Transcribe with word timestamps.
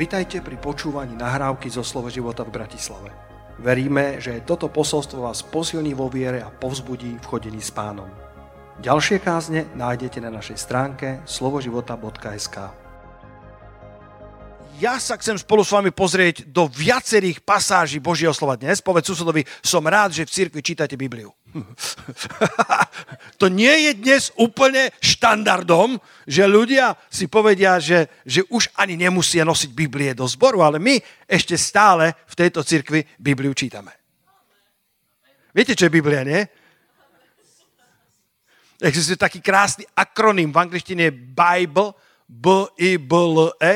Vitajte 0.00 0.40
pri 0.40 0.56
počúvaní 0.56 1.12
nahrávky 1.12 1.68
zo 1.68 1.84
Slovo 1.84 2.08
života 2.08 2.40
v 2.40 2.56
Bratislave. 2.56 3.12
Veríme, 3.60 4.16
že 4.16 4.40
toto 4.48 4.72
posolstvo 4.72 5.28
vás 5.28 5.44
posilní 5.44 5.92
vo 5.92 6.08
viere 6.08 6.40
a 6.40 6.48
povzbudí 6.48 7.20
v 7.20 7.28
chodení 7.28 7.60
s 7.60 7.68
pánom. 7.68 8.08
Ďalšie 8.80 9.20
kázne 9.20 9.68
nájdete 9.76 10.24
na 10.24 10.32
našej 10.32 10.56
stránke 10.56 11.20
slovoživota.sk 11.28 12.80
ja 14.80 14.96
sa 14.96 15.20
chcem 15.20 15.36
spolu 15.36 15.60
s 15.60 15.76
vami 15.76 15.92
pozrieť 15.92 16.48
do 16.48 16.64
viacerých 16.64 17.44
pasáží 17.44 18.00
Božieho 18.00 18.32
slova 18.32 18.56
dnes. 18.56 18.80
Povedz 18.80 19.12
susedovi, 19.12 19.44
som 19.60 19.84
rád, 19.84 20.16
že 20.16 20.24
v 20.24 20.32
cirkvi 20.32 20.64
čítate 20.64 20.96
Bibliu. 20.96 21.36
to 23.40 23.46
nie 23.50 23.90
je 23.90 23.92
dnes 23.98 24.22
úplne 24.38 24.94
štandardom, 25.02 25.98
že 26.26 26.46
ľudia 26.46 26.94
si 27.10 27.26
povedia, 27.26 27.82
že, 27.82 28.06
že 28.22 28.46
už 28.48 28.70
ani 28.78 28.94
nemusia 28.96 29.42
nosiť 29.42 29.70
Biblie 29.74 30.14
do 30.14 30.26
zboru, 30.26 30.62
ale 30.62 30.78
my 30.78 30.98
ešte 31.26 31.58
stále 31.58 32.14
v 32.26 32.34
tejto 32.38 32.62
cirkvi 32.62 33.02
Bibliu 33.18 33.54
čítame. 33.54 33.90
Viete, 35.50 35.74
čo 35.74 35.90
je 35.90 35.96
Biblia, 35.98 36.22
nie? 36.22 36.40
Existuje 38.80 39.18
taký 39.20 39.44
krásny 39.44 39.84
akroným, 39.92 40.54
v 40.54 40.60
angličtine 40.62 41.10
je 41.10 41.18
Bible, 41.36 41.92
B-I-B-L-E, 42.30 43.74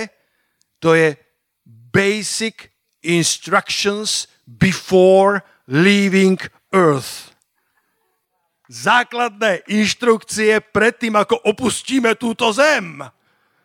to 0.80 0.94
je 0.94 1.18
basic 1.92 2.70
instructions 3.02 4.26
before 4.46 5.42
leaving 5.66 6.38
earth. 6.72 7.33
Základné 8.64 9.68
inštrukcie 9.68 10.56
pred 10.72 10.96
tým, 10.96 11.20
ako 11.20 11.36
opustíme 11.36 12.16
túto 12.16 12.48
zem. 12.48 13.04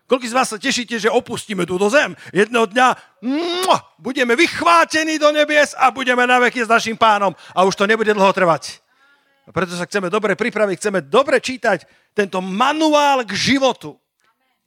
Koľko 0.09 0.25
z 0.27 0.35
vás 0.35 0.49
sa 0.51 0.59
tešíte, 0.59 0.99
že 0.99 1.07
opustíme 1.07 1.63
túto 1.63 1.87
zem? 1.87 2.17
Jedného 2.35 2.67
dňa 2.67 2.87
mua, 3.23 3.77
budeme 3.95 4.35
vychvátení 4.35 5.15
do 5.21 5.31
nebies 5.31 5.71
a 5.77 5.93
budeme 5.93 6.25
na 6.27 6.41
veky 6.43 6.65
s 6.65 6.71
našim 6.71 6.97
pánom. 6.99 7.31
A 7.55 7.63
už 7.63 7.77
to 7.79 7.87
nebude 7.87 8.11
dlho 8.11 8.33
trvať. 8.33 8.81
A 9.47 9.55
preto 9.55 9.77
sa 9.77 9.87
chceme 9.87 10.11
dobre 10.11 10.35
pripraviť, 10.35 10.75
chceme 10.81 10.99
dobre 11.05 11.39
čítať 11.39 11.87
tento 12.11 12.43
manuál 12.43 13.23
k 13.23 13.31
životu. 13.37 13.95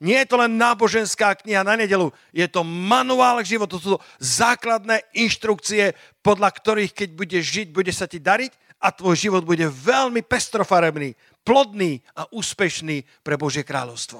Nie 0.02 0.24
je 0.24 0.34
to 0.34 0.40
len 0.40 0.58
náboženská 0.58 1.38
kniha 1.38 1.62
na 1.62 1.78
nedelu, 1.78 2.10
je 2.34 2.42
to 2.50 2.66
manuál 2.66 3.38
k 3.38 3.54
životu, 3.54 3.78
to 3.78 3.94
sú 3.94 3.98
základné 4.18 4.98
inštrukcie, 5.14 5.94
podľa 6.26 6.50
ktorých, 6.50 6.90
keď 6.90 7.08
budeš 7.14 7.44
žiť, 7.46 7.66
bude 7.70 7.94
sa 7.94 8.10
ti 8.10 8.18
dariť 8.18 8.71
a 8.82 8.90
tvoj 8.90 9.14
život 9.14 9.46
bude 9.46 9.62
veľmi 9.70 10.26
pestrofarebný, 10.26 11.14
plodný 11.46 12.02
a 12.18 12.26
úspešný 12.34 13.22
pre 13.22 13.38
Božie 13.38 13.62
kráľovstvo. 13.62 14.18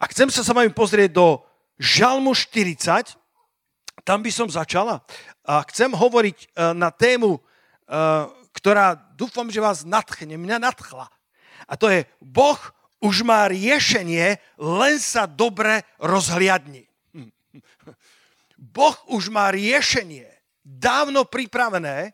A 0.00 0.04
chcem 0.10 0.26
sa 0.34 0.42
sa 0.42 0.50
vami 0.50 0.74
pozrieť 0.74 1.14
do 1.14 1.38
Žalmu 1.78 2.34
40, 2.34 3.14
tam 4.02 4.18
by 4.20 4.30
som 4.34 4.50
začala. 4.50 5.06
A 5.46 5.62
chcem 5.70 5.94
hovoriť 5.94 6.36
e, 6.36 6.46
na 6.74 6.90
tému, 6.90 7.38
e, 7.38 7.40
ktorá 8.50 8.98
dúfam, 9.14 9.46
že 9.46 9.62
vás 9.62 9.86
nadchne, 9.86 10.34
mňa 10.34 10.58
nadchla. 10.58 11.06
A 11.70 11.72
to 11.78 11.86
je 11.86 12.02
Boh 12.18 12.58
už 13.00 13.24
má 13.24 13.48
riešenie, 13.48 14.36
len 14.60 14.94
sa 15.00 15.24
dobre 15.24 15.86
rozhliadni. 15.96 16.84
Boh 18.60 18.96
už 19.08 19.32
má 19.32 19.48
riešenie, 19.48 20.28
dávno 20.60 21.24
pripravené, 21.24 22.12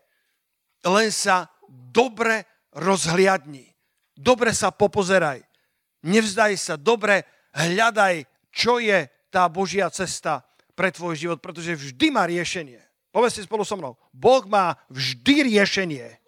len 0.87 1.11
sa 1.11 1.51
dobre 1.69 2.47
rozhliadni. 2.73 3.67
Dobre 4.17 4.55
sa 4.57 4.73
popozeraj. 4.73 5.45
Nevzdaj 6.07 6.53
sa, 6.57 6.75
dobre 6.79 7.27
hľadaj, 7.53 8.25
čo 8.55 8.79
je 8.79 9.11
tá 9.29 9.51
Božia 9.51 9.91
cesta 9.91 10.47
pre 10.73 10.93
tvoj 10.95 11.19
život, 11.19 11.39
pretože 11.43 11.77
vždy 11.77 12.07
má 12.15 12.25
riešenie. 12.25 12.81
Povedz 13.11 13.41
si 13.41 13.49
spolu 13.49 13.65
so 13.65 13.77
mnou. 13.77 13.97
Boh 14.13 14.45
má 14.45 14.77
vždy 14.93 15.49
riešenie. 15.53 16.21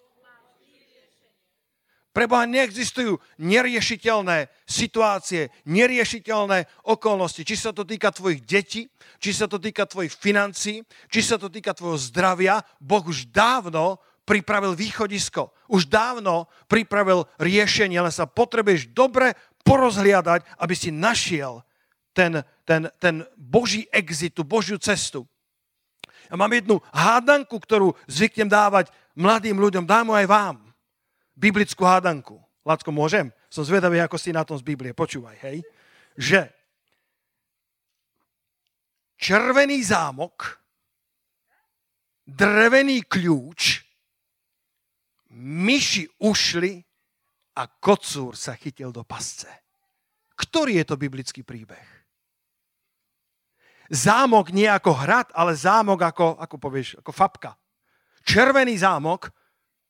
Pre 2.09 2.27
Boha 2.27 2.51
neexistujú 2.51 3.21
neriešiteľné 3.39 4.51
situácie, 4.67 5.55
neriešiteľné 5.71 6.67
okolnosti. 6.83 7.47
Či 7.47 7.55
sa 7.55 7.71
to 7.71 7.87
týka 7.87 8.11
tvojich 8.11 8.43
detí, 8.43 8.91
či 9.23 9.31
sa 9.31 9.47
to 9.47 9.63
týka 9.63 9.87
tvojich 9.87 10.11
financií, 10.11 10.83
či 11.13 11.21
sa 11.23 11.39
to 11.39 11.47
týka 11.47 11.77
tvojho 11.79 11.95
zdravia, 12.11 12.59
Boh 12.83 13.07
už 13.07 13.31
dávno 13.31 14.03
pripravil 14.29 14.77
východisko. 14.77 15.57
Už 15.73 15.89
dávno 15.89 16.53
pripravil 16.69 17.25
riešenie, 17.41 17.97
len 17.97 18.13
sa 18.13 18.29
potrebuješ 18.29 18.93
dobre 18.93 19.33
porozhliadať, 19.65 20.45
aby 20.61 20.75
si 20.77 20.93
našiel 20.93 21.65
ten, 22.13 22.45
ten, 22.69 22.93
ten 23.01 23.25
Boží 23.41 23.89
exit, 23.89 24.37
tú 24.37 24.45
Božiu 24.45 24.77
cestu. 24.77 25.25
Ja 26.29 26.37
mám 26.37 26.53
jednu 26.53 26.85
hádanku, 26.93 27.57
ktorú 27.57 27.97
zvyknem 28.05 28.53
dávať 28.53 28.93
mladým 29.17 29.57
ľuďom, 29.57 29.89
dám 29.89 30.13
aj 30.13 30.29
vám 30.29 30.57
biblickú 31.33 31.89
hádanku. 31.89 32.37
Lacko, 32.69 32.93
môžem? 32.93 33.33
Som 33.49 33.65
zvedavý, 33.65 33.97
ako 34.05 34.21
si 34.21 34.29
na 34.29 34.45
tom 34.45 34.61
z 34.61 34.67
Biblie. 34.67 34.93
Počúvaj, 34.93 35.41
hej. 35.41 35.65
Že 36.21 36.53
červený 39.17 39.81
zámok, 39.89 40.61
drevený 42.29 43.09
kľúč, 43.09 43.88
myši 45.39 46.19
ušli 46.19 46.83
a 47.55 47.63
kocúr 47.71 48.35
sa 48.35 48.59
chytil 48.59 48.91
do 48.91 49.07
pasce. 49.07 49.47
Ktorý 50.35 50.83
je 50.83 50.87
to 50.87 50.97
biblický 50.99 51.47
príbeh? 51.47 51.87
Zámok 53.89 54.53
nie 54.53 54.69
ako 54.69 54.93
hrad, 54.93 55.33
ale 55.33 55.57
zámok 55.57 56.03
ako, 56.03 56.27
ako 56.37 56.57
povieš, 56.61 57.01
ako 57.01 57.11
fabka. 57.15 57.57
Červený 58.27 58.77
zámok, 58.77 59.33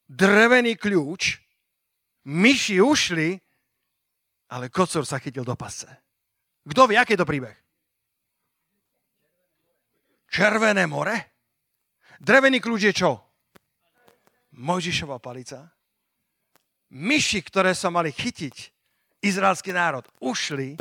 drevený 0.06 0.78
kľúč, 0.78 1.42
myši 2.30 2.78
ušli, 2.78 3.34
ale 4.54 4.70
kocor 4.70 5.02
sa 5.02 5.18
chytil 5.18 5.42
do 5.42 5.58
pasce. 5.58 5.90
Kto 6.62 6.86
vie, 6.86 6.96
aký 6.96 7.18
je 7.18 7.20
to 7.20 7.28
príbeh? 7.28 7.56
Červené 10.28 10.86
more? 10.86 11.16
Drevený 12.20 12.62
kľúč 12.62 12.92
je 12.92 12.94
čo? 12.94 13.27
Mojžišová 14.58 15.22
palica. 15.22 15.70
Myši, 16.90 17.40
ktoré 17.46 17.72
sa 17.78 17.94
mali 17.94 18.10
chytiť, 18.10 18.74
izraelský 19.22 19.70
národ, 19.70 20.02
ušli, 20.18 20.74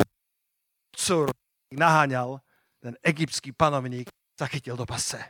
kocor 0.97 1.29
naháňal, 1.69 2.41
ten 2.81 2.97
egyptský 3.05 3.53
panovník 3.53 4.09
sa 4.33 4.49
chytil 4.49 4.73
do 4.73 4.85
pasce. 4.85 5.21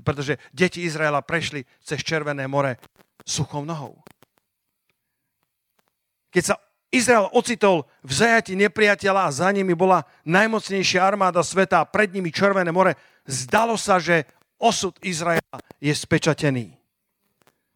Pretože 0.00 0.40
deti 0.50 0.82
Izraela 0.88 1.22
prešli 1.22 1.62
cez 1.84 2.00
Červené 2.00 2.48
more 2.48 2.80
suchou 3.22 3.64
nohou. 3.64 4.00
Keď 6.34 6.42
sa 6.42 6.56
Izrael 6.90 7.30
ocitol 7.34 7.86
v 8.02 8.12
zajati 8.14 8.54
nepriateľa 8.58 9.26
a 9.26 9.34
za 9.34 9.48
nimi 9.50 9.74
bola 9.74 10.06
najmocnejšia 10.26 11.02
armáda 11.02 11.42
sveta 11.42 11.82
a 11.82 11.88
pred 11.88 12.10
nimi 12.10 12.30
Červené 12.30 12.70
more, 12.70 12.98
zdalo 13.26 13.78
sa, 13.78 13.98
že 13.98 14.26
osud 14.58 14.94
Izraela 15.02 15.58
je 15.80 15.94
spečatený. 15.94 16.74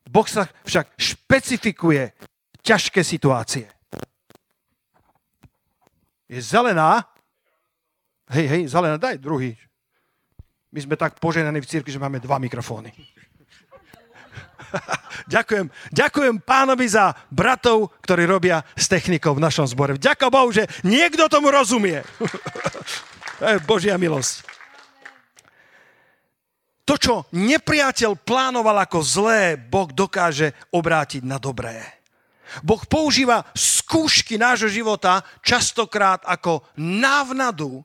Boh 0.09 0.25
sa 0.25 0.49
však 0.65 0.97
špecifikuje 0.97 2.17
ťažké 2.65 3.05
situácie. 3.05 3.69
Je 6.29 6.41
zelená. 6.41 7.05
Hej, 8.29 8.47
hej, 8.49 8.63
zelená, 8.69 9.01
daj 9.01 9.21
druhý. 9.21 9.57
My 10.69 10.81
sme 10.85 10.97
tak 11.01 11.17
poženaní 11.17 11.65
v 11.65 11.71
cirkvi, 11.71 11.89
že 11.89 12.01
máme 12.01 12.21
dva 12.21 12.37
mikrofóny. 12.37 12.93
ďakujem, 15.35 15.73
ďakujem 15.93 16.45
pánovi 16.45 16.87
za 16.89 17.17
bratov, 17.33 17.97
ktorí 18.05 18.29
robia 18.29 18.61
s 18.77 18.85
technikou 18.85 19.33
v 19.33 19.45
našom 19.45 19.65
zbore. 19.65 19.97
Ďakujem 19.97 20.33
Bohu, 20.33 20.53
že 20.53 20.69
niekto 20.85 21.25
tomu 21.33 21.49
rozumie. 21.49 22.05
Božia 23.71 23.97
milosť. 23.97 24.58
To, 26.89 26.97
čo 26.97 27.15
nepriateľ 27.37 28.17
plánoval 28.25 28.89
ako 28.89 28.99
zlé, 29.05 29.61
Boh 29.61 29.93
dokáže 29.93 30.57
obrátiť 30.73 31.21
na 31.21 31.37
dobré. 31.37 31.85
Boh 32.65 32.81
používa 32.89 33.45
skúšky 33.53 34.41
nášho 34.41 34.73
života 34.73 35.21
častokrát 35.45 36.25
ako 36.25 36.65
návnadu 36.81 37.85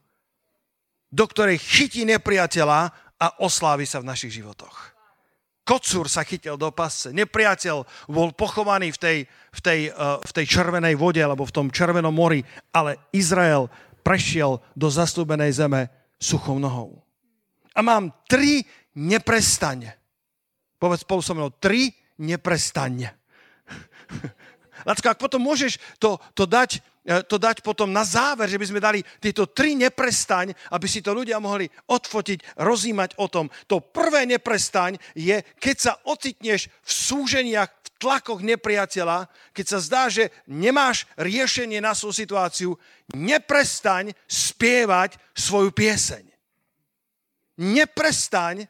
do 1.14 1.30
ktorej 1.30 1.62
chytí 1.62 2.02
nepriateľa 2.10 2.90
a 3.22 3.28
oslávi 3.46 3.86
sa 3.86 4.02
v 4.02 4.10
našich 4.10 4.34
životoch. 4.42 4.98
Kocúr 5.64 6.10
sa 6.12 6.26
chytil 6.26 6.58
do 6.60 6.74
pasce. 6.74 7.14
Nepriateľ 7.14 8.10
bol 8.10 8.36
pochovaný 8.36 8.92
v 8.92 9.00
tej, 9.00 9.18
v, 9.54 9.60
tej, 9.62 9.80
uh, 9.94 10.20
v 10.20 10.32
tej 10.34 10.46
červenej 10.50 10.98
vode 11.00 11.22
alebo 11.22 11.48
v 11.48 11.56
tom 11.56 11.68
červenom 11.72 12.12
mori, 12.12 12.44
ale 12.76 13.00
Izrael 13.16 13.70
prešiel 14.04 14.60
do 14.76 14.92
zaslúbenej 14.92 15.56
zeme 15.56 15.88
suchou 16.20 16.60
nohou. 16.60 17.00
A 17.78 17.80
mám 17.80 18.12
tri 18.28 18.68
neprestane. 18.98 19.98
Povedz 20.78 21.08
spolu 21.08 21.22
so 21.24 21.34
mnou, 21.34 21.50
tri 21.56 21.94
neprestane. 22.20 23.14
Lacko, 24.88 25.08
ak 25.14 25.20
potom 25.22 25.40
môžeš 25.40 25.80
to, 26.02 26.20
to 26.36 26.44
dať 26.44 26.84
E, 27.04 27.20
to 27.28 27.36
dať 27.36 27.60
potom 27.60 27.92
na 27.92 28.08
záver, 28.08 28.48
že 28.48 28.56
by 28.56 28.66
sme 28.66 28.80
dali 28.80 29.04
tieto 29.20 29.52
tri 29.52 29.76
neprestaň, 29.76 30.56
aby 30.72 30.88
si 30.88 31.04
to 31.04 31.12
ľudia 31.12 31.36
mohli 31.44 31.68
odfotiť, 31.92 32.64
rozímať 32.64 33.20
o 33.20 33.28
tom. 33.28 33.52
To 33.68 33.84
prvé 33.84 34.24
neprestaň 34.24 34.96
je, 35.12 35.44
keď 35.60 35.76
sa 35.76 35.94
ocitneš 36.08 36.72
v 36.72 36.92
súženiach, 36.92 37.68
v 37.68 37.90
tlakoch 38.00 38.40
nepriateľa, 38.40 39.28
keď 39.52 39.66
sa 39.68 39.80
zdá, 39.84 40.04
že 40.08 40.32
nemáš 40.48 41.04
riešenie 41.20 41.84
na 41.84 41.92
svoju 41.92 42.24
situáciu, 42.24 42.72
neprestaň 43.12 44.16
spievať 44.24 45.20
svoju 45.36 45.76
pieseň. 45.76 46.24
Neprestaň 47.60 48.64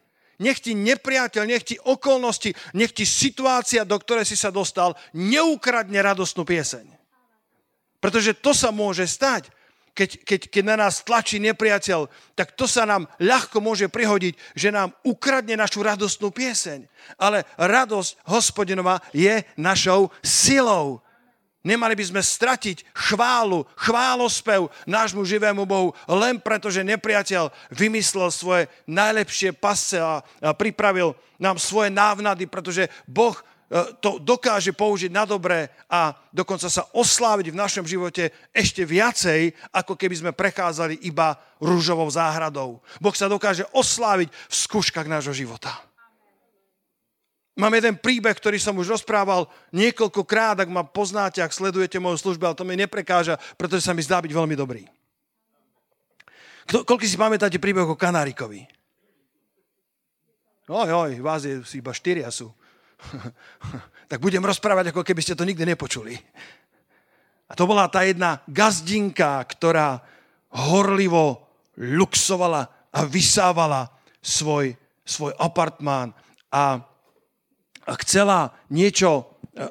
nech 0.44 0.60
ti 0.60 0.76
nepriateľ, 0.76 1.42
nech 1.48 1.64
ti 1.64 1.80
okolnosti, 1.80 2.52
nech 2.76 2.92
ti 2.92 3.08
situácia, 3.08 3.88
do 3.88 3.96
ktorej 3.96 4.28
si 4.28 4.36
sa 4.36 4.52
dostal, 4.52 4.92
neukradne 5.16 5.96
radostnú 6.04 6.44
pieseň. 6.44 6.84
Pretože 8.04 8.36
to 8.36 8.52
sa 8.52 8.68
môže 8.68 9.08
stať. 9.08 9.48
Keď, 9.94 10.26
keď, 10.26 10.40
keď 10.50 10.62
na 10.66 10.76
nás 10.76 11.06
tlačí 11.06 11.38
nepriateľ, 11.38 12.10
tak 12.34 12.58
to 12.58 12.66
sa 12.66 12.82
nám 12.82 13.06
ľahko 13.22 13.62
môže 13.62 13.86
prihodiť, 13.86 14.34
že 14.58 14.74
nám 14.74 14.90
ukradne 15.06 15.54
našu 15.54 15.86
radostnú 15.86 16.34
pieseň. 16.34 16.84
Ale 17.14 17.46
radosť 17.56 18.26
hospodinová 18.26 18.98
je 19.14 19.40
našou 19.54 20.10
silou. 20.20 20.98
Nemali 21.64 21.96
by 21.96 22.04
sme 22.12 22.22
stratiť 22.22 22.92
chválu, 22.92 23.64
chválospev 23.80 24.68
nášmu 24.84 25.24
živému 25.24 25.64
Bohu, 25.64 25.96
len 26.06 26.36
preto, 26.36 26.68
že 26.68 26.84
nepriateľ 26.84 27.48
vymyslel 27.72 28.28
svoje 28.28 28.68
najlepšie 28.84 29.56
pasce 29.56 29.96
a 29.96 30.20
pripravil 30.54 31.16
nám 31.40 31.56
svoje 31.56 31.88
návnady, 31.88 32.44
pretože 32.44 32.92
Boh 33.08 33.34
E, 33.74 33.96
to 33.98 34.20
dokáže 34.22 34.70
použiť 34.70 35.08
na 35.08 35.24
dobré 35.24 35.72
a 35.90 36.12
dokonca 36.30 36.68
sa 36.68 36.84
osláviť 36.92 37.50
v 37.50 37.58
našom 37.58 37.82
živote 37.88 38.30
ešte 38.52 38.84
viacej, 38.84 39.50
ako 39.72 39.96
keby 39.96 40.14
sme 40.14 40.32
prechádzali 40.36 41.02
iba 41.08 41.34
rúžovou 41.58 42.06
záhradou. 42.06 42.84
Boh 43.00 43.16
sa 43.16 43.26
dokáže 43.26 43.64
osláviť 43.72 44.28
v 44.28 44.54
skúškach 44.54 45.08
nášho 45.08 45.32
života. 45.32 45.72
Mám 47.54 47.78
jeden 47.78 47.94
príbeh, 47.94 48.34
ktorý 48.34 48.58
som 48.58 48.74
už 48.74 48.98
rozprával 48.98 49.46
niekoľkokrát, 49.70 50.58
ak 50.58 50.70
ma 50.70 50.82
poznáte, 50.82 51.38
ak 51.38 51.54
sledujete 51.54 52.02
moju 52.02 52.18
službu, 52.18 52.50
ale 52.50 52.58
to 52.58 52.66
mi 52.66 52.74
neprekáža, 52.74 53.38
pretože 53.54 53.86
sa 53.86 53.94
mi 53.94 54.02
zdá 54.02 54.18
byť 54.18 54.32
veľmi 54.34 54.58
dobrý. 54.58 54.82
Koľko 56.66 57.04
si 57.06 57.14
pamätáte 57.14 57.62
príbeh 57.62 57.86
o 57.86 57.94
Kanárikovi? 57.94 58.66
Oj, 60.66 60.90
oj, 60.90 61.12
vás 61.20 61.44
je 61.46 61.60
iba 61.76 61.92
štyria 61.94 62.32
sú. 62.32 62.48
tak 64.10 64.18
budem 64.18 64.40
rozprávať, 64.40 64.90
ako 64.90 65.04
keby 65.04 65.20
ste 65.20 65.36
to 65.36 65.46
nikdy 65.46 65.62
nepočuli. 65.62 66.16
A 67.46 67.52
to 67.52 67.68
bola 67.68 67.86
tá 67.92 68.02
jedna 68.02 68.40
gazdinka, 68.48 69.44
ktorá 69.44 70.00
horlivo 70.50 71.44
luxovala 71.76 72.88
a 72.90 73.00
vysávala 73.04 73.92
svoj, 74.24 74.72
svoj 75.04 75.36
apartmán 75.36 76.16
a 76.48 76.80
chcela 78.04 78.56
niečo 78.72 79.10
e, 79.20 79.24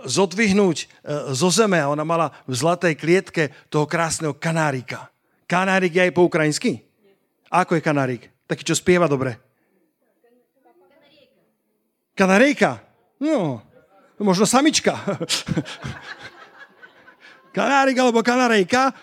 zodvihnúť 0.05 0.77
e, 0.77 0.85
zo 1.33 1.49
zeme 1.49 1.81
a 1.81 1.89
ona 1.89 2.05
mala 2.05 2.29
v 2.45 2.53
zlatej 2.53 2.93
klietke 2.97 3.49
toho 3.73 3.89
krásneho 3.89 4.37
kanárika. 4.37 5.09
Kanárik 5.49 5.93
je 5.93 6.01
aj 6.09 6.13
po 6.13 6.25
ukrajinsky? 6.25 6.93
ako 7.53 7.77
je 7.77 7.85
kanárik? 7.85 8.23
Taký, 8.49 8.65
čo 8.65 8.73
spieva 8.73 9.05
dobre. 9.05 9.37
Kanarijka. 12.17 12.81
No, 13.21 13.61
možno 14.17 14.49
samička. 14.49 14.97
Kanárik 17.57 17.93
alebo 18.01 18.25
kanarejka 18.25 18.89
eh, 18.89 18.95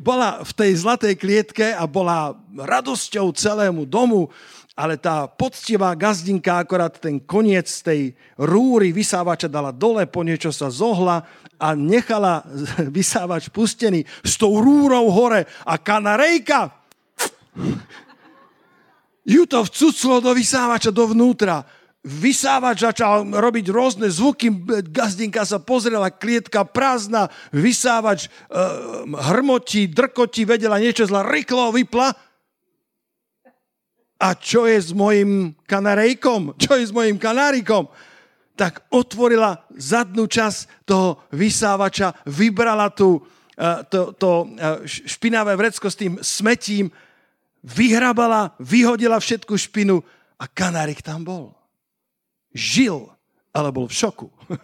bola 0.00 0.40
v 0.40 0.52
tej 0.56 0.80
zlatej 0.80 1.14
klietke 1.20 1.76
a 1.76 1.84
bola 1.84 2.32
radosťou 2.56 3.36
celému 3.36 3.84
domu, 3.84 4.32
ale 4.80 4.96
tá 4.96 5.28
poctivá 5.28 5.92
gazdinka 5.92 6.56
akorát 6.56 6.96
ten 6.96 7.20
koniec 7.20 7.68
tej 7.84 8.16
rúry 8.40 8.96
vysávača 8.96 9.44
dala 9.44 9.76
dole, 9.76 10.08
po 10.08 10.24
niečo 10.24 10.48
sa 10.48 10.72
zohla 10.72 11.20
a 11.60 11.76
nechala 11.76 12.40
vysávač 12.96 13.52
pustený 13.52 14.08
s 14.24 14.40
tou 14.40 14.56
rúrou 14.56 15.12
hore. 15.12 15.44
A 15.68 15.76
kanarejka! 15.76 16.72
Ju 19.28 19.44
to 19.44 19.60
vcuclo 19.68 20.24
do 20.24 20.32
vysávača 20.32 20.88
dovnútra. 20.88 21.60
Vysávač 22.00 22.80
začal 22.80 23.28
robiť 23.28 23.68
rôzne 23.68 24.08
zvuky, 24.08 24.48
gazdinka 24.88 25.44
sa 25.44 25.60
pozrela, 25.60 26.08
klietka 26.08 26.64
prázdna, 26.64 27.28
vysávač 27.52 28.24
e, 28.24 28.28
hrmotí, 29.04 29.92
drkotí, 29.92 30.48
vedela 30.48 30.80
niečo 30.80 31.04
zla, 31.04 31.20
rýchlo 31.20 31.76
vypla. 31.76 32.29
A 34.20 34.36
čo 34.36 34.68
je 34.68 34.76
s 34.76 34.92
mojim 34.92 35.56
kanarejkom? 35.64 36.52
Čo 36.62 36.76
je 36.76 36.84
s 36.84 36.92
mojim 36.92 37.16
kanárikom? 37.16 37.88
Tak 38.52 38.92
otvorila 38.92 39.64
zadnú 39.72 40.28
časť 40.28 40.84
toho 40.84 41.24
vysávača, 41.32 42.12
vybrala 42.28 42.92
tu 42.92 43.16
e, 43.16 43.20
to, 43.88 44.12
to 44.12 44.44
e, 44.44 44.46
špinavé 44.84 45.56
vrecko 45.56 45.88
s 45.88 45.96
tým 45.96 46.20
smetím, 46.20 46.92
vyhrabala, 47.64 48.52
vyhodila 48.60 49.16
všetku 49.16 49.56
špinu 49.56 50.04
a 50.36 50.44
kanárik 50.44 51.00
tam 51.00 51.24
bol 51.24 51.56
žil, 52.54 53.10
ale 53.54 53.70
bol 53.70 53.86
v 53.86 53.94
šoku. 53.94 54.28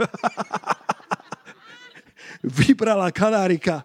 Vybrala 2.43 3.11
kanárika, 3.11 3.83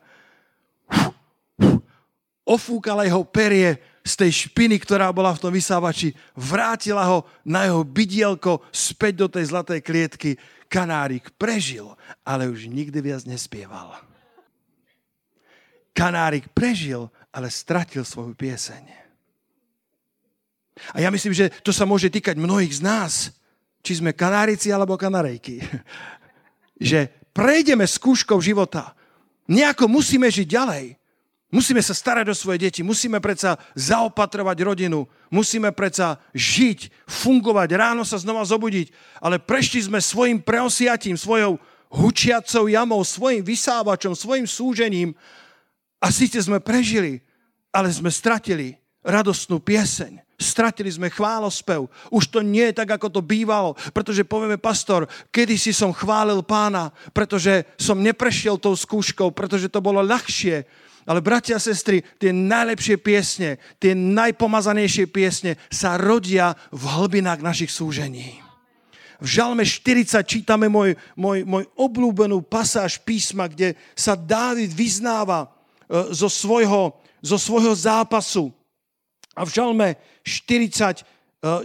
ofúkala 2.46 3.08
jeho 3.08 3.24
perie 3.26 3.78
z 4.02 4.14
tej 4.18 4.32
špiny, 4.50 4.82
ktorá 4.82 5.14
bola 5.14 5.34
v 5.34 5.42
tom 5.42 5.54
vysávači, 5.54 6.18
vrátila 6.34 7.06
ho 7.06 7.26
na 7.46 7.70
jeho 7.70 7.86
bydielko 7.86 8.66
späť 8.74 9.14
do 9.26 9.28
tej 9.30 9.54
zlatej 9.54 9.80
klietky. 9.86 10.38
Kanárik 10.66 11.30
prežil, 11.38 11.94
ale 12.26 12.50
už 12.50 12.66
nikdy 12.66 12.98
viac 13.04 13.24
nespieval. 13.30 13.94
Kanárik 15.94 16.50
prežil, 16.56 17.12
ale 17.30 17.52
stratil 17.52 18.02
svoju 18.02 18.34
pieseň. 18.34 18.84
A 20.96 21.04
ja 21.04 21.14
myslím, 21.14 21.36
že 21.36 21.54
to 21.62 21.70
sa 21.70 21.86
môže 21.86 22.10
týkať 22.10 22.40
mnohých 22.40 22.80
z 22.80 22.82
nás 22.82 23.14
či 23.82 23.98
sme 23.98 24.14
kanárici 24.14 24.70
alebo 24.70 24.96
kanarejky. 24.96 25.62
že 26.82 27.10
prejdeme 27.34 27.86
skúškou 27.86 28.38
života. 28.42 28.94
Nejako 29.50 29.90
musíme 29.90 30.30
žiť 30.30 30.48
ďalej. 30.48 30.86
Musíme 31.52 31.84
sa 31.84 31.92
starať 31.92 32.32
o 32.32 32.36
svoje 32.36 32.64
deti, 32.64 32.80
musíme 32.80 33.20
predsa 33.20 33.60
zaopatrovať 33.76 34.58
rodinu, 34.64 35.04
musíme 35.28 35.76
predsa 35.76 36.16
žiť, 36.32 36.88
fungovať, 37.04 37.76
ráno 37.76 38.08
sa 38.08 38.16
znova 38.16 38.48
zobudiť, 38.48 38.88
ale 39.20 39.36
prešli 39.36 39.84
sme 39.84 40.00
svojim 40.00 40.40
preosiatím, 40.40 41.20
svojou 41.20 41.60
hučiacou 41.92 42.72
jamou, 42.72 43.04
svojim 43.04 43.44
vysávačom, 43.44 44.16
svojim 44.16 44.48
súžením 44.48 45.12
a 46.00 46.08
síce 46.08 46.40
sme 46.40 46.64
prežili, 46.64 47.20
ale 47.76 47.92
sme 47.92 48.08
stratili 48.08 48.80
radostnú 49.04 49.60
pieseň 49.60 50.24
stratili 50.42 50.90
sme 50.90 51.14
chválospev. 51.14 51.86
Už 52.10 52.28
to 52.28 52.42
nie 52.42 52.74
je 52.74 52.82
tak, 52.82 52.98
ako 52.98 53.08
to 53.14 53.22
bývalo, 53.22 53.78
pretože 53.94 54.26
povieme, 54.26 54.58
pastor, 54.58 55.06
kedy 55.30 55.56
si 55.56 55.72
som 55.72 55.94
chválil 55.94 56.42
pána, 56.42 56.90
pretože 57.14 57.64
som 57.78 58.02
neprešiel 58.02 58.58
tou 58.58 58.74
skúškou, 58.74 59.30
pretože 59.32 59.70
to 59.70 59.80
bolo 59.80 60.02
ľahšie. 60.02 60.66
Ale 61.06 61.20
bratia 61.22 61.58
a 61.58 61.64
sestry, 61.64 62.06
tie 62.22 62.30
najlepšie 62.30 63.02
piesne, 63.02 63.58
tie 63.82 63.98
najpomazanejšie 63.98 65.10
piesne 65.10 65.58
sa 65.74 65.98
rodia 65.98 66.54
v 66.70 66.84
hlbinách 66.86 67.42
našich 67.42 67.74
súžení. 67.74 68.38
V 69.22 69.28
Žalme 69.30 69.62
40 69.62 70.26
čítame 70.26 70.66
môj, 70.66 70.98
môj, 71.14 71.46
môj 71.46 71.70
obľúbenú 71.78 72.42
pasáž 72.42 72.98
písma, 73.06 73.46
kde 73.46 73.78
sa 73.94 74.18
Dávid 74.18 74.74
vyznáva 74.74 75.46
e, 75.46 75.48
zo 76.10 76.26
svojho, 76.26 76.98
zo 77.22 77.38
svojho 77.38 77.70
zápasu. 77.78 78.50
A 79.38 79.46
v 79.46 79.54
Žalme 79.54 79.88
40 80.26 80.74
e, 80.74 81.04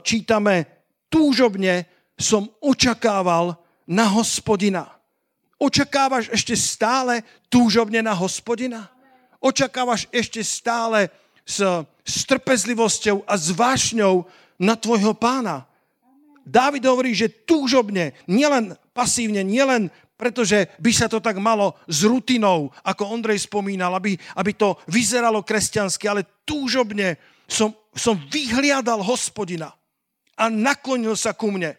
čítame, 0.04 0.68
túžobne 1.08 1.88
som 2.20 2.44
očakával 2.60 3.56
na 3.88 4.04
hospodina. 4.04 4.92
Očakávaš 5.56 6.28
ešte 6.36 6.52
stále 6.52 7.24
túžobne 7.48 8.04
na 8.04 8.12
hospodina? 8.12 8.92
Očakávaš 9.46 10.10
ešte 10.10 10.42
stále 10.42 11.06
s, 11.46 11.62
s 12.02 12.16
trpezlivosťou 12.26 13.22
a 13.22 13.38
s 13.38 13.54
vášňou 13.54 14.26
na 14.58 14.74
tvojho 14.74 15.14
pána? 15.14 15.70
Dávid 16.42 16.82
hovorí, 16.82 17.14
že 17.14 17.30
túžobne, 17.30 18.18
nielen 18.26 18.74
pasívne, 18.90 19.46
nielen 19.46 19.94
pretože 20.16 20.72
by 20.80 20.90
sa 20.96 21.06
to 21.12 21.20
tak 21.20 21.36
malo 21.36 21.76
s 21.84 22.02
rutinou, 22.08 22.72
ako 22.80 23.12
Ondrej 23.12 23.44
spomínal, 23.44 23.92
aby, 23.92 24.16
aby 24.16 24.56
to 24.56 24.80
vyzeralo 24.88 25.44
kresťansky, 25.44 26.08
ale 26.08 26.24
túžobne 26.48 27.20
som, 27.44 27.76
som 27.92 28.16
vyhliadal 28.16 29.04
hospodina 29.04 29.76
a 30.34 30.48
naklonil 30.48 31.14
sa 31.14 31.36
ku 31.36 31.52
mne 31.52 31.76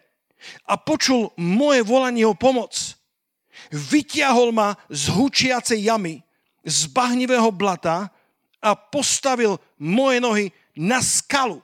a 0.64 0.74
počul 0.78 1.34
moje 1.34 1.82
volanie 1.82 2.22
o 2.22 2.38
pomoc. 2.38 2.94
Vytiahol 3.74 4.54
ma 4.54 4.78
z 4.86 5.10
hučiacej 5.10 5.90
jamy, 5.90 6.22
z 6.64 6.90
bahnivého 6.90 7.50
blata 7.54 8.10
a 8.58 8.74
postavil 8.74 9.58
moje 9.78 10.18
nohy 10.18 10.46
na 10.74 11.02
skalu 11.02 11.62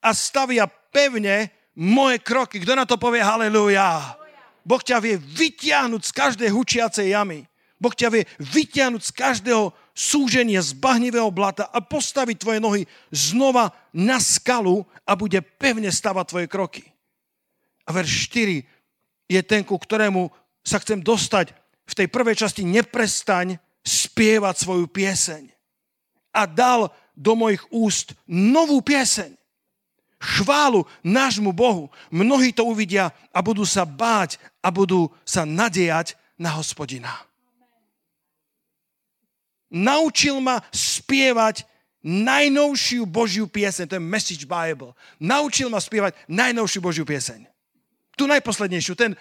a 0.00 0.14
stavia 0.14 0.66
pevne 0.66 1.50
moje 1.74 2.18
kroky. 2.22 2.62
Kto 2.62 2.74
na 2.74 2.86
to 2.86 2.96
povie 2.96 3.22
haleluja? 3.22 4.16
Boh 4.64 4.82
ťa 4.82 5.00
vie 5.00 5.16
vytiahnuť 5.16 6.02
z 6.04 6.12
každej 6.12 6.48
hučiacej 6.52 7.16
jamy. 7.16 7.46
Boh 7.80 7.96
ťa 7.96 8.12
vie 8.12 8.28
vytiahnuť 8.38 9.02
z 9.08 9.12
každého 9.16 9.72
súženia 9.96 10.60
z 10.60 10.76
bahnivého 10.76 11.32
blata 11.32 11.68
a 11.72 11.80
postaviť 11.80 12.36
tvoje 12.36 12.60
nohy 12.60 12.82
znova 13.08 13.72
na 13.96 14.20
skalu 14.20 14.84
a 15.08 15.16
bude 15.16 15.40
pevne 15.56 15.88
stavať 15.88 16.24
tvoje 16.28 16.46
kroky. 16.46 16.84
A 17.88 17.96
verš 17.96 18.28
4 18.28 19.32
je 19.32 19.40
ten, 19.42 19.64
ku 19.64 19.80
ktorému 19.80 20.28
sa 20.60 20.76
chcem 20.78 21.00
dostať 21.00 21.56
v 21.88 21.92
tej 21.96 22.06
prvej 22.12 22.36
časti. 22.36 22.62
Neprestaň 22.68 23.56
spievať 23.84 24.54
svoju 24.56 24.86
pieseň. 24.86 25.50
A 26.30 26.46
dal 26.46 26.92
do 27.16 27.34
mojich 27.34 27.60
úst 27.72 28.14
novú 28.28 28.80
pieseň 28.80 29.40
chválu 30.20 30.84
nášmu 31.00 31.52
Bohu. 31.52 31.88
Mnohí 32.12 32.52
to 32.52 32.68
uvidia 32.68 33.08
a 33.32 33.40
budú 33.40 33.64
sa 33.64 33.88
báť 33.88 34.36
a 34.60 34.68
budú 34.68 35.08
sa 35.24 35.48
nadejať 35.48 36.14
na 36.36 36.52
hospodina. 36.52 37.08
Naučil 39.72 40.42
ma 40.44 40.60
spievať 40.74 41.64
najnovšiu 42.04 43.06
Božiu 43.06 43.46
pieseň, 43.46 43.86
to 43.86 43.96
je 43.96 44.02
Message 44.02 44.44
Bible. 44.44 44.92
Naučil 45.20 45.72
ma 45.72 45.80
spievať 45.80 46.16
najnovšiu 46.28 46.80
Božiu 46.84 47.04
pieseň. 47.08 47.48
Tu 48.16 48.28
najposlednejšiu, 48.28 48.94
ten, 48.98 49.16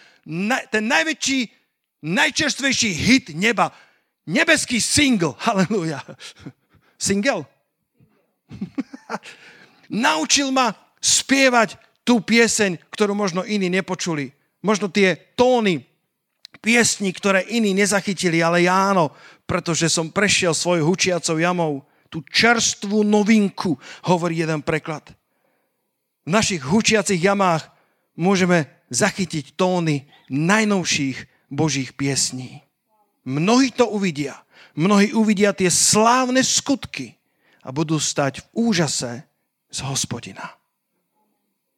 ten 0.71 0.83
najväčší, 0.83 1.39
najčerstvejší 2.03 2.89
hit 2.91 3.25
neba. 3.35 3.71
Nebeský 4.29 4.77
single. 4.77 5.33
Halleluja. 5.45 6.05
Single? 7.01 7.49
Naučil 9.89 10.53
ma 10.53 10.69
spievať 11.01 11.81
tú 12.05 12.21
pieseň, 12.21 12.77
ktorú 12.93 13.17
možno 13.17 13.41
iní 13.41 13.73
nepočuli. 13.73 14.29
Možno 14.61 14.91
tie 14.91 15.17
tóny 15.33 15.81
piesní, 16.61 17.09
ktoré 17.15 17.47
iní 17.49 17.73
nezachytili, 17.73 18.43
ale 18.43 18.67
ja 18.67 18.93
áno, 18.93 19.15
pretože 19.49 19.89
som 19.89 20.13
prešiel 20.13 20.53
svojou 20.53 20.93
hučiacou 20.93 21.37
jamou. 21.41 21.73
Tú 22.09 22.25
čerstvú 22.25 23.05
novinku, 23.05 23.77
hovorí 24.09 24.41
jeden 24.41 24.65
preklad. 24.65 25.13
V 26.25 26.29
našich 26.33 26.65
hučiacich 26.65 27.21
jamách 27.21 27.69
môžeme 28.17 28.65
zachytiť 28.89 29.53
tóny 29.53 30.09
najnovších 30.29 31.49
Božích 31.53 31.93
piesní. 31.93 32.68
Mnohí 33.27 33.71
to 33.71 33.89
uvidia. 33.91 34.37
Mnohí 34.75 35.11
uvidia 35.11 35.51
tie 35.51 35.67
slávne 35.67 36.39
skutky 36.39 37.19
a 37.63 37.73
budú 37.73 37.99
stať 37.99 38.39
v 38.39 38.71
úžase 38.71 39.11
z 39.69 39.79
hospodina. 39.85 40.55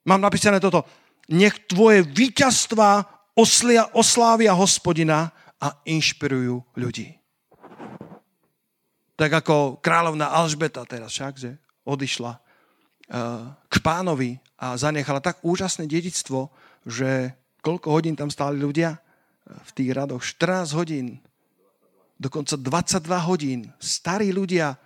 Mám 0.06 0.22
napísané 0.22 0.62
toto. 0.62 0.86
Nech 1.32 1.70
tvoje 1.70 2.02
víťazstva 2.04 3.06
oslia, 3.38 3.88
oslávia 3.94 4.52
hospodina 4.58 5.32
a 5.62 5.78
inšpirujú 5.86 6.62
ľudí. 6.78 7.16
Tak 9.16 9.46
ako 9.46 9.78
kráľovná 9.86 10.34
Alžbeta 10.34 10.82
teraz 10.90 11.14
však, 11.14 11.34
že 11.38 11.52
odišla 11.86 12.34
uh, 12.34 13.54
k 13.70 13.76
pánovi 13.86 14.42
a 14.58 14.74
zanechala 14.74 15.22
tak 15.22 15.46
úžasné 15.46 15.86
dedictvo, 15.86 16.50
že 16.90 17.38
koľko 17.62 17.88
hodín 17.94 18.18
tam 18.18 18.34
stáli 18.34 18.58
ľudia 18.58 18.98
v 19.46 19.72
tých 19.78 19.94
radoch? 19.94 20.26
14 20.26 20.74
hodín, 20.74 21.22
dokonca 22.22 22.54
22 22.54 23.02
hodín. 23.26 23.74
Starí 23.82 24.30
ľudia, 24.30 24.78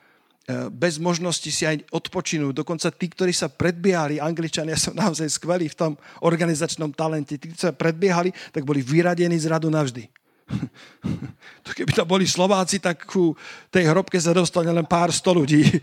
E, 0.46 0.70
bez 0.70 1.02
možnosti 1.02 1.50
si 1.50 1.66
aj 1.66 1.90
odpočinúť. 1.90 2.54
Dokonca 2.54 2.94
tí, 2.94 3.10
ktorí 3.10 3.34
sa 3.34 3.50
predbiehali, 3.50 4.22
angličania 4.22 4.78
sú 4.78 4.94
naozaj 4.94 5.26
skvelí 5.26 5.66
v 5.74 5.78
tom 5.78 5.92
organizačnom 6.22 6.94
talente, 6.94 7.42
tí, 7.42 7.50
ktorí 7.50 7.58
sa 7.58 7.74
predbiehali, 7.74 8.30
tak 8.54 8.62
boli 8.62 8.86
vyradení 8.86 9.34
z 9.42 9.50
radu 9.50 9.74
navždy. 9.74 10.06
to 11.66 11.74
keby 11.74 11.90
to 11.98 12.06
boli 12.06 12.30
Slováci, 12.30 12.78
tak 12.78 13.10
ku 13.10 13.34
tej 13.74 13.90
hrobke 13.90 14.22
sa 14.22 14.38
dostane 14.38 14.70
len 14.70 14.86
pár 14.86 15.10
sto 15.10 15.34
ľudí. 15.34 15.66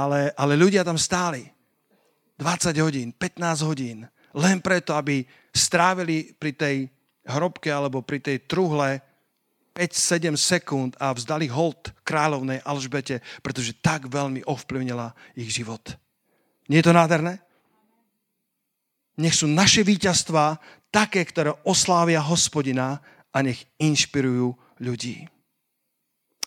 ale, 0.00 0.32
ale 0.32 0.56
ľudia 0.56 0.88
tam 0.88 0.96
stáli. 0.96 1.44
20 2.40 2.72
hodín, 2.80 3.12
15 3.12 3.68
hodín. 3.68 4.08
Len 4.32 4.56
preto, 4.64 4.96
aby 4.96 5.20
strávili 5.52 6.32
pri 6.32 6.56
tej 6.56 6.76
hrobke 7.28 7.68
alebo 7.68 8.00
pri 8.00 8.24
tej 8.24 8.48
truhle 8.48 9.11
5-7 9.72 10.36
sekúnd 10.36 10.92
a 11.00 11.12
vzdali 11.16 11.48
hold 11.48 11.92
kráľovnej 12.04 12.60
Alžbete, 12.62 13.24
pretože 13.40 13.76
tak 13.80 14.06
veľmi 14.06 14.44
ovplyvnila 14.44 15.16
ich 15.32 15.48
život. 15.48 15.96
Nie 16.68 16.84
je 16.84 16.92
to 16.92 16.96
nádherné? 16.96 17.40
Nech 19.16 19.36
sú 19.36 19.48
naše 19.48 19.84
víťazstvá 19.84 20.56
také, 20.92 21.24
ktoré 21.24 21.52
oslávia 21.64 22.20
hospodina 22.20 23.00
a 23.32 23.40
nech 23.40 23.64
inšpirujú 23.80 24.56
ľudí. 24.80 25.28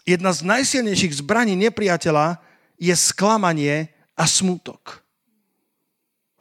Jedna 0.06 0.30
z 0.30 0.46
najsilnejších 0.46 1.26
zbraní 1.26 1.58
nepriateľa 1.58 2.38
je 2.78 2.94
sklamanie 2.94 3.90
a 4.14 4.30
smútok. 4.30 5.02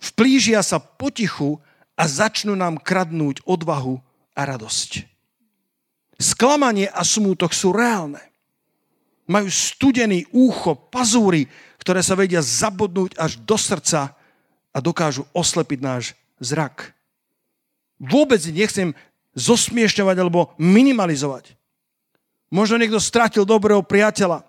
Vplížia 0.04 0.60
sa 0.60 0.76
potichu 0.76 1.64
a 1.96 2.04
začnú 2.04 2.52
nám 2.52 2.76
kradnúť 2.76 3.40
odvahu 3.48 4.04
a 4.36 4.40
radosť. 4.44 5.13
Sklamanie 6.18 6.86
a 6.86 7.02
smútok 7.02 7.50
sú 7.50 7.74
reálne. 7.74 8.22
Majú 9.24 9.48
studený 9.48 10.28
úcho, 10.30 10.76
pazúry, 10.76 11.48
ktoré 11.80 12.04
sa 12.04 12.14
vedia 12.14 12.44
zabodnúť 12.44 13.16
až 13.16 13.40
do 13.40 13.56
srdca 13.56 14.14
a 14.74 14.78
dokážu 14.78 15.24
oslepiť 15.32 15.80
náš 15.80 16.04
zrak. 16.42 16.92
Vôbec 17.98 18.42
nechcem 18.52 18.92
zosmiešťovať 19.34 20.16
alebo 20.18 20.54
minimalizovať. 20.60 21.56
Možno 22.52 22.78
niekto 22.78 23.02
stratil 23.02 23.42
dobrého 23.42 23.82
priateľa, 23.82 24.46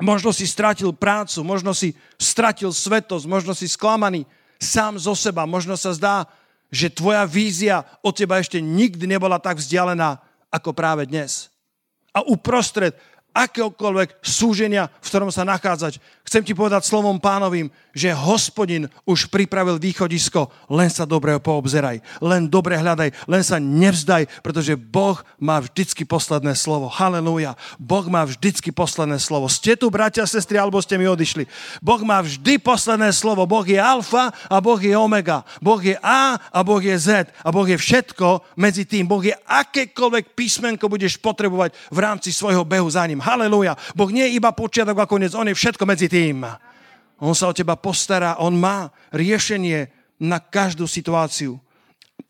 možno 0.00 0.34
si 0.34 0.44
stratil 0.44 0.92
prácu, 0.92 1.40
možno 1.40 1.72
si 1.72 1.96
stratil 2.20 2.74
svetosť, 2.74 3.24
možno 3.24 3.56
si 3.56 3.64
sklamaný 3.70 4.28
sám 4.60 5.00
zo 5.00 5.16
seba, 5.16 5.48
možno 5.48 5.78
sa 5.78 5.94
zdá, 5.96 6.28
že 6.68 6.90
tvoja 6.90 7.22
vízia 7.24 7.86
od 8.02 8.12
teba 8.16 8.42
ešte 8.42 8.58
nikdy 8.58 9.06
nebola 9.06 9.38
tak 9.38 9.62
vzdialená, 9.62 10.18
ako 10.54 10.70
práve 10.70 11.10
dnes. 11.10 11.50
A 12.14 12.22
uprostred 12.22 12.94
akéhokoľvek 13.34 14.22
súženia, 14.22 14.86
v 15.02 15.08
ktorom 15.10 15.34
sa 15.34 15.42
nachádzať. 15.42 15.98
Chcem 16.24 16.46
ti 16.46 16.54
povedať 16.56 16.86
slovom 16.86 17.20
pánovým, 17.20 17.68
že 17.92 18.14
hospodin 18.14 18.88
už 19.04 19.28
pripravil 19.28 19.76
východisko, 19.76 20.48
len 20.72 20.88
sa 20.88 21.04
dobre 21.04 21.36
poobzeraj, 21.36 22.00
len 22.22 22.48
dobre 22.48 22.78
hľadaj, 22.78 23.12
len 23.28 23.42
sa 23.44 23.60
nevzdaj, 23.60 24.30
pretože 24.40 24.78
Boh 24.78 25.20
má 25.36 25.60
vždycky 25.60 26.06
posledné 26.06 26.54
slovo. 26.56 26.88
Halelúja. 26.88 27.58
Boh 27.76 28.06
má 28.08 28.24
vždycky 28.24 28.70
posledné 28.70 29.18
slovo. 29.18 29.50
Ste 29.50 29.74
tu, 29.74 29.90
bratia, 29.90 30.24
sestry, 30.24 30.56
alebo 30.56 30.80
ste 30.80 30.96
mi 30.96 31.10
odišli. 31.10 31.44
Boh 31.82 32.00
má 32.06 32.22
vždy 32.22 32.62
posledné 32.62 33.10
slovo. 33.12 33.44
Boh 33.44 33.66
je 33.66 33.78
alfa 33.78 34.30
a 34.48 34.56
Boh 34.62 34.78
je 34.78 34.94
omega. 34.94 35.42
Boh 35.58 35.82
je 35.82 35.98
A 36.00 36.38
a 36.38 36.60
Boh 36.62 36.80
je 36.80 36.96
Z. 36.96 37.28
A 37.42 37.48
Boh 37.50 37.66
je 37.66 37.76
všetko 37.76 38.56
medzi 38.58 38.86
tým. 38.86 39.04
Boh 39.04 39.22
je 39.22 39.34
akékoľvek 39.34 40.32
písmenko 40.32 40.86
budeš 40.90 41.18
potrebovať 41.18 41.74
v 41.90 41.98
rámci 41.98 42.30
svojho 42.32 42.62
behu 42.62 42.86
za 42.90 43.04
ním. 43.06 43.23
Halelúja. 43.24 43.72
Boh 43.96 44.12
nie 44.12 44.28
je 44.28 44.36
iba 44.36 44.52
počiatok 44.52 45.00
a 45.00 45.08
koniec, 45.08 45.32
on 45.32 45.48
je 45.48 45.56
všetko 45.56 45.88
medzi 45.88 46.12
tým. 46.12 46.44
On 47.24 47.32
sa 47.32 47.48
o 47.48 47.56
teba 47.56 47.80
postará, 47.80 48.36
on 48.36 48.52
má 48.52 48.92
riešenie 49.16 49.88
na 50.20 50.36
každú 50.36 50.84
situáciu. 50.84 51.56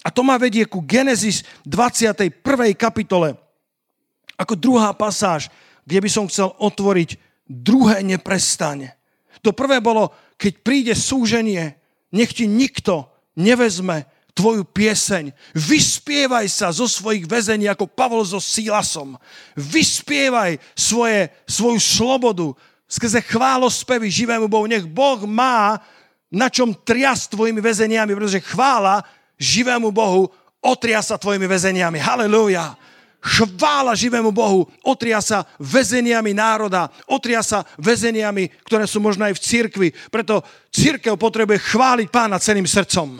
A 0.06 0.08
to 0.14 0.22
ma 0.22 0.38
vedie 0.38 0.62
ku 0.70 0.84
Genesis 0.86 1.42
21. 1.66 2.30
kapitole, 2.78 3.34
ako 4.38 4.54
druhá 4.54 4.94
pasáž, 4.94 5.50
kde 5.82 5.98
by 5.98 6.10
som 6.10 6.30
chcel 6.30 6.54
otvoriť 6.62 7.18
druhé 7.48 8.00
neprestane. 8.06 8.96
To 9.44 9.52
prvé 9.52 9.82
bolo, 9.82 10.14
keď 10.40 10.52
príde 10.64 10.94
súženie, 10.96 11.76
nech 12.14 12.32
ti 12.32 12.48
nikto 12.48 13.10
nevezme 13.36 14.06
tvoju 14.34 14.66
pieseň. 14.66 15.30
Vyspievaj 15.54 16.50
sa 16.50 16.74
zo 16.74 16.90
svojich 16.90 17.24
väzení 17.24 17.70
ako 17.70 17.86
Pavol 17.86 18.26
so 18.26 18.42
Sílasom. 18.42 19.14
Vyspievaj 19.54 20.58
svoje, 20.74 21.30
svoju 21.46 21.78
slobodu 21.78 22.50
skrze 22.90 23.22
chválospevy 23.22 24.10
živému 24.10 24.50
Bohu. 24.50 24.66
Nech 24.66 24.84
Boh 24.84 25.22
má 25.24 25.78
na 26.34 26.50
čom 26.50 26.74
triasť 26.74 27.38
tvojimi 27.38 27.62
väzeniami, 27.62 28.10
pretože 28.10 28.42
chvála 28.42 29.06
živému 29.38 29.94
Bohu 29.94 30.26
otriasa 30.58 31.14
tvojimi 31.14 31.46
väzeniami. 31.46 32.02
Halelúja. 32.02 32.74
Chvála 33.24 33.96
živému 33.96 34.36
Bohu 34.36 34.68
otria 34.84 35.16
sa 35.24 35.48
väzeniami 35.56 36.36
národa, 36.36 36.92
otria 37.08 37.40
sa 37.40 37.64
väzeniami, 37.80 38.52
ktoré 38.68 38.84
sú 38.84 39.00
možno 39.00 39.24
aj 39.24 39.40
v 39.40 39.44
cirkvi. 39.48 39.88
Preto 40.12 40.44
církev 40.68 41.16
potrebuje 41.16 41.56
chváliť 41.72 42.12
pána 42.12 42.36
celým 42.36 42.68
srdcom. 42.68 43.16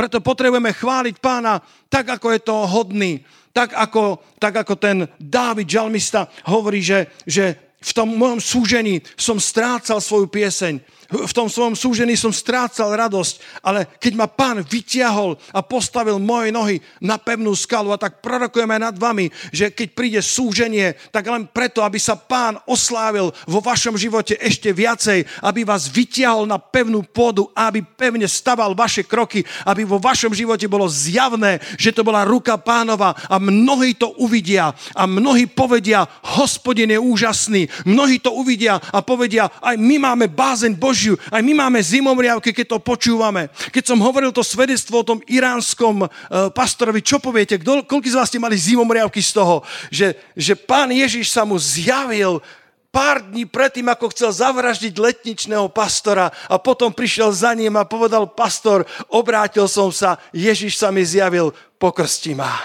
Preto 0.00 0.24
potrebujeme 0.24 0.72
chváliť 0.72 1.20
pána 1.20 1.60
tak, 1.92 2.16
ako 2.16 2.32
je 2.32 2.40
to 2.40 2.56
hodný. 2.64 3.20
Tak 3.52 3.76
ako, 3.76 4.16
tak 4.40 4.64
ako 4.64 4.80
ten 4.80 5.04
Dávid, 5.20 5.68
žalmista, 5.68 6.24
hovorí, 6.48 6.80
že, 6.80 7.12
že 7.28 7.76
v 7.76 7.92
tom 7.92 8.16
mojom 8.16 8.40
súžení 8.40 9.04
som 9.12 9.36
strácal 9.36 10.00
svoju 10.00 10.32
pieseň 10.32 10.80
v 11.10 11.32
tom 11.34 11.50
svojom 11.50 11.74
súžení 11.74 12.14
som 12.14 12.30
strácal 12.30 12.94
radosť, 12.94 13.60
ale 13.66 13.90
keď 13.98 14.12
ma 14.14 14.30
pán 14.30 14.62
vytiahol 14.62 15.34
a 15.50 15.58
postavil 15.58 16.22
moje 16.22 16.54
nohy 16.54 16.78
na 17.02 17.18
pevnú 17.18 17.50
skalu 17.50 17.90
a 17.90 17.98
tak 17.98 18.22
prorokujeme 18.22 18.78
nad 18.78 18.94
vami, 18.94 19.26
že 19.50 19.74
keď 19.74 19.88
príde 19.90 20.20
súženie, 20.22 20.94
tak 21.10 21.26
len 21.26 21.50
preto, 21.50 21.82
aby 21.82 21.98
sa 21.98 22.14
pán 22.14 22.62
oslávil 22.70 23.34
vo 23.50 23.58
vašom 23.58 23.98
živote 23.98 24.38
ešte 24.38 24.70
viacej, 24.70 25.26
aby 25.42 25.66
vás 25.66 25.90
vytiahol 25.90 26.46
na 26.46 26.62
pevnú 26.62 27.02
pôdu, 27.02 27.50
aby 27.58 27.82
pevne 27.82 28.30
staval 28.30 28.78
vaše 28.78 29.02
kroky, 29.02 29.42
aby 29.66 29.82
vo 29.82 29.98
vašom 29.98 30.30
živote 30.30 30.70
bolo 30.70 30.86
zjavné, 30.86 31.58
že 31.74 31.90
to 31.90 32.06
bola 32.06 32.22
ruka 32.22 32.54
pánova 32.54 33.18
a 33.26 33.42
mnohí 33.42 33.98
to 33.98 34.14
uvidia 34.22 34.70
a 34.94 35.10
mnohí 35.10 35.50
povedia, 35.50 36.06
hospodin 36.38 36.94
je 36.94 37.00
úžasný, 37.02 37.66
mnohí 37.82 38.22
to 38.22 38.30
uvidia 38.30 38.78
a 38.78 39.02
povedia, 39.02 39.50
aj 39.58 39.74
my 39.74 39.96
máme 39.98 40.30
bázeň 40.30 40.78
Boží 40.78 40.99
Božiu. 41.00 41.16
Aj 41.32 41.40
my 41.40 41.56
máme 41.56 41.80
zimomriavky, 41.80 42.52
keď 42.52 42.76
to 42.76 42.78
počúvame. 42.84 43.48
Keď 43.72 43.88
som 43.88 44.04
hovoril 44.04 44.36
to 44.36 44.44
svedectvo 44.44 45.00
o 45.00 45.08
tom 45.08 45.24
iránskom 45.24 46.04
uh, 46.04 46.10
pastorovi, 46.52 47.00
čo 47.00 47.16
poviete? 47.16 47.56
Koľko 47.56 48.04
z 48.04 48.20
vás 48.20 48.28
ste 48.28 48.36
mali 48.36 48.60
zimomriavky 48.60 49.24
z 49.24 49.32
toho, 49.32 49.64
že, 49.88 50.12
že 50.36 50.52
pán 50.52 50.92
Ježiš 50.92 51.32
sa 51.32 51.48
mu 51.48 51.56
zjavil 51.56 52.44
pár 52.92 53.24
dní 53.24 53.48
predtým, 53.48 53.88
ako 53.88 54.12
chcel 54.12 54.28
zavraždiť 54.28 54.92
letničného 55.00 55.72
pastora 55.72 56.28
a 56.52 56.60
potom 56.60 56.92
prišiel 56.92 57.32
za 57.32 57.56
ním 57.56 57.80
a 57.80 57.88
povedal, 57.88 58.28
pastor, 58.28 58.84
obrátil 59.08 59.64
som 59.72 59.88
sa, 59.88 60.20
Ježiš 60.36 60.76
sa 60.76 60.92
mi 60.92 61.00
zjavil, 61.00 61.56
pokrsti 61.80 62.36
ma. 62.36 62.60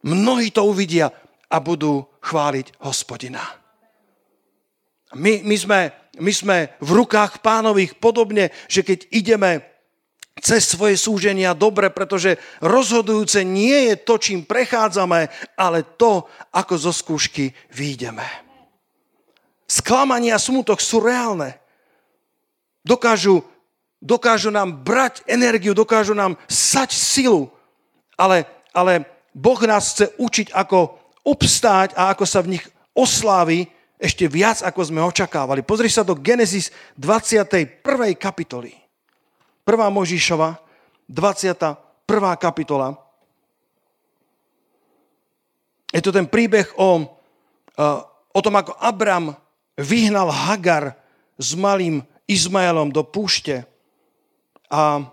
Mnohí 0.00 0.48
to 0.48 0.64
uvidia 0.64 1.12
a 1.52 1.60
budú 1.60 2.08
chváliť 2.24 2.80
hospodina. 2.80 3.59
My, 5.14 5.42
my 5.42 5.56
sme 5.58 5.78
my 6.20 6.32
sme 6.34 6.56
v 6.82 6.90
rukách 7.02 7.40
pánových 7.40 7.96
podobne, 7.96 8.52
že 8.68 8.84
keď 8.84 9.08
ideme 9.14 9.62
cez 10.40 10.68
svoje 10.68 10.96
súženia 10.98 11.56
dobre, 11.56 11.88
pretože 11.92 12.40
rozhodujúce 12.64 13.44
nie 13.44 13.92
je 13.92 13.94
to, 14.00 14.20
čím 14.20 14.44
prechádzame, 14.44 15.28
ale 15.56 15.78
to, 15.96 16.28
ako 16.52 16.74
zo 16.76 16.92
skúšky 16.92 17.52
výjdeme. 17.72 18.24
Sklamanie 19.70 20.34
a 20.34 20.40
smutok 20.40 20.82
sú 20.82 20.98
reálne. 20.98 21.60
Dokážu, 22.82 23.44
dokážu 24.00 24.50
nám 24.50 24.82
brať 24.82 25.22
energiu, 25.28 25.76
dokážu 25.76 26.16
nám 26.16 26.34
sať 26.48 26.96
silu, 26.96 27.52
ale, 28.16 28.48
ale 28.74 29.04
Boh 29.30 29.60
nás 29.62 29.94
chce 29.94 30.10
učiť, 30.16 30.56
ako 30.56 30.98
obstáť 31.22 31.94
a 31.94 32.10
ako 32.16 32.24
sa 32.24 32.40
v 32.40 32.58
nich 32.58 32.64
oslávi 32.96 33.68
ešte 34.00 34.24
viac, 34.24 34.64
ako 34.64 34.80
sme 34.80 35.04
očakávali. 35.04 35.60
Pozri 35.60 35.92
sa 35.92 36.00
do 36.00 36.16
Genesis 36.16 36.72
21. 36.96 37.84
kapitoly. 38.16 38.72
1. 39.68 39.76
Možišova, 39.92 40.56
21. 41.04 41.76
kapitola. 42.40 42.96
Je 45.92 46.00
to 46.00 46.08
ten 46.08 46.24
príbeh 46.24 46.64
o, 46.80 47.04
o 48.32 48.40
tom, 48.40 48.54
ako 48.56 48.72
Abram 48.80 49.36
vyhnal 49.76 50.32
Hagar 50.32 50.96
s 51.36 51.52
malým 51.52 52.00
Izmaelom 52.24 52.88
do 52.88 53.04
púšte. 53.04 53.68
A 54.72 55.04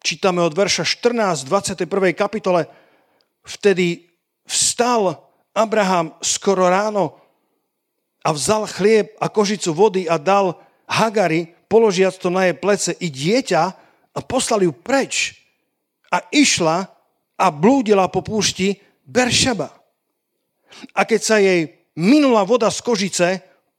čítame 0.00 0.40
od 0.40 0.56
verša 0.56 0.88
14, 0.88 1.44
21. 1.44 1.84
kapitole. 2.16 2.64
Vtedy 3.44 4.08
vstal 4.46 5.20
Abraham 5.52 6.14
skoro 6.22 6.70
ráno 6.70 7.25
a 8.26 8.34
vzal 8.34 8.66
chlieb 8.66 9.14
a 9.22 9.30
kožicu 9.30 9.70
vody 9.70 10.10
a 10.10 10.18
dal 10.18 10.58
Hagari, 10.90 11.54
položiac 11.70 12.18
to 12.18 12.26
na 12.26 12.50
jej 12.50 12.58
plece 12.58 12.90
i 12.98 13.06
dieťa 13.06 13.62
a 14.10 14.18
poslal 14.18 14.66
ju 14.66 14.74
preč. 14.74 15.38
A 16.10 16.26
išla 16.34 16.90
a 17.38 17.46
blúdila 17.54 18.10
po 18.10 18.26
púšti 18.26 18.82
Beršaba. 19.06 19.70
A 20.90 21.06
keď 21.06 21.20
sa 21.22 21.38
jej 21.38 21.86
minula 21.94 22.42
voda 22.42 22.66
z 22.66 22.82
kožice, 22.82 23.28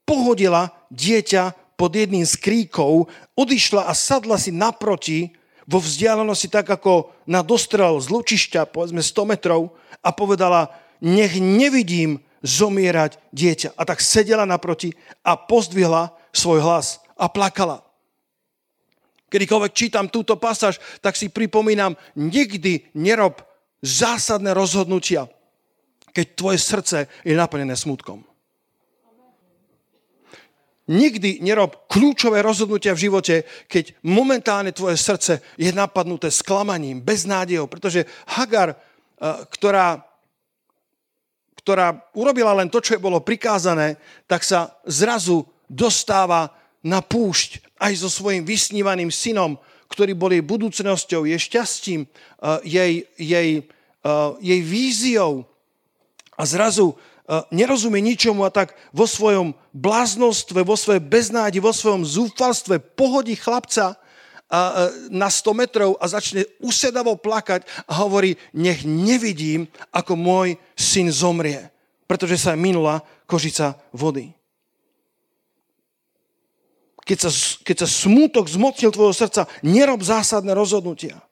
pohodila 0.08 0.72
dieťa 0.96 1.76
pod 1.76 1.92
jedným 1.92 2.24
z 2.24 2.40
kríkov, 2.40 3.12
odišla 3.36 3.92
a 3.92 3.92
sadla 3.92 4.40
si 4.40 4.56
naproti, 4.56 5.36
vo 5.68 5.84
vzdialenosti 5.84 6.48
tak 6.48 6.72
ako 6.72 7.12
na 7.28 7.44
dostrel 7.44 8.00
z 8.00 8.08
lučišťa, 8.08 8.72
povedzme 8.72 9.04
100 9.04 9.32
metrov, 9.36 9.76
a 10.00 10.16
povedala, 10.16 10.72
nech 11.04 11.36
nevidím 11.36 12.24
zomierať 12.42 13.18
dieťa. 13.34 13.70
A 13.78 13.82
tak 13.86 14.04
sedela 14.04 14.46
naproti 14.46 14.94
a 15.26 15.38
pozdvihla 15.38 16.14
svoj 16.34 16.62
hlas 16.62 17.02
a 17.18 17.26
plakala. 17.32 17.82
Kedykoľvek 19.28 19.72
čítam 19.76 20.08
túto 20.08 20.40
pasáž, 20.40 20.80
tak 21.04 21.20
si 21.20 21.28
pripomínam, 21.28 22.00
nikdy 22.16 22.96
nerob 22.96 23.44
zásadné 23.84 24.56
rozhodnutia, 24.56 25.28
keď 26.16 26.26
tvoje 26.34 26.60
srdce 26.64 26.98
je 27.28 27.36
naplnené 27.36 27.76
smutkom. 27.76 28.24
Nikdy 30.88 31.44
nerob 31.44 31.92
kľúčové 31.92 32.40
rozhodnutia 32.40 32.96
v 32.96 33.12
živote, 33.12 33.36
keď 33.68 33.92
momentálne 34.08 34.72
tvoje 34.72 34.96
srdce 34.96 35.44
je 35.60 35.68
napadnuté 35.76 36.32
sklamaním, 36.32 37.04
beznádejou, 37.04 37.68
pretože 37.68 38.08
Hagar, 38.24 38.72
eh, 38.72 38.78
ktorá 39.52 40.08
ktorá 41.68 42.00
urobila 42.16 42.56
len 42.56 42.72
to, 42.72 42.80
čo 42.80 42.96
jej 42.96 43.04
bolo 43.04 43.20
prikázané, 43.20 44.00
tak 44.24 44.48
sa 44.48 44.72
zrazu 44.88 45.44
dostáva 45.68 46.56
na 46.80 47.04
púšť 47.04 47.60
aj 47.76 47.92
so 48.00 48.08
svojím 48.08 48.48
vysnívaným 48.48 49.12
synom, 49.12 49.60
ktorý 49.92 50.16
bol 50.16 50.32
jej 50.32 50.40
budúcnosťou, 50.48 51.28
jej 51.28 51.36
šťastím, 51.36 52.08
eh, 52.08 52.60
jej, 52.64 52.94
jej, 53.20 53.50
eh, 53.68 54.30
jej 54.40 54.62
víziou. 54.64 55.44
A 56.40 56.48
zrazu 56.48 56.96
eh, 56.96 57.44
nerozumie 57.52 58.00
ničomu 58.00 58.48
a 58.48 58.50
tak 58.56 58.72
vo 58.96 59.04
svojom 59.04 59.52
bláznostve, 59.76 60.64
vo 60.64 60.80
svojej 60.80 61.04
beznádi, 61.04 61.60
vo 61.60 61.76
svojom 61.76 62.08
zúfalstve 62.08 62.80
pohodí 62.96 63.36
chlapca 63.36 64.00
na 65.12 65.28
100 65.28 65.52
metrov 65.52 66.00
a 66.00 66.08
začne 66.08 66.48
usedavo 66.64 67.20
plakať 67.20 67.68
a 67.84 68.00
hovorí, 68.00 68.40
nech 68.56 68.88
nevidím, 68.88 69.68
ako 69.92 70.16
môj 70.16 70.56
syn 70.80 71.12
zomrie, 71.12 71.68
pretože 72.08 72.40
sa 72.40 72.56
minula 72.56 73.04
kožica 73.28 73.76
vody. 73.92 74.32
Keď 77.08 77.18
sa, 77.24 77.32
keď 77.64 77.76
sa 77.84 77.88
smútok 77.88 78.52
zmocnil 78.52 78.92
tvojho 78.92 79.16
srdca, 79.16 79.48
nerob 79.64 80.04
zásadné 80.04 80.52
rozhodnutia. 80.52 81.24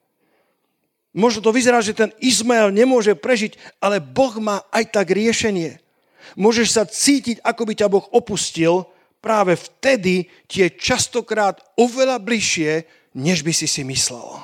Možno 1.16 1.40
to 1.40 1.56
vyzerá, 1.56 1.80
že 1.80 1.96
ten 1.96 2.12
Izmael 2.20 2.76
nemôže 2.76 3.16
prežiť, 3.16 3.56
ale 3.80 4.04
Boh 4.04 4.36
má 4.40 4.64
aj 4.72 4.92
tak 4.92 5.16
riešenie. 5.16 5.80
Môžeš 6.36 6.68
sa 6.76 6.84
cítiť, 6.84 7.40
ako 7.40 7.72
by 7.72 7.74
ťa 7.76 7.88
Boh 7.88 8.04
opustil, 8.12 8.88
práve 9.24 9.56
vtedy 9.56 10.28
ti 10.48 10.68
je 10.68 10.76
častokrát 10.76 11.60
oveľa 11.80 12.20
bližšie, 12.20 12.84
než 13.16 13.42
by 13.42 13.54
si 13.56 13.68
si 13.68 13.82
myslel. 13.88 14.44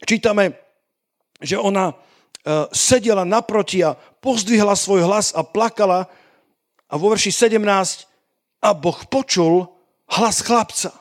Čítame, 0.00 0.56
že 1.40 1.60
ona 1.60 1.92
e, 1.92 1.94
sedela 2.72 3.28
naproti 3.28 3.84
a 3.84 3.92
pozdvihla 3.96 4.72
svoj 4.72 5.04
hlas 5.04 5.36
a 5.36 5.44
plakala 5.44 6.08
a 6.88 6.94
vo 6.96 7.12
verši 7.12 7.32
17 7.32 7.60
a 8.64 8.68
Boh 8.72 8.96
počul 9.12 9.68
hlas 10.16 10.40
chlapca. 10.40 10.94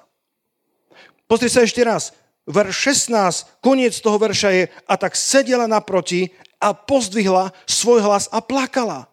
Pozri 1.25 1.47
sa 1.47 1.63
ešte 1.63 1.81
raz. 1.81 2.11
Verš 2.45 3.09
16, 3.09 3.61
koniec 3.61 3.97
toho 3.97 4.21
verša 4.21 4.49
je 4.53 4.63
a 4.85 4.93
tak 5.01 5.17
sedela 5.17 5.65
naproti 5.65 6.29
a 6.61 6.77
pozdvihla 6.77 7.49
svoj 7.65 8.05
hlas 8.05 8.29
a 8.29 8.37
plakala. 8.41 9.09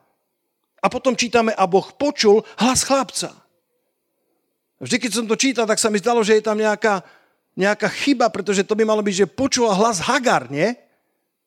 A 0.83 0.87
potom 0.93 1.17
čítame 1.17 1.55
a 1.57 1.65
Boh 1.65 1.89
počul 1.97 2.45
hlas 2.61 2.85
chlapca. 2.85 3.42
Vždy, 4.83 4.99
keď 4.99 5.11
som 5.15 5.27
to 5.31 5.39
čítal, 5.39 5.63
tak 5.63 5.79
sa 5.79 5.87
mi 5.95 6.03
zdalo, 6.03 6.27
že 6.27 6.43
je 6.43 6.43
tam 6.43 6.59
nejaká, 6.59 7.07
nejaká 7.55 7.87
chyba, 7.87 8.27
pretože 8.35 8.67
to 8.67 8.75
by 8.75 8.83
malo 8.83 8.99
byť, 8.99 9.15
že 9.23 9.31
počula 9.31 9.71
hlas 9.79 10.03
Hagar, 10.03 10.51
nie? 10.51 10.75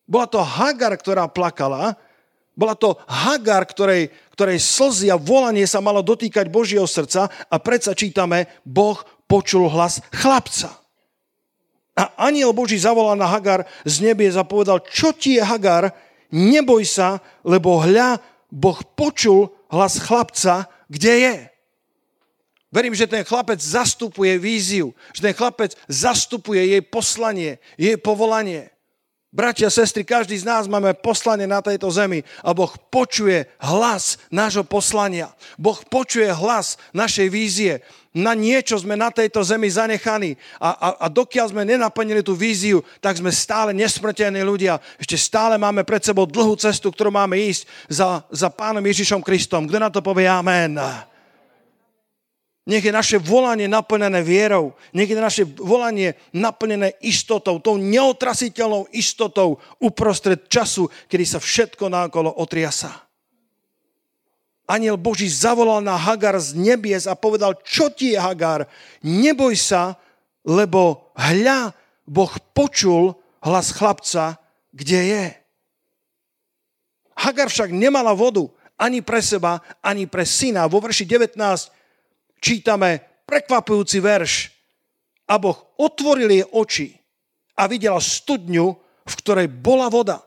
Bola 0.08 0.24
to 0.24 0.40
Hagar, 0.40 0.96
ktorá 0.96 1.28
plakala, 1.28 2.00
bola 2.56 2.72
to 2.80 2.96
Hagar, 3.04 3.68
ktorej, 3.68 4.08
ktorej 4.32 4.64
slzy 4.64 5.12
a 5.12 5.20
volanie 5.20 5.68
sa 5.68 5.84
malo 5.84 6.00
dotýkať 6.00 6.48
Božieho 6.48 6.88
srdca 6.88 7.28
a 7.28 7.56
predsa 7.60 7.92
čítame, 7.92 8.48
Boh 8.64 8.96
počul 9.28 9.68
hlas 9.68 10.00
chlapca. 10.16 10.72
A 12.00 12.32
aniel 12.32 12.56
Boží 12.56 12.80
zavolal 12.80 13.20
na 13.20 13.28
Hagar 13.28 13.68
z 13.84 14.00
nebie 14.00 14.32
a 14.32 14.48
povedal, 14.48 14.80
čo 14.88 15.12
ti 15.12 15.36
je 15.36 15.44
Hagar, 15.44 15.92
neboj 16.32 16.88
sa, 16.88 17.20
lebo 17.44 17.84
hľa, 17.84 18.24
Boh 18.48 18.80
počul 18.96 19.52
hlas 19.68 20.00
chlapca, 20.00 20.72
kde 20.88 21.14
je. 21.20 21.36
Verím, 22.76 22.92
že 22.92 23.08
ten 23.08 23.24
chlapec 23.24 23.56
zastupuje 23.56 24.36
víziu, 24.36 24.92
že 25.16 25.24
ten 25.24 25.32
chlapec 25.32 25.80
zastupuje 25.88 26.76
jej 26.76 26.84
poslanie, 26.84 27.56
jej 27.80 27.96
povolanie. 27.96 28.68
Bratia, 29.32 29.72
sestry, 29.72 30.04
každý 30.04 30.36
z 30.40 30.48
nás 30.48 30.68
máme 30.68 30.92
poslanie 30.96 31.48
na 31.48 31.64
tejto 31.64 31.88
zemi 31.92 32.24
a 32.44 32.52
Boh 32.52 32.72
počuje 32.92 33.48
hlas 33.64 34.20
nášho 34.28 34.64
poslania. 34.68 35.32
Boh 35.56 35.76
počuje 35.88 36.28
hlas 36.32 36.76
našej 36.92 37.28
vízie. 37.32 37.74
Na 38.16 38.32
niečo 38.32 38.80
sme 38.80 38.96
na 38.96 39.12
tejto 39.12 39.44
zemi 39.44 39.68
zanechaní 39.68 40.40
a, 40.60 40.72
a, 40.76 40.88
a 41.04 41.06
dokiaľ 41.12 41.52
sme 41.52 41.68
nenaplnili 41.68 42.24
tú 42.24 42.32
víziu, 42.32 42.80
tak 43.04 43.20
sme 43.20 43.32
stále 43.32 43.76
nesmrtení 43.76 44.40
ľudia. 44.40 44.80
Ešte 45.00 45.20
stále 45.20 45.60
máme 45.60 45.84
pred 45.84 46.04
sebou 46.04 46.24
dlhú 46.24 46.56
cestu, 46.56 46.92
ktorú 46.92 47.12
máme 47.12 47.40
ísť 47.40 47.68
za, 47.88 48.24
za 48.32 48.48
Pánom 48.48 48.84
Ježišom 48.84 49.20
Kristom. 49.20 49.68
Kto 49.68 49.80
na 49.80 49.92
to 49.92 50.00
povie 50.00 50.28
Amen? 50.28 50.80
Nech 52.66 52.82
je 52.82 52.90
naše 52.90 53.22
volanie 53.22 53.70
naplnené 53.70 54.26
vierou. 54.26 54.74
Nech 54.90 55.06
je 55.06 55.14
naše 55.14 55.44
volanie 55.46 56.18
naplnené 56.34 56.98
istotou, 57.06 57.62
tou 57.62 57.78
neotrasiteľnou 57.78 58.90
istotou 58.90 59.62
uprostred 59.78 60.50
času, 60.50 60.90
kedy 61.06 61.26
sa 61.30 61.38
všetko 61.38 61.86
nákolo 61.94 62.42
otriasa. 62.42 63.06
Aniel 64.66 64.98
Boží 64.98 65.30
zavolal 65.30 65.86
na 65.86 65.94
Hagar 65.94 66.42
z 66.42 66.58
nebies 66.58 67.06
a 67.06 67.14
povedal, 67.14 67.54
čo 67.62 67.94
ti 67.94 68.18
je 68.18 68.20
Hagar? 68.20 68.66
Neboj 69.06 69.54
sa, 69.54 69.94
lebo 70.42 71.14
hľa, 71.14 71.70
Boh 72.10 72.34
počul 72.50 73.14
hlas 73.46 73.70
chlapca, 73.70 74.42
kde 74.74 75.00
je. 75.06 75.26
Hagar 77.14 77.54
však 77.54 77.70
nemala 77.70 78.18
vodu 78.18 78.50
ani 78.76 79.06
pre 79.06 79.22
seba, 79.22 79.62
ani 79.86 80.10
pre 80.10 80.26
syna. 80.26 80.66
Vo 80.66 80.82
verši 80.82 81.06
19 81.06 81.75
čítame 82.40 83.02
prekvapujúci 83.26 84.00
verš. 84.00 84.34
A 85.26 85.42
Boh 85.42 85.58
otvoril 85.82 86.30
jej 86.30 86.46
oči 86.46 86.88
a 87.58 87.66
videla 87.66 87.98
studňu, 87.98 88.66
v 89.06 89.14
ktorej 89.26 89.50
bola 89.50 89.90
voda. 89.90 90.22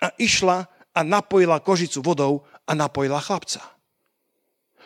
A 0.00 0.14
išla 0.16 0.64
a 0.94 1.00
napojila 1.04 1.60
kožicu 1.60 2.00
vodou 2.00 2.48
a 2.64 2.72
napojila 2.72 3.20
chlapca. 3.20 3.77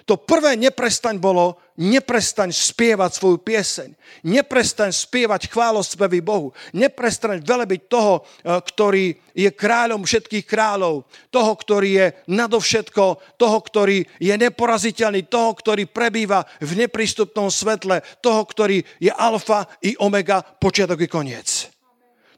To 0.02 0.18
prvé 0.18 0.58
neprestaň 0.58 1.22
bolo, 1.22 1.62
neprestaň 1.78 2.50
spievať 2.50 3.10
svoju 3.14 3.38
pieseň. 3.38 3.94
Neprestaň 4.26 4.90
spievať 4.90 5.46
chválospevy 5.46 6.18
Bohu. 6.18 6.50
Neprestaň 6.74 7.38
velebiť 7.38 7.80
toho, 7.86 8.18
e, 8.18 8.22
ktorý 8.50 9.14
je 9.30 9.50
kráľom 9.54 10.02
všetkých 10.02 10.42
kráľov. 10.42 11.06
Toho, 11.30 11.52
ktorý 11.54 11.90
je 11.94 12.06
nadovšetko. 12.34 13.38
Toho, 13.38 13.58
ktorý 13.62 14.02
je 14.18 14.34
neporaziteľný. 14.34 15.30
Toho, 15.30 15.54
ktorý 15.54 15.86
prebýva 15.86 16.42
v 16.58 16.82
neprístupnom 16.82 17.46
svetle. 17.46 18.02
Toho, 18.18 18.42
ktorý 18.42 18.82
je 18.98 19.12
alfa 19.14 19.70
i 19.86 19.94
omega, 20.02 20.42
počiatok 20.42 20.98
i 20.98 21.08
koniec. 21.08 21.70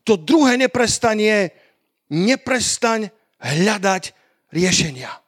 To 0.04 0.20
druhé 0.20 0.60
neprestaň 0.60 1.16
je, 1.16 1.40
neprestaň 2.12 3.08
hľadať 3.40 4.12
riešenia. 4.52 5.23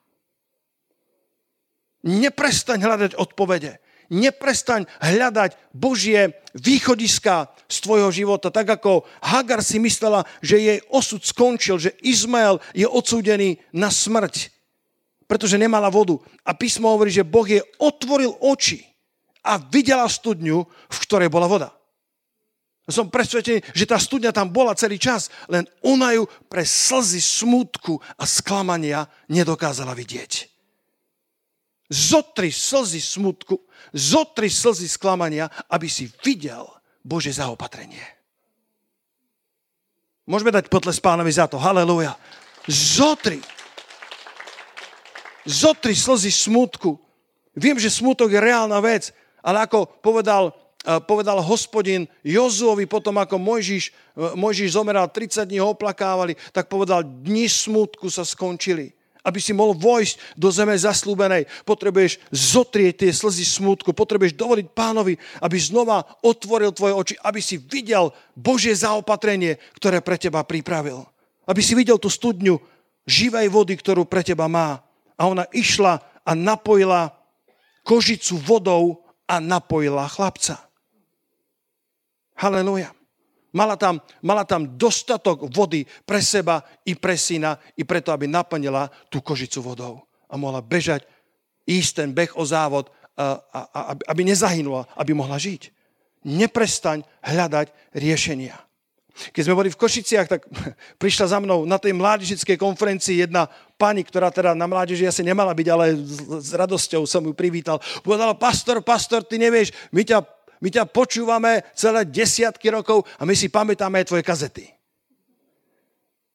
Neprestaň 2.07 2.79
hľadať 2.87 3.13
odpovede. 3.19 3.83
Neprestaň 4.15 4.87
hľadať 5.03 5.75
Božie 5.75 6.39
východiska 6.55 7.51
z 7.67 7.77
tvojho 7.83 8.15
života, 8.15 8.55
tak 8.55 8.79
ako 8.79 9.03
Hagar 9.19 9.59
si 9.67 9.83
myslela, 9.83 10.23
že 10.39 10.63
jej 10.63 10.79
osud 10.95 11.27
skončil, 11.27 11.83
že 11.83 11.99
Izmael 12.07 12.63
je 12.71 12.87
odsúdený 12.87 13.59
na 13.75 13.91
smrť, 13.91 14.55
pretože 15.27 15.59
nemala 15.59 15.91
vodu. 15.91 16.15
A 16.47 16.55
písmo 16.55 16.95
hovorí, 16.95 17.11
že 17.11 17.27
Boh 17.27 17.43
jej 17.43 17.67
otvoril 17.83 18.31
oči 18.39 18.87
a 19.43 19.59
videla 19.59 20.07
studňu, 20.07 20.63
v 20.67 20.99
ktorej 21.03 21.27
bola 21.27 21.51
voda. 21.51 21.75
Som 22.87 23.11
presvedčený, 23.11 23.75
že 23.75 23.91
tá 23.91 23.99
studňa 23.99 24.31
tam 24.31 24.55
bola 24.55 24.79
celý 24.79 25.03
čas, 25.03 25.27
len 25.51 25.67
ona 25.83 26.15
ju 26.15 26.31
pre 26.47 26.63
slzy 26.63 27.19
smutku 27.19 27.99
a 27.99 28.23
sklamania 28.23 29.03
nedokázala 29.27 29.91
vidieť. 29.91 30.56
Zotri 31.87 32.51
slzy 32.51 32.99
smutku, 32.99 33.63
zotri 33.95 34.51
slzy 34.51 34.91
sklamania, 34.91 35.47
aby 35.71 35.87
si 35.87 36.11
videl 36.27 36.67
Bože 37.07 37.31
zaopatrenie. 37.31 38.03
Môžeme 40.27 40.51
dať 40.51 40.67
potles 40.67 40.99
pánovi 40.99 41.31
za 41.31 41.47
to. 41.47 41.55
Halelúja. 41.55 42.19
Zotri. 42.67 43.39
Zotri 45.47 45.95
slzy 45.95 46.35
smutku. 46.35 46.99
Viem, 47.55 47.79
že 47.79 47.95
smutok 47.95 48.35
je 48.35 48.43
reálna 48.43 48.83
vec, 48.83 49.15
ale 49.39 49.63
ako 49.63 49.87
povedal, 50.03 50.51
eh, 50.83 50.99
povedal 50.99 51.39
hospodin 51.39 52.11
Jozuovi 52.27 52.91
potom, 52.91 53.15
ako 53.23 53.39
Mojžiš, 53.39 53.85
eh, 53.95 54.35
Mojžiš 54.35 54.75
zomeral, 54.75 55.07
30 55.15 55.47
dní 55.47 55.63
ho 55.63 55.71
oplakávali, 55.71 56.35
tak 56.51 56.67
povedal, 56.67 57.07
dni 57.07 57.47
smutku 57.47 58.11
sa 58.11 58.27
skončili 58.27 58.91
aby 59.27 59.43
si 59.43 59.51
mohol 59.51 59.75
vojsť 59.75 60.39
do 60.39 60.55
zeme 60.55 60.79
zaslúbenej, 60.79 61.51
potrebuješ 61.67 62.23
zotrieť 62.31 63.03
tie 63.03 63.11
slzy 63.11 63.43
smutku, 63.43 63.91
potrebuješ 63.91 64.39
dovoliť 64.39 64.67
pánovi, 64.71 65.19
aby 65.43 65.57
znova 65.59 66.07
otvoril 66.23 66.71
tvoje 66.71 66.95
oči, 66.95 67.15
aby 67.27 67.43
si 67.43 67.59
videl 67.59 68.15
Božie 68.39 68.71
zaopatrenie, 68.71 69.59
ktoré 69.75 69.99
pre 69.99 70.15
teba 70.15 70.47
pripravil. 70.47 71.03
Aby 71.43 71.59
si 71.59 71.75
videl 71.75 71.99
tú 71.99 72.07
studňu 72.07 72.63
živej 73.03 73.51
vody, 73.51 73.75
ktorú 73.75 74.07
pre 74.07 74.23
teba 74.23 74.47
má. 74.47 74.79
A 75.19 75.27
ona 75.27 75.51
išla 75.51 75.99
a 76.23 76.31
napojila 76.39 77.11
kožicu 77.83 78.39
vodou 78.39 79.03
a 79.27 79.43
napojila 79.43 80.07
chlapca. 80.07 80.63
Haleluja. 82.39 82.95
Mala 83.57 83.81
tam, 83.81 83.97
mala 84.21 84.45
tam 84.45 84.77
dostatok 84.77 85.49
vody 85.49 85.89
pre 86.05 86.21
seba 86.21 86.61
i 86.85 86.93
pre 86.93 87.17
syna, 87.17 87.57
i 87.73 87.89
preto, 87.89 88.13
aby 88.13 88.29
naplnila 88.29 88.93
tú 89.09 89.25
kožicu 89.25 89.65
vodou. 89.65 90.05
A 90.29 90.37
mohla 90.37 90.61
bežať, 90.61 91.09
ísť 91.65 92.05
ten 92.05 92.09
beh 92.13 92.37
o 92.37 92.45
závod, 92.45 92.93
a, 93.17 93.41
a, 93.41 93.61
a, 93.73 93.81
aby 94.13 94.29
nezahynula, 94.29 94.85
aby 94.93 95.17
mohla 95.17 95.41
žiť. 95.41 95.73
Neprestaň 96.29 97.01
hľadať 97.25 97.73
riešenia. 97.97 98.61
Keď 99.33 99.43
sme 99.49 99.57
boli 99.57 99.73
v 99.73 99.81
Košiciach, 99.81 100.29
tak 100.29 100.45
prišla 101.03 101.33
za 101.33 101.39
mnou 101.41 101.65
na 101.65 101.81
tej 101.81 101.97
mládežickej 101.97 102.61
konferencii 102.61 103.25
jedna 103.25 103.49
pani, 103.81 104.05
ktorá 104.05 104.29
teda 104.29 104.53
na 104.53 104.69
mládeži 104.69 105.09
asi 105.09 105.25
nemala 105.25 105.57
byť, 105.57 105.69
ale 105.73 105.97
s, 105.97 106.21
s 106.21 106.51
radosťou 106.53 107.09
som 107.09 107.25
ju 107.25 107.33
privítal. 107.33 107.81
Povedala, 108.05 108.37
pastor, 108.37 108.85
pastor, 108.85 109.25
ty 109.25 109.41
nevieš, 109.41 109.73
my 109.89 110.05
ťa 110.05 110.21
my 110.61 110.69
ťa 110.73 110.89
počúvame 110.89 111.65
celé 111.77 112.05
desiatky 112.09 112.73
rokov 112.73 113.05
a 113.21 113.29
my 113.29 113.35
si 113.37 113.53
pamätáme 113.53 114.01
aj 114.01 114.09
tvoje 114.09 114.25
kazety. 114.25 114.67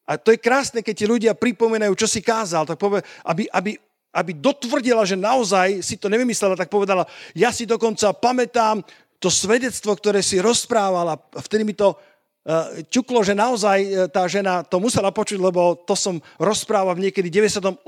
A 0.06 0.18
to 0.18 0.34
je 0.34 0.42
krásne, 0.42 0.82
keď 0.82 0.94
ti 0.94 1.06
ľudia 1.06 1.32
pripomínajú, 1.32 1.94
čo 1.94 2.10
si 2.10 2.20
kázal, 2.20 2.66
tak 2.66 2.76
povie, 2.76 3.00
aby, 3.22 3.46
aby, 3.54 3.78
aby 4.12 4.30
dotvrdila, 4.34 5.06
že 5.06 5.14
naozaj 5.14 5.80
si 5.80 5.94
to 5.94 6.10
nevymyslela, 6.10 6.58
tak 6.58 6.68
povedala, 6.68 7.06
ja 7.38 7.54
si 7.54 7.64
dokonca 7.64 8.10
pamätám 8.12 8.82
to 9.22 9.30
svedectvo, 9.30 9.94
ktoré 9.94 10.18
si 10.18 10.42
rozprávala. 10.42 11.14
Vtedy 11.38 11.62
mi 11.62 11.78
to 11.78 11.94
uh, 11.94 12.82
čuklo, 12.90 13.22
že 13.22 13.38
naozaj 13.38 13.78
uh, 13.78 13.90
tá 14.10 14.26
žena 14.26 14.66
to 14.66 14.82
musela 14.82 15.14
počuť, 15.14 15.38
lebo 15.38 15.78
to 15.86 15.94
som 15.94 16.18
rozprával 16.42 16.98
v 16.98 17.08
niekedy 17.08 17.30
98. 17.30 17.86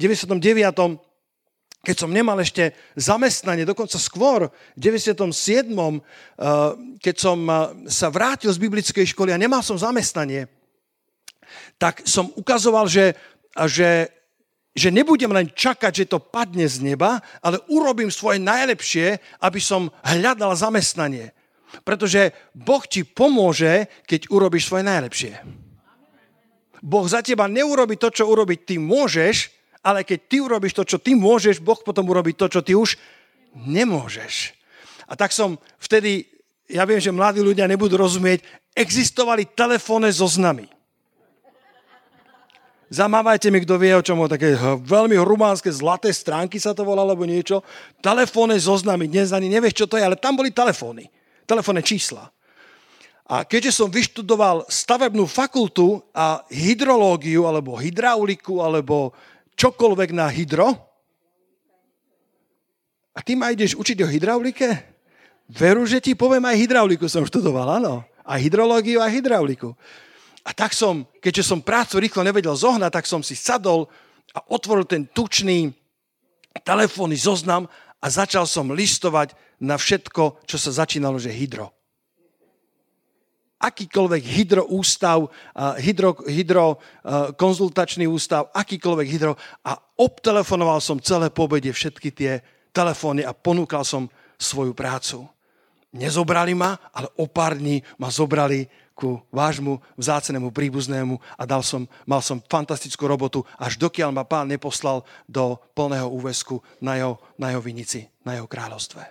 99 0.00 1.09
keď 1.80 1.96
som 1.96 2.12
nemal 2.12 2.36
ešte 2.36 2.76
zamestnanie, 2.92 3.64
dokonca 3.64 3.96
skôr 3.96 4.52
v 4.76 4.80
97. 4.80 5.72
Eh, 5.72 6.00
keď 7.00 7.14
som 7.16 7.38
eh, 7.48 7.56
sa 7.88 8.12
vrátil 8.12 8.52
z 8.52 8.60
biblickej 8.60 9.06
školy 9.16 9.32
a 9.32 9.40
nemal 9.40 9.64
som 9.64 9.80
zamestnanie, 9.80 10.44
tak 11.80 12.04
som 12.04 12.28
ukazoval, 12.36 12.84
že, 12.84 13.16
že, 13.66 14.12
že 14.76 14.88
nebudem 14.92 15.32
len 15.32 15.48
čakať, 15.50 16.04
že 16.04 16.10
to 16.12 16.20
padne 16.20 16.68
z 16.68 16.84
neba, 16.84 17.24
ale 17.40 17.58
urobím 17.72 18.12
svoje 18.12 18.38
najlepšie, 18.38 19.18
aby 19.40 19.58
som 19.58 19.88
hľadal 20.04 20.52
zamestnanie. 20.54 21.32
Pretože 21.82 22.34
Boh 22.52 22.82
ti 22.84 23.02
pomôže, 23.08 23.88
keď 24.04 24.28
urobíš 24.28 24.68
svoje 24.68 24.84
najlepšie. 24.84 25.32
Boh 26.84 27.06
za 27.08 27.24
teba 27.24 27.48
neurobi 27.48 27.96
to, 27.96 28.12
čo 28.12 28.28
urobiť 28.28 28.58
ty 28.68 28.74
môžeš, 28.76 29.59
ale 29.80 30.04
keď 30.04 30.18
ty 30.28 30.36
urobíš 30.40 30.76
to, 30.76 30.84
čo 30.84 30.98
ty 31.00 31.16
môžeš, 31.16 31.60
Boh 31.64 31.78
potom 31.80 32.04
urobí 32.08 32.36
to, 32.36 32.48
čo 32.48 32.60
ty 32.60 32.76
už 32.76 33.00
nemôžeš. 33.56 34.52
A 35.10 35.16
tak 35.16 35.34
som 35.34 35.58
vtedy, 35.80 36.28
ja 36.70 36.86
viem, 36.86 37.02
že 37.02 37.10
mladí 37.10 37.42
ľudia 37.42 37.66
nebudú 37.66 37.98
rozumieť, 37.98 38.44
existovali 38.76 39.48
telefónne 39.48 40.12
zoznamy. 40.12 40.70
Zamávajte 42.90 43.54
mi, 43.54 43.62
kto 43.62 43.78
vie, 43.78 43.94
o 43.94 44.02
čom 44.02 44.18
také 44.26 44.58
veľmi 44.82 45.14
rumánske 45.22 45.70
zlaté 45.70 46.10
stránky 46.10 46.58
sa 46.58 46.74
to 46.74 46.82
volalo, 46.82 47.14
alebo 47.14 47.22
niečo. 47.22 47.62
Telefónne 48.02 48.58
zoznamy, 48.58 49.06
dnes 49.06 49.30
ani 49.30 49.46
nevieš, 49.46 49.78
čo 49.78 49.86
to 49.86 49.94
je, 49.94 50.02
ale 50.02 50.18
tam 50.18 50.34
boli 50.34 50.50
telefóny, 50.50 51.06
telefónne 51.46 51.86
čísla. 51.86 52.34
A 53.30 53.46
keďže 53.46 53.78
som 53.78 53.94
vyštudoval 53.94 54.66
stavebnú 54.66 55.22
fakultu 55.30 56.02
a 56.10 56.42
hydrológiu, 56.50 57.46
alebo 57.46 57.78
hydrauliku, 57.78 58.58
alebo 58.58 59.14
čokoľvek 59.60 60.16
na 60.16 60.32
hydro, 60.32 60.90
A 63.10 63.26
ty 63.26 63.34
ma 63.34 63.50
ideš 63.50 63.74
učiť 63.74 64.06
o 64.06 64.08
hydraulike? 64.08 64.70
Veru, 65.50 65.82
že 65.82 65.98
ti 65.98 66.14
poviem, 66.14 66.46
aj 66.46 66.62
hydrauliku 66.62 67.10
som 67.10 67.26
študoval, 67.26 67.82
áno. 67.82 68.06
Aj 68.22 68.38
hydrológiu, 68.38 69.02
aj 69.02 69.10
hydrauliku. 69.10 69.74
A 70.46 70.54
tak 70.54 70.72
som, 70.72 71.02
keďže 71.18 71.50
som 71.50 71.58
prácu 71.58 71.98
rýchlo 71.98 72.22
nevedel 72.22 72.54
zohnať, 72.54 72.88
tak 72.94 73.10
som 73.10 73.20
si 73.20 73.34
sadol 73.34 73.90
a 74.30 74.40
otvoril 74.46 74.86
ten 74.86 75.10
tučný 75.10 75.74
telefónny 76.62 77.18
zoznam 77.18 77.66
a 77.98 78.06
začal 78.06 78.46
som 78.46 78.70
listovať 78.70 79.34
na 79.58 79.74
všetko, 79.74 80.46
čo 80.46 80.56
sa 80.56 80.86
začínalo, 80.86 81.18
že 81.18 81.34
hydro 81.34 81.74
akýkoľvek 83.60 84.22
hydroústav, 84.24 85.28
hydro, 85.76 86.16
hydro 86.24 86.80
konzultačný 87.36 88.08
ústav, 88.08 88.48
akýkoľvek 88.56 89.08
hydro 89.12 89.36
a 89.68 89.76
obtelefonoval 90.00 90.80
som 90.80 90.96
celé 90.96 91.28
pobede 91.28 91.68
všetky 91.68 92.08
tie 92.08 92.40
telefóny 92.72 93.20
a 93.20 93.36
ponúkal 93.36 93.84
som 93.84 94.08
svoju 94.40 94.72
prácu. 94.72 95.28
Nezobrali 95.92 96.56
ma, 96.56 96.78
ale 96.94 97.12
o 97.18 97.28
pár 97.28 97.58
dní 97.58 97.82
ma 97.98 98.08
zobrali 98.08 98.64
ku 98.94 99.18
vášmu 99.32 99.80
vzácenému 99.96 100.52
príbuznému 100.52 101.18
a 101.40 101.42
dal 101.48 101.64
som, 101.64 101.88
mal 102.04 102.20
som 102.20 102.38
fantastickú 102.38 103.08
robotu, 103.08 103.42
až 103.56 103.80
dokiaľ 103.80 104.12
ma 104.12 104.28
pán 104.28 104.46
neposlal 104.46 105.02
do 105.24 105.56
plného 105.72 106.06
úvesku 106.06 106.60
na 106.84 107.00
jeho, 107.00 107.16
na 107.40 107.50
jeho 107.50 107.64
vinici, 107.64 108.06
na 108.22 108.36
jeho 108.36 108.44
kráľovstve. 108.44 109.02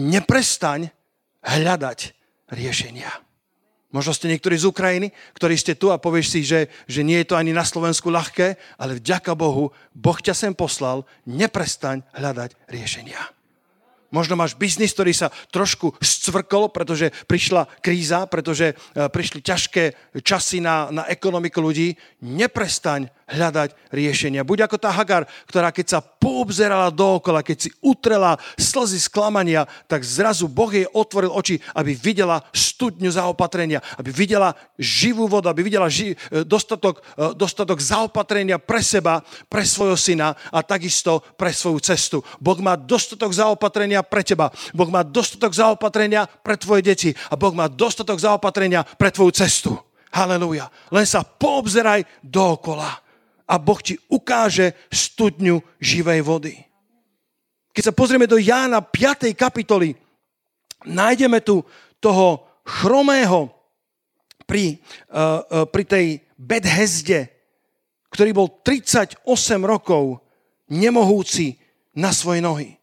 Neprestaň 0.00 0.88
hľadať 1.44 2.21
riešenia. 2.52 3.08
Možno 3.92 4.16
ste 4.16 4.32
niektorí 4.32 4.56
z 4.56 4.68
Ukrajiny, 4.72 5.12
ktorí 5.36 5.52
ste 5.56 5.76
tu 5.76 5.92
a 5.92 6.00
povieš 6.00 6.26
si, 6.32 6.40
že, 6.44 6.72
že 6.88 7.04
nie 7.04 7.20
je 7.20 7.28
to 7.28 7.36
ani 7.36 7.52
na 7.52 7.60
Slovensku 7.60 8.08
ľahké, 8.08 8.56
ale 8.80 8.96
vďaka 8.96 9.36
Bohu, 9.36 9.68
Boh 9.92 10.16
ťa 10.16 10.32
sem 10.32 10.52
poslal, 10.56 11.04
neprestaň 11.28 12.00
hľadať 12.16 12.56
riešenia. 12.72 13.20
Možno 14.12 14.36
máš 14.36 14.52
biznis, 14.60 14.92
ktorý 14.92 15.16
sa 15.16 15.32
trošku 15.48 15.96
scvrkol, 16.00 16.68
pretože 16.68 17.08
prišla 17.24 17.64
kríza, 17.80 18.28
pretože 18.28 18.72
e, 18.72 19.08
prišli 19.08 19.40
ťažké 19.40 19.84
časy 20.20 20.60
na, 20.60 20.92
na 20.92 21.08
ekonomiku 21.08 21.64
ľudí. 21.64 21.96
Neprestaň 22.20 23.08
hľadať 23.32 23.72
riešenia. 23.88 24.44
Buď 24.44 24.68
ako 24.68 24.76
tá 24.76 24.92
Hagar, 24.92 25.24
ktorá 25.48 25.72
keď 25.72 25.98
sa 25.98 26.00
poobzerala 26.04 26.92
dookola, 26.92 27.40
keď 27.40 27.68
si 27.68 27.70
utrela 27.80 28.36
slzy 28.60 29.00
sklamania, 29.00 29.64
tak 29.88 30.04
zrazu 30.04 30.46
Boh 30.46 30.68
jej 30.68 30.84
otvoril 30.92 31.32
oči, 31.32 31.58
aby 31.72 31.96
videla 31.96 32.44
studňu 32.52 33.08
zaopatrenia, 33.08 33.80
aby 33.96 34.12
videla 34.12 34.52
živú 34.76 35.24
vodu, 35.24 35.48
aby 35.48 35.64
videla 35.64 35.88
ži- 35.88 36.14
e, 36.30 36.44
dostatok, 36.44 37.00
e, 37.16 37.32
dostatok 37.32 37.80
zaopatrenia 37.80 38.60
pre 38.60 38.84
seba, 38.84 39.24
pre 39.48 39.64
svojho 39.64 39.96
syna 39.96 40.36
a 40.52 40.60
takisto 40.60 41.24
pre 41.34 41.50
svoju 41.50 41.80
cestu. 41.80 42.20
Boh 42.36 42.58
má 42.60 42.76
dostatok 42.76 43.32
zaopatrenia 43.32 44.04
pre 44.04 44.20
teba. 44.20 44.52
Boh 44.76 44.88
má 44.92 45.00
dostatok 45.00 45.56
zaopatrenia 45.56 46.28
pre 46.28 46.60
tvoje 46.60 46.84
deti 46.84 47.10
a 47.32 47.34
Boh 47.34 47.54
má 47.56 47.66
dostatok 47.66 48.20
zaopatrenia 48.20 48.84
pre 48.84 49.08
tvoju 49.08 49.32
cestu. 49.32 49.72
Halelúja. 50.12 50.68
Len 50.92 51.08
sa 51.08 51.24
poobzeraj 51.24 52.04
dookola 52.20 53.00
a 53.48 53.54
Boh 53.58 53.80
ti 53.82 53.98
ukáže 54.08 54.74
studňu 54.88 55.60
živej 55.82 56.20
vody. 56.22 56.54
Keď 57.72 57.82
sa 57.88 57.96
pozrieme 57.96 58.28
do 58.28 58.36
Jána 58.36 58.84
5. 58.84 59.32
kapitoly, 59.32 59.96
nájdeme 60.84 61.40
tu 61.40 61.64
toho 62.02 62.44
chromého 62.62 63.48
pri, 64.44 64.76
uh, 65.08 65.40
uh, 65.42 65.64
pri 65.64 65.84
tej 65.88 66.06
Bedhezde, 66.36 67.30
ktorý 68.12 68.30
bol 68.34 68.48
38 68.60 69.24
rokov 69.62 70.20
nemohúci 70.68 71.56
na 71.96 72.12
svoje 72.12 72.44
nohy. 72.44 72.76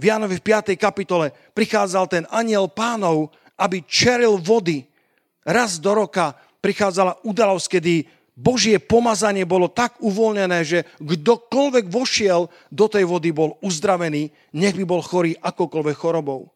V 0.00 0.08
Jánovi 0.08 0.40
v 0.40 0.46
5. 0.48 0.80
kapitole 0.80 1.28
prichádzal 1.52 2.04
ten 2.08 2.24
aniel 2.32 2.72
pánov, 2.72 3.30
aby 3.60 3.84
čeril 3.84 4.40
vody. 4.40 4.88
Raz 5.44 5.76
do 5.76 5.92
roka 5.92 6.32
prichádzala 6.64 7.20
udalosť, 7.28 7.66
kedy 7.76 7.94
Božie 8.40 8.80
pomazanie 8.80 9.44
bolo 9.44 9.68
tak 9.68 10.00
uvoľnené, 10.00 10.64
že 10.64 10.88
kdokoľvek 10.96 11.92
vošiel 11.92 12.48
do 12.72 12.86
tej 12.88 13.04
vody, 13.04 13.36
bol 13.36 13.60
uzdravený, 13.60 14.32
nech 14.56 14.72
by 14.80 14.84
bol 14.88 15.04
chorý 15.04 15.36
akokoľvek 15.36 15.96
chorobou. 16.00 16.48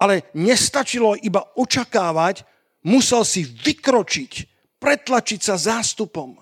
Ale 0.00 0.32
nestačilo 0.32 1.20
iba 1.20 1.44
očakávať, 1.60 2.48
musel 2.88 3.22
si 3.28 3.44
vykročiť, 3.44 4.32
pretlačiť 4.80 5.40
sa 5.44 5.60
zástupom. 5.60 6.40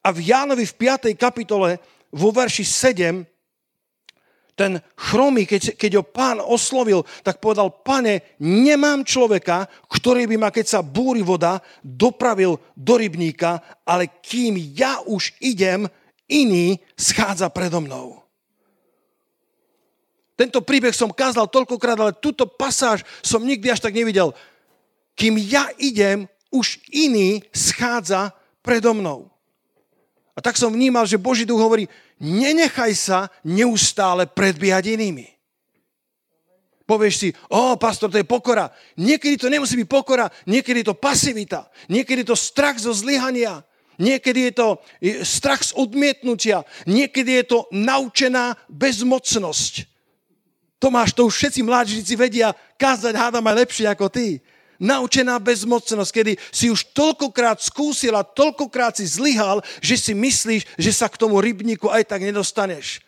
A 0.00 0.08
v 0.08 0.18
Jánovi 0.24 0.64
v 0.64 0.74
5. 0.74 1.12
kapitole 1.20 1.76
vo 2.16 2.32
verši 2.32 2.64
7 2.64 3.35
ten 4.56 4.80
chromý, 4.96 5.44
keď, 5.44 5.76
keď 5.76 6.00
ho 6.00 6.04
pán 6.08 6.40
oslovil, 6.40 7.04
tak 7.20 7.44
povedal, 7.44 7.68
pane, 7.84 8.40
nemám 8.40 9.04
človeka, 9.04 9.68
ktorý 9.92 10.24
by 10.24 10.36
ma, 10.40 10.48
keď 10.48 10.66
sa 10.66 10.80
búri 10.80 11.20
voda, 11.20 11.60
dopravil 11.84 12.56
do 12.72 12.94
rybníka, 12.96 13.60
ale 13.84 14.08
kým 14.24 14.56
ja 14.72 15.04
už 15.04 15.36
idem, 15.44 15.84
iný 16.24 16.80
schádza 16.96 17.52
predo 17.52 17.84
mnou. 17.84 18.24
Tento 20.36 20.64
príbeh 20.64 20.92
som 20.92 21.12
kázal 21.12 21.48
toľkokrát, 21.48 21.96
ale 22.00 22.12
túto 22.16 22.48
pasáž 22.48 23.04
som 23.20 23.44
nikdy 23.44 23.72
až 23.72 23.80
tak 23.80 23.96
nevidel. 23.96 24.32
Kým 25.16 25.36
ja 25.40 25.68
idem, 25.80 26.28
už 26.52 26.80
iný 26.92 27.44
schádza 27.52 28.32
predo 28.64 28.92
mnou. 28.92 29.32
A 30.36 30.44
tak 30.44 30.60
som 30.60 30.68
vnímal, 30.68 31.08
že 31.08 31.16
Boží 31.16 31.48
duch 31.48 31.56
hovorí, 31.56 31.88
nenechaj 32.20 32.92
sa 32.92 33.18
neustále 33.40 34.28
predbiehať 34.28 34.92
inými. 34.92 35.32
Povieš 36.86 37.14
si, 37.18 37.28
o, 37.50 37.74
pastor, 37.80 38.12
to 38.12 38.20
je 38.20 38.28
pokora. 38.28 38.70
Niekedy 39.00 39.40
to 39.40 39.50
nemusí 39.50 39.74
byť 39.74 39.88
pokora, 39.90 40.30
niekedy 40.46 40.84
je 40.84 40.92
to 40.92 41.00
pasivita, 41.00 41.66
niekedy 41.90 42.22
je 42.22 42.30
to 42.30 42.38
strach 42.38 42.78
zo 42.78 42.94
zlyhania, 42.94 43.64
niekedy 43.98 44.52
je 44.52 44.52
to 44.54 44.68
strach 45.26 45.66
z 45.66 45.74
odmietnutia, 45.74 46.62
niekedy 46.86 47.42
je 47.42 47.44
to 47.50 47.58
naučená 47.74 48.54
bezmocnosť. 48.70 49.88
Tomáš, 50.78 51.16
to 51.16 51.26
už 51.26 51.34
všetci 51.34 51.64
mládežníci 51.64 52.14
vedia, 52.14 52.54
kázať 52.78 53.16
hádam 53.18 53.42
aj 53.50 53.66
lepšie 53.66 53.88
ako 53.88 54.06
ty 54.12 54.38
naučená 54.80 55.38
bezmocnosť, 55.38 56.10
kedy 56.12 56.32
si 56.52 56.72
už 56.72 56.92
toľkokrát 56.92 57.60
skúsil 57.60 58.14
a 58.16 58.26
toľkokrát 58.26 58.96
si 58.96 59.06
zlyhal, 59.08 59.64
že 59.80 59.96
si 59.96 60.12
myslíš, 60.12 60.62
že 60.76 60.92
sa 60.92 61.08
k 61.08 61.20
tomu 61.20 61.40
rybníku 61.40 61.88
aj 61.88 62.08
tak 62.08 62.24
nedostaneš. 62.24 63.04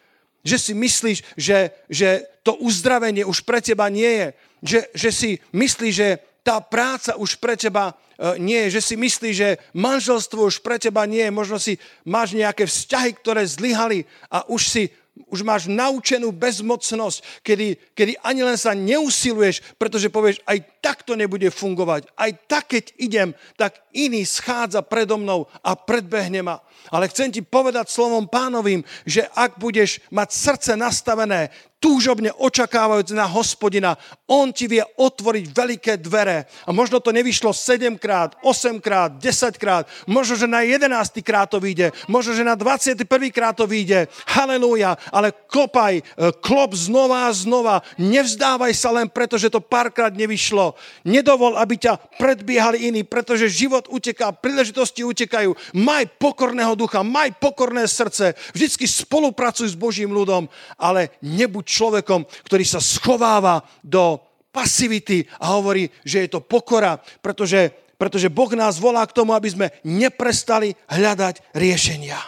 Že 0.46 0.56
si 0.56 0.72
myslíš, 0.72 1.18
že, 1.34 1.58
že 1.90 2.24
to 2.46 2.56
uzdravenie 2.62 3.26
už 3.26 3.44
pre 3.44 3.60
teba 3.60 3.90
nie 3.92 4.08
je. 4.08 4.28
Že, 4.58 4.80
že 4.94 5.10
si 5.12 5.30
myslíš, 5.52 5.94
že 5.94 6.08
tá 6.48 6.64
práca 6.64 7.12
už 7.20 7.36
pre 7.36 7.60
teba 7.60 7.92
e, 7.92 8.40
nie 8.40 8.56
je, 8.66 8.80
že 8.80 8.82
si 8.88 8.94
myslíš, 8.96 9.34
že 9.36 9.60
manželstvo 9.76 10.48
už 10.48 10.64
pre 10.64 10.80
teba 10.80 11.04
nie 11.04 11.20
je, 11.20 11.34
možno 11.34 11.60
si 11.60 11.76
máš 12.08 12.32
nejaké 12.32 12.64
vzťahy, 12.64 13.10
ktoré 13.20 13.44
zlyhali 13.44 14.08
a 14.32 14.48
už 14.48 14.62
si 14.64 14.82
už 15.26 15.42
máš 15.42 15.66
naučenú 15.66 16.30
bezmocnosť, 16.30 17.42
kedy, 17.42 17.74
kedy 17.98 18.12
ani 18.22 18.46
len 18.46 18.54
sa 18.54 18.76
neusiluješ, 18.78 19.74
pretože 19.74 20.12
povieš, 20.12 20.38
aj 20.46 20.62
tak 20.78 21.02
to 21.02 21.18
nebude 21.18 21.50
fungovať. 21.50 22.06
Aj 22.14 22.30
tak, 22.46 22.70
keď 22.70 22.84
idem, 23.02 23.28
tak 23.58 23.82
iný 23.90 24.22
schádza 24.22 24.84
predo 24.86 25.18
mnou 25.18 25.50
a 25.64 25.74
predbehne 25.74 26.46
ma. 26.46 26.62
Ale 26.94 27.10
chcem 27.10 27.34
ti 27.34 27.42
povedať 27.42 27.90
slovom 27.90 28.30
pánovým, 28.30 28.86
že 29.04 29.26
ak 29.34 29.58
budeš 29.58 29.98
mať 30.14 30.28
srdce 30.30 30.72
nastavené 30.78 31.50
túžobne 31.78 32.34
očakávajúc 32.34 33.14
na 33.14 33.26
hospodina, 33.30 33.94
on 34.26 34.50
ti 34.50 34.66
vie 34.66 34.82
otvoriť 34.82 35.44
veľké 35.54 35.92
dvere. 36.02 36.50
A 36.66 36.74
možno 36.74 36.98
to 36.98 37.14
nevyšlo 37.14 37.54
7 37.54 37.94
krát, 37.96 38.34
8 38.42 38.82
krát, 38.82 39.14
10 39.14 39.54
krát, 39.56 39.86
možno, 40.04 40.34
že 40.34 40.50
na 40.50 40.66
11 40.66 40.90
krát 41.22 41.46
to 41.46 41.62
vyjde, 41.62 41.94
možno, 42.10 42.34
že 42.34 42.42
na 42.42 42.58
21 42.58 43.06
krát 43.30 43.54
to 43.54 43.64
vyjde. 43.70 44.10
Halelúja, 44.26 44.98
ale 45.14 45.30
klopaj, 45.30 46.02
e, 46.02 46.02
klop 46.42 46.74
znova 46.74 47.30
a 47.30 47.32
znova. 47.32 47.86
Nevzdávaj 47.96 48.74
sa 48.74 48.90
len 48.90 49.06
preto, 49.06 49.38
že 49.38 49.48
to 49.48 49.62
párkrát 49.62 50.10
nevyšlo. 50.10 50.74
Nedovol, 51.06 51.54
aby 51.56 51.78
ťa 51.78 52.18
predbiehali 52.18 52.90
iní, 52.90 53.06
pretože 53.06 53.46
život 53.46 53.86
uteká, 53.86 54.34
príležitosti 54.34 55.06
utekajú. 55.06 55.54
Maj 55.78 56.10
pokorného 56.18 56.74
ducha, 56.74 57.06
maj 57.06 57.30
pokorné 57.38 57.86
srdce, 57.86 58.34
vždycky 58.50 58.90
spolupracuj 58.90 59.70
s 59.70 59.78
Božím 59.78 60.10
ľudom, 60.10 60.50
ale 60.74 61.14
nebuď 61.22 61.67
človekom, 61.68 62.24
ktorý 62.48 62.64
sa 62.64 62.80
schováva 62.80 63.60
do 63.84 64.16
pasivity 64.48 65.28
a 65.38 65.60
hovorí, 65.60 65.92
že 66.02 66.24
je 66.24 66.28
to 66.32 66.40
pokora, 66.40 66.96
pretože, 67.20 67.68
pretože 68.00 68.32
Boh 68.32 68.48
nás 68.56 68.80
volá 68.80 69.04
k 69.04 69.12
tomu, 69.12 69.36
aby 69.36 69.52
sme 69.52 69.68
neprestali 69.84 70.72
hľadať 70.88 71.52
riešenia. 71.52 72.18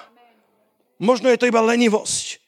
Možno 1.01 1.33
je 1.33 1.41
to 1.41 1.49
iba 1.49 1.65
lenivosť. 1.65 2.39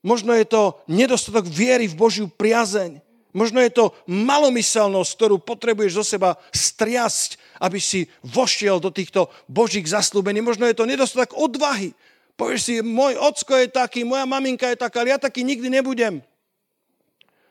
Možno 0.00 0.32
je 0.32 0.48
to 0.48 0.80
nedostatok 0.88 1.44
viery 1.44 1.84
v 1.84 1.98
Božiu 2.00 2.26
priazeň. 2.32 3.04
Možno 3.30 3.62
je 3.62 3.70
to 3.70 3.94
malomyselnosť, 4.10 5.10
ktorú 5.14 5.36
potrebuješ 5.44 6.02
zo 6.02 6.04
seba 6.16 6.34
striasť, 6.50 7.38
aby 7.62 7.78
si 7.78 8.10
vošiel 8.26 8.82
do 8.82 8.90
týchto 8.90 9.30
Božích 9.46 9.86
zaslúbení. 9.86 10.42
Možno 10.42 10.66
je 10.66 10.74
to 10.74 10.88
nedostatok 10.88 11.38
odvahy, 11.38 11.94
Povieš 12.40 12.60
si, 12.64 12.74
môj 12.80 13.20
ocko 13.20 13.52
je 13.60 13.68
taký, 13.68 14.00
moja 14.00 14.24
maminka 14.24 14.64
je 14.72 14.80
taká, 14.80 15.04
ale 15.04 15.12
ja 15.12 15.20
taký 15.20 15.44
nikdy 15.44 15.68
nebudem. 15.68 16.24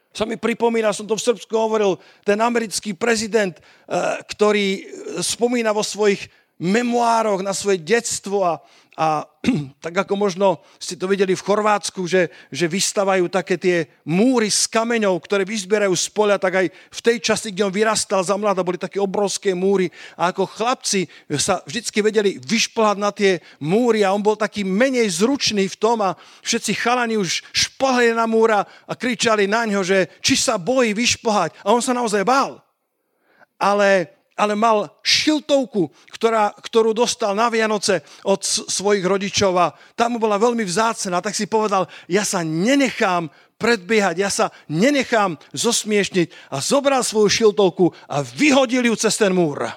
Sa 0.10 0.26
mi 0.26 0.34
pripomína, 0.34 0.90
som 0.98 1.06
to 1.06 1.14
v 1.14 1.22
Srbsku 1.30 1.54
hovoril, 1.54 2.02
ten 2.26 2.42
americký 2.42 2.98
prezident, 2.98 3.54
eh, 3.54 4.18
ktorý 4.26 4.90
spomína 5.22 5.78
vo 5.78 5.86
svojich 5.86 6.26
memoároch 6.58 7.46
na 7.46 7.54
svoje 7.54 7.86
detstvo 7.86 8.42
a, 8.42 8.58
a 9.00 9.24
tak 9.86 10.04
ako 10.04 10.20
možno 10.20 10.60
ste 10.76 11.00
to 11.00 11.08
videli 11.08 11.32
v 11.32 11.46
Chorvátsku, 11.48 12.04
že, 12.04 12.28
že 12.52 12.68
vystavajú 12.68 13.32
také 13.32 13.56
tie 13.56 13.88
múry 14.04 14.52
z 14.52 14.68
kameňov, 14.68 15.24
ktoré 15.24 15.48
vyzbierajú 15.48 15.96
z 15.96 16.08
poľa, 16.12 16.36
tak 16.36 16.60
aj 16.60 16.68
v 16.68 17.00
tej 17.00 17.18
časti, 17.24 17.56
kde 17.56 17.64
on 17.64 17.72
vyrastal 17.72 18.20
za 18.20 18.36
mladá, 18.36 18.60
boli 18.60 18.76
také 18.76 19.00
obrovské 19.00 19.56
múry 19.56 19.88
a 20.20 20.36
ako 20.36 20.52
chlapci 20.52 21.08
sa 21.40 21.64
vždycky 21.64 22.04
vedeli 22.04 22.44
vyšplhať 22.44 22.98
na 23.00 23.16
tie 23.16 23.40
múry 23.64 24.04
a 24.04 24.12
on 24.12 24.20
bol 24.20 24.36
taký 24.36 24.68
menej 24.68 25.08
zručný 25.16 25.72
v 25.72 25.80
tom 25.80 26.04
a 26.04 26.20
všetci 26.44 26.76
chalani 26.76 27.16
už 27.16 27.40
šplhali 27.56 28.12
na 28.12 28.28
múra 28.28 28.68
a 28.84 28.94
kričali 29.00 29.48
na 29.48 29.64
ňo, 29.64 29.80
že 29.80 30.12
či 30.20 30.36
sa 30.36 30.60
bojí 30.60 30.92
vyšplhať 30.92 31.56
a 31.64 31.72
on 31.72 31.80
sa 31.80 31.96
naozaj 31.96 32.28
bál. 32.28 32.60
Ale 33.56 34.19
ale 34.40 34.56
mal 34.56 34.88
šiltovku, 35.04 35.92
ktorá, 36.16 36.56
ktorú 36.56 36.96
dostal 36.96 37.36
na 37.36 37.52
Vianoce 37.52 38.08
od 38.24 38.40
svojich 38.48 39.04
rodičov 39.04 39.52
a 39.60 39.76
tam 40.00 40.16
mu 40.16 40.24
bola 40.24 40.40
veľmi 40.40 40.64
vzácná. 40.64 41.20
Tak 41.20 41.36
si 41.36 41.52
povedal, 41.52 41.92
ja 42.08 42.24
sa 42.24 42.40
nenechám 42.40 43.28
predbiehať, 43.60 44.16
ja 44.16 44.32
sa 44.32 44.48
nenechám 44.72 45.36
zosmiešniť 45.52 46.56
a 46.56 46.64
zobral 46.64 47.04
svoju 47.04 47.28
šiltovku 47.28 47.92
a 48.08 48.24
vyhodil 48.24 48.88
ju 48.88 48.96
cez 48.96 49.20
ten 49.20 49.36
múr. 49.36 49.68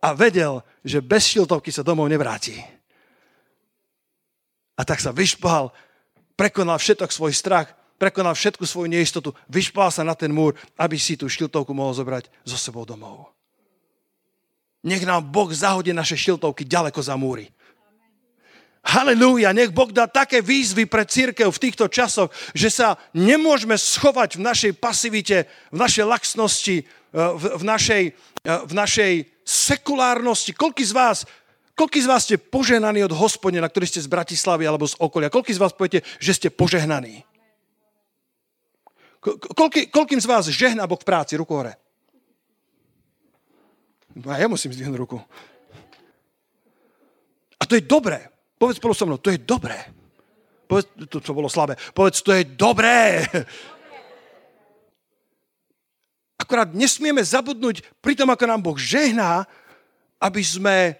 A 0.00 0.08
vedel, 0.16 0.64
že 0.80 1.04
bez 1.04 1.28
šiltovky 1.28 1.68
sa 1.68 1.84
domov 1.84 2.08
nevráti. 2.08 2.56
A 4.80 4.88
tak 4.88 4.96
sa 4.96 5.12
vyšpal, 5.12 5.68
prekonal 6.40 6.80
všetok 6.80 7.12
svoj 7.12 7.36
strach 7.36 7.68
prekonal 8.00 8.32
všetku 8.32 8.64
svoju 8.64 8.88
neistotu, 8.88 9.36
vyšpal 9.52 9.92
sa 9.92 10.00
na 10.00 10.16
ten 10.16 10.32
múr, 10.32 10.56
aby 10.80 10.96
si 10.96 11.20
tú 11.20 11.28
šiltovku 11.28 11.76
mohol 11.76 11.92
zobrať 11.92 12.32
so 12.48 12.56
sebou 12.56 12.88
domov. 12.88 13.28
Nech 14.80 15.04
nám 15.04 15.28
Boh 15.28 15.52
zahodí 15.52 15.92
naše 15.92 16.16
šiltovky 16.16 16.64
ďaleko 16.64 16.96
za 17.04 17.12
múry. 17.20 17.52
Halelúja, 18.80 19.52
nech 19.52 19.68
Boh 19.76 19.92
dá 19.92 20.08
také 20.08 20.40
výzvy 20.40 20.88
pre 20.88 21.04
církev 21.04 21.52
v 21.52 21.62
týchto 21.68 21.92
časoch, 21.92 22.32
že 22.56 22.72
sa 22.72 22.96
nemôžeme 23.12 23.76
schovať 23.76 24.40
v 24.40 24.44
našej 24.48 24.72
pasivite, 24.80 25.44
v 25.68 25.76
našej 25.84 26.04
laxnosti, 26.08 26.76
eh, 26.80 26.86
v, 27.12 27.60
v, 27.60 27.64
našej, 27.68 28.02
eh, 28.08 28.60
v 28.64 28.72
našej 28.72 29.12
sekulárnosti. 29.44 30.56
Koľký 30.56 30.88
z 30.88 30.96
vás 30.96 31.28
Koľký 31.80 32.04
z 32.04 32.10
vás 32.12 32.28
ste 32.28 32.36
požehnaní 32.36 33.00
od 33.08 33.16
hospodina, 33.16 33.64
ktorí 33.64 33.88
ste 33.88 34.04
z 34.04 34.12
Bratislavy 34.12 34.68
alebo 34.68 34.84
z 34.84 35.00
okolia? 35.00 35.32
Koľký 35.32 35.56
z 35.56 35.64
vás 35.64 35.72
poviete, 35.72 36.04
že 36.20 36.36
ste 36.36 36.48
požehnaní? 36.52 37.24
Koľký, 39.20 39.92
koľkým 39.92 40.20
z 40.20 40.26
vás 40.28 40.48
žehná 40.48 40.88
Boh 40.88 40.96
v 40.96 41.04
práci? 41.04 41.36
Ruku 41.36 41.52
hore. 41.52 41.76
No 44.16 44.32
a 44.32 44.40
ja 44.40 44.48
musím 44.48 44.72
zdvihnúť 44.72 44.98
ruku. 44.98 45.20
A 47.60 47.62
to 47.68 47.76
je 47.76 47.84
dobré. 47.84 48.32
Povedz 48.56 48.80
spolu 48.80 48.96
so 48.96 49.04
mnou, 49.04 49.20
to 49.20 49.28
je 49.32 49.40
dobré. 49.40 49.76
Povedz, 50.64 50.88
to, 51.12 51.20
to 51.20 51.36
bolo 51.36 51.52
slabé. 51.52 51.76
Povedz, 51.92 52.24
to 52.24 52.32
je 52.32 52.48
dobré. 52.48 53.20
Akorát 56.40 56.72
nesmieme 56.72 57.20
zabudnúť 57.20 57.84
pri 58.00 58.16
tom, 58.16 58.32
ako 58.32 58.44
nám 58.48 58.64
Boh 58.64 58.78
žehná, 58.80 59.44
aby 60.16 60.40
sme, 60.40 60.96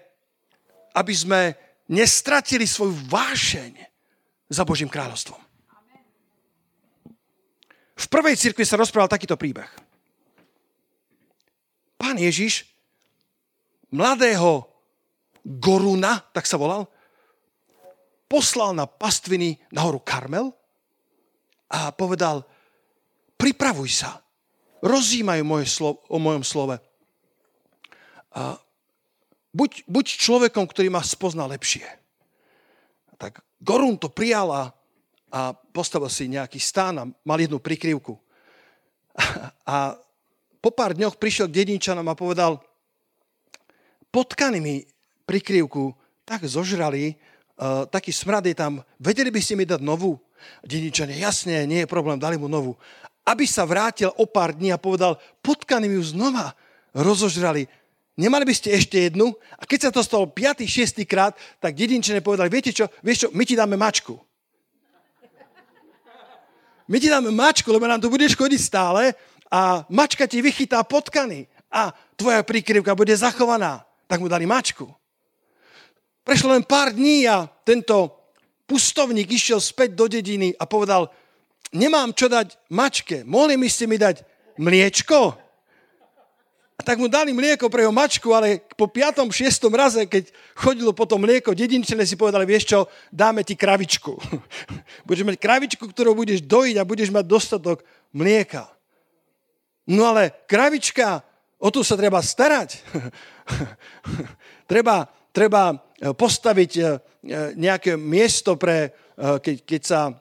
aby 0.93 1.13
sme 1.17 1.57
nestratili 1.89 2.69
svoju 2.69 2.93
vášeň 3.09 3.73
za 4.47 4.61
Božím 4.61 4.87
kráľovstvom. 4.87 5.50
V 8.01 8.07
prvej 8.09 8.33
cirkvi 8.33 8.65
sa 8.65 8.81
rozprával 8.81 9.13
takýto 9.13 9.37
príbeh. 9.37 9.69
Pán 12.01 12.17
Ježiš 12.17 12.65
mladého 13.93 14.65
Goruna, 15.45 16.17
tak 16.33 16.49
sa 16.49 16.57
volal, 16.57 16.89
poslal 18.25 18.73
na 18.73 18.89
pastviny 18.89 19.61
na 19.69 19.85
horu 19.85 20.01
Karmel 20.01 20.49
a 21.69 21.93
povedal, 21.93 22.41
pripravuj 23.37 24.01
sa, 24.01 24.25
rozímajú 24.81 25.43
moje 25.45 25.65
slo- 25.69 26.01
o 26.09 26.17
mojom 26.17 26.41
slove. 26.41 26.81
A 28.33 28.57
buď, 29.53 29.85
buď 29.85 30.05
človekom, 30.17 30.65
ktorý 30.65 30.89
ma 30.89 31.05
spozná 31.05 31.45
lepšie. 31.45 31.85
Tak 33.21 33.45
Gorun 33.61 34.01
to 34.01 34.09
prijal 34.09 34.49
a 34.49 34.73
a 35.31 35.55
postavil 35.55 36.11
si 36.11 36.27
nejaký 36.27 36.59
stán 36.59 36.93
a 36.99 37.07
mal 37.23 37.39
jednu 37.39 37.57
prikryvku. 37.63 38.19
A 39.65 39.95
po 40.61 40.69
pár 40.69 40.93
dňoch 40.93 41.17
prišiel 41.17 41.49
k 41.49 41.63
dedinčanom 41.63 42.05
a 42.05 42.13
povedal, 42.13 42.61
potkany 44.13 44.61
mi 44.61 44.75
prikryvku 45.25 45.97
tak 46.21 46.45
zožrali, 46.45 47.17
uh, 47.57 47.89
taký 47.89 48.13
smrad 48.13 48.45
je 48.45 48.53
tam, 48.53 48.85
vedeli 49.01 49.33
by 49.33 49.41
ste 49.41 49.57
mi 49.57 49.65
dať 49.65 49.81
novú? 49.81 50.21
Dedinčania, 50.61 51.17
jasne, 51.17 51.65
nie 51.65 51.81
je 51.81 51.89
problém, 51.89 52.21
dali 52.21 52.37
mu 52.37 52.45
novú. 52.45 52.77
Aby 53.25 53.49
sa 53.49 53.65
vrátil 53.65 54.13
o 54.21 54.29
pár 54.29 54.53
dní 54.53 54.69
a 54.69 54.77
povedal, 54.77 55.17
potkany 55.41 55.89
mi 55.89 55.97
ju 55.97 56.13
znova 56.13 56.53
rozožrali, 56.93 57.65
nemali 58.13 58.45
by 58.45 58.53
ste 58.53 58.77
ešte 58.77 59.09
jednu? 59.09 59.33
A 59.57 59.65
keď 59.65 59.89
sa 59.89 59.91
to 59.91 60.05
stalo 60.05 60.29
5. 60.29 60.61
6. 60.61 61.01
krát, 61.09 61.33
tak 61.57 61.73
dedinčania 61.73 62.21
povedali, 62.21 62.53
viete 62.53 62.69
čo, 62.69 62.85
vieš 63.01 63.25
čo, 63.25 63.27
my 63.33 63.43
ti 63.49 63.57
dáme 63.57 63.81
mačku 63.81 64.21
my 66.91 66.99
ti 66.99 67.07
dáme 67.07 67.31
mačku, 67.31 67.71
lebo 67.71 67.87
nám 67.87 68.03
tu 68.03 68.11
budeš 68.11 68.35
chodiť 68.35 68.59
stále 68.59 69.15
a 69.47 69.87
mačka 69.87 70.27
ti 70.27 70.43
vychytá 70.43 70.83
potkany 70.83 71.47
a 71.71 71.95
tvoja 72.19 72.43
príkryvka 72.43 72.91
bude 72.91 73.15
zachovaná. 73.15 73.87
Tak 74.11 74.19
mu 74.19 74.27
dali 74.27 74.43
mačku. 74.43 74.91
Prešlo 76.27 76.51
len 76.51 76.67
pár 76.67 76.91
dní 76.91 77.23
a 77.31 77.47
tento 77.63 78.11
pustovník 78.67 79.31
išiel 79.31 79.63
späť 79.63 79.95
do 79.95 80.11
dediny 80.11 80.51
a 80.59 80.67
povedal, 80.67 81.07
nemám 81.71 82.11
čo 82.11 82.27
dať 82.27 82.59
mačke, 82.75 83.23
mohli 83.23 83.55
by 83.55 83.69
ste 83.71 83.87
mi 83.87 83.95
dať 83.95 84.27
mliečko? 84.59 85.39
A 86.81 86.83
tak 86.83 86.97
mu 86.97 87.05
dali 87.05 87.29
mlieko 87.29 87.69
pre 87.69 87.85
jeho 87.85 87.93
mačku, 87.93 88.33
ale 88.33 88.65
po 88.73 88.89
5. 88.89 89.29
6. 89.29 89.69
raze, 89.69 90.01
keď 90.09 90.33
chodilo 90.57 90.97
potom 90.97 91.21
mlieko, 91.21 91.53
dedinčené 91.53 92.09
si 92.09 92.17
povedali, 92.17 92.41
vieš 92.41 92.73
čo, 92.73 92.89
dáme 93.13 93.45
ti 93.45 93.53
kravičku. 93.53 94.17
budeš 95.07 95.21
mať 95.21 95.37
kravičku, 95.37 95.85
ktorú 95.85 96.17
budeš 96.17 96.41
dojiť 96.41 96.81
a 96.81 96.87
budeš 96.89 97.13
mať 97.13 97.21
dostatok 97.29 97.85
mlieka. 98.09 98.65
No 99.93 100.09
ale 100.09 100.33
kravička, 100.49 101.21
o 101.61 101.69
tu 101.69 101.85
sa 101.85 101.93
treba 101.93 102.17
starať. 102.17 102.81
treba, 104.71 105.05
treba 105.29 105.77
e, 106.01 106.09
postaviť 106.17 106.71
e, 106.73 106.81
e, 106.81 106.87
nejaké 107.61 107.93
miesto 107.93 108.57
pre, 108.57 108.89
keď, 109.21 109.55
keď 109.69 109.81
sa 109.85 110.17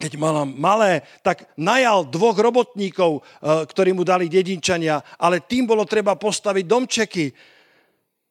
keď 0.00 0.16
mala 0.16 0.48
malé, 0.48 1.04
tak 1.20 1.44
najal 1.60 2.08
dvoch 2.08 2.40
robotníkov, 2.40 3.20
eh, 3.20 3.68
ktorí 3.68 3.92
mu 3.92 4.00
dali 4.00 4.32
dedinčania, 4.32 5.04
ale 5.20 5.44
tým 5.44 5.68
bolo 5.68 5.84
treba 5.84 6.16
postaviť 6.16 6.64
domčeky. 6.64 7.26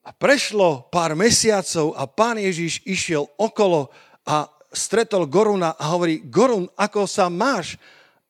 A 0.01 0.09
prešlo 0.09 0.89
pár 0.89 1.13
mesiacov 1.13 1.93
a 1.93 2.09
pán 2.09 2.41
Ježiš 2.41 2.81
išiel 2.89 3.29
okolo 3.37 3.93
a 4.25 4.49
stretol 4.73 5.29
Goruna 5.29 5.77
a 5.77 5.93
hovorí, 5.93 6.25
Gorun, 6.25 6.65
ako 6.73 7.05
sa 7.05 7.29
máš? 7.29 7.77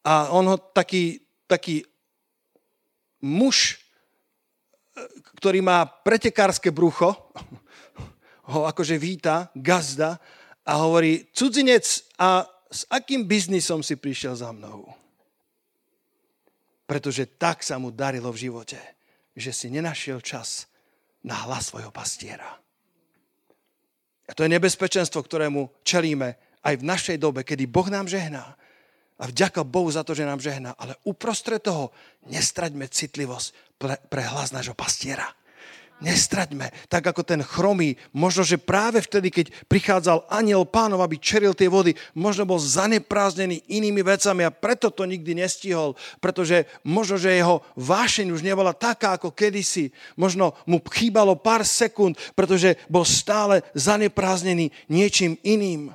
A 0.03 0.35
on 0.35 0.43
ho 0.51 0.57
taký, 0.59 1.23
taký 1.47 1.87
muž, 3.23 3.79
eh, 4.99 5.07
ktorý 5.39 5.63
má 5.63 5.87
pretekárske 5.87 6.75
brucho, 6.75 7.15
ho 8.51 8.67
akože 8.67 8.99
víta, 8.99 9.47
gazda 9.55 10.19
a 10.67 10.83
hovorí, 10.83 11.31
cudzinec 11.31 12.03
a 12.19 12.43
s 12.69 12.85
akým 12.85 13.25
biznisom 13.25 13.81
si 13.81 13.97
prišiel 13.97 14.37
za 14.37 14.53
mnou? 14.53 14.85
Pretože 16.85 17.25
tak 17.25 17.65
sa 17.65 17.81
mu 17.81 17.89
darilo 17.89 18.29
v 18.29 18.49
živote, 18.49 18.77
že 19.33 19.49
si 19.53 19.73
nenašiel 19.73 20.21
čas 20.21 20.69
na 21.25 21.33
hlas 21.49 21.73
svojho 21.73 21.89
pastiera. 21.89 22.61
A 24.29 24.31
to 24.37 24.45
je 24.45 24.53
nebezpečenstvo, 24.53 25.25
ktorému 25.25 25.81
čelíme 25.81 26.37
aj 26.61 26.73
v 26.77 26.87
našej 26.87 27.17
dobe, 27.17 27.41
kedy 27.41 27.65
Boh 27.65 27.89
nám 27.89 28.05
žehná. 28.05 28.53
A 29.19 29.27
vďaka 29.27 29.65
Bohu 29.65 29.89
za 29.89 30.05
to, 30.05 30.13
že 30.13 30.29
nám 30.29 30.39
žehná. 30.39 30.77
Ale 30.77 30.95
uprostred 31.03 31.59
toho 31.59 31.89
nestraďme 32.29 32.85
citlivosť 32.85 33.47
pre, 33.81 33.97
pre 34.07 34.21
hlas 34.29 34.53
nášho 34.53 34.77
pastiera. 34.77 35.25
Nestraďme. 35.99 36.71
Tak 36.87 37.11
ako 37.11 37.21
ten 37.23 37.41
chromý, 37.43 37.95
možno, 38.15 38.43
že 38.43 38.59
práve 38.59 39.03
vtedy, 39.03 39.31
keď 39.31 39.45
prichádzal 39.67 40.27
aniel 40.31 40.63
pánov, 40.63 41.03
aby 41.03 41.19
čeril 41.19 41.55
tie 41.55 41.67
vody, 41.67 41.95
možno 42.15 42.47
bol 42.47 42.59
zanepráznený 42.59 43.63
inými 43.67 44.03
vecami 44.03 44.47
a 44.47 44.55
preto 44.55 44.91
to 44.91 45.03
nikdy 45.03 45.35
nestihol, 45.35 45.95
pretože 46.23 46.67
možno, 46.83 47.19
že 47.19 47.35
jeho 47.35 47.61
vášeň 47.75 48.31
už 48.31 48.41
nebola 48.41 48.71
taká 48.75 49.19
ako 49.19 49.31
kedysi. 49.35 49.91
Možno 50.15 50.55
mu 50.65 50.79
chýbalo 50.81 51.35
pár 51.35 51.67
sekúnd, 51.67 52.15
pretože 52.33 52.79
bol 52.87 53.03
stále 53.03 53.61
zanepráznený 53.75 54.71
niečím 54.87 55.35
iným. 55.43 55.93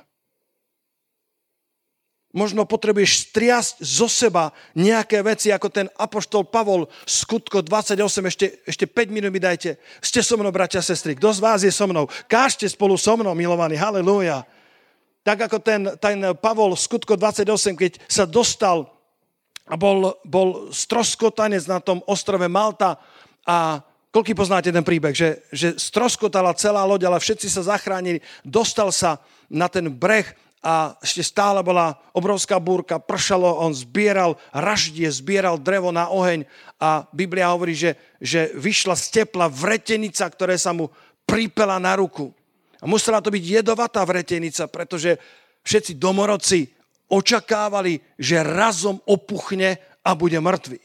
Možno 2.35 2.67
potrebuješ 2.67 3.31
striasť 3.31 3.79
zo 3.79 4.11
seba 4.11 4.51
nejaké 4.75 5.23
veci, 5.23 5.55
ako 5.55 5.71
ten 5.71 5.87
apoštol 5.95 6.43
Pavol, 6.43 6.91
skutko 7.07 7.63
28, 7.63 7.95
ešte, 8.27 8.45
ešte 8.67 8.85
5 8.91 9.07
minút 9.07 9.31
mi 9.31 9.39
dajte. 9.39 9.79
Ste 10.03 10.19
so 10.19 10.35
mnou, 10.35 10.51
bratia 10.51 10.83
a 10.83 10.85
sestry, 10.85 11.15
kto 11.15 11.31
z 11.31 11.39
vás 11.39 11.63
je 11.63 11.71
so 11.71 11.87
mnou? 11.87 12.11
Kážte 12.27 12.67
spolu 12.67 12.99
so 12.99 13.15
mnou, 13.15 13.31
milovaní, 13.31 13.79
halleluja. 13.79 14.43
Tak 15.23 15.47
ako 15.47 15.57
ten, 15.63 15.87
ten 15.95 16.35
Pavol, 16.35 16.75
skutko 16.75 17.15
28, 17.15 17.47
keď 17.79 18.03
sa 18.11 18.27
dostal 18.27 18.91
a 19.65 19.79
bol, 19.79 20.19
bol 20.27 20.69
stroskotanec 20.75 21.63
na 21.71 21.79
tom 21.79 22.03
ostrove 22.03 22.45
Malta 22.51 22.99
a 23.47 23.79
koľký 24.13 24.37
poznáte 24.37 24.75
ten 24.75 24.85
príbeh, 24.85 25.15
že, 25.15 25.39
že 25.55 25.79
stroskotala 25.79 26.51
celá 26.53 26.83
loď, 26.83 27.09
ale 27.09 27.23
všetci 27.23 27.47
sa 27.47 27.63
zachránili, 27.63 28.19
dostal 28.45 28.91
sa 28.91 29.23
na 29.49 29.65
ten 29.71 29.87
breh 29.89 30.29
a 30.65 30.97
ešte 30.97 31.21
stále 31.21 31.61
bola 31.61 31.93
obrovská 32.09 32.57
búrka, 32.57 32.97
pršalo, 32.97 33.61
on 33.61 33.69
zbieral 33.69 34.33
raždie, 34.49 35.05
zbieral 35.13 35.61
drevo 35.61 35.93
na 35.93 36.09
oheň 36.09 36.41
a 36.81 37.05
Biblia 37.13 37.53
hovorí, 37.53 37.77
že, 37.77 37.93
že 38.17 38.49
vyšla 38.57 38.97
z 38.97 39.05
tepla 39.21 39.45
vretenica, 39.45 40.25
ktoré 40.25 40.57
sa 40.57 40.73
mu 40.73 40.89
pripela 41.29 41.77
na 41.77 41.93
ruku. 41.93 42.33
A 42.81 42.89
musela 42.89 43.21
to 43.21 43.29
byť 43.29 43.61
jedovatá 43.61 44.01
vretenica, 44.01 44.65
pretože 44.65 45.21
všetci 45.61 46.01
domorodci 46.01 46.65
očakávali, 47.13 48.01
že 48.17 48.41
razom 48.41 48.97
opuchne 49.05 49.77
a 50.01 50.17
bude 50.17 50.41
mŕtvy. 50.41 50.81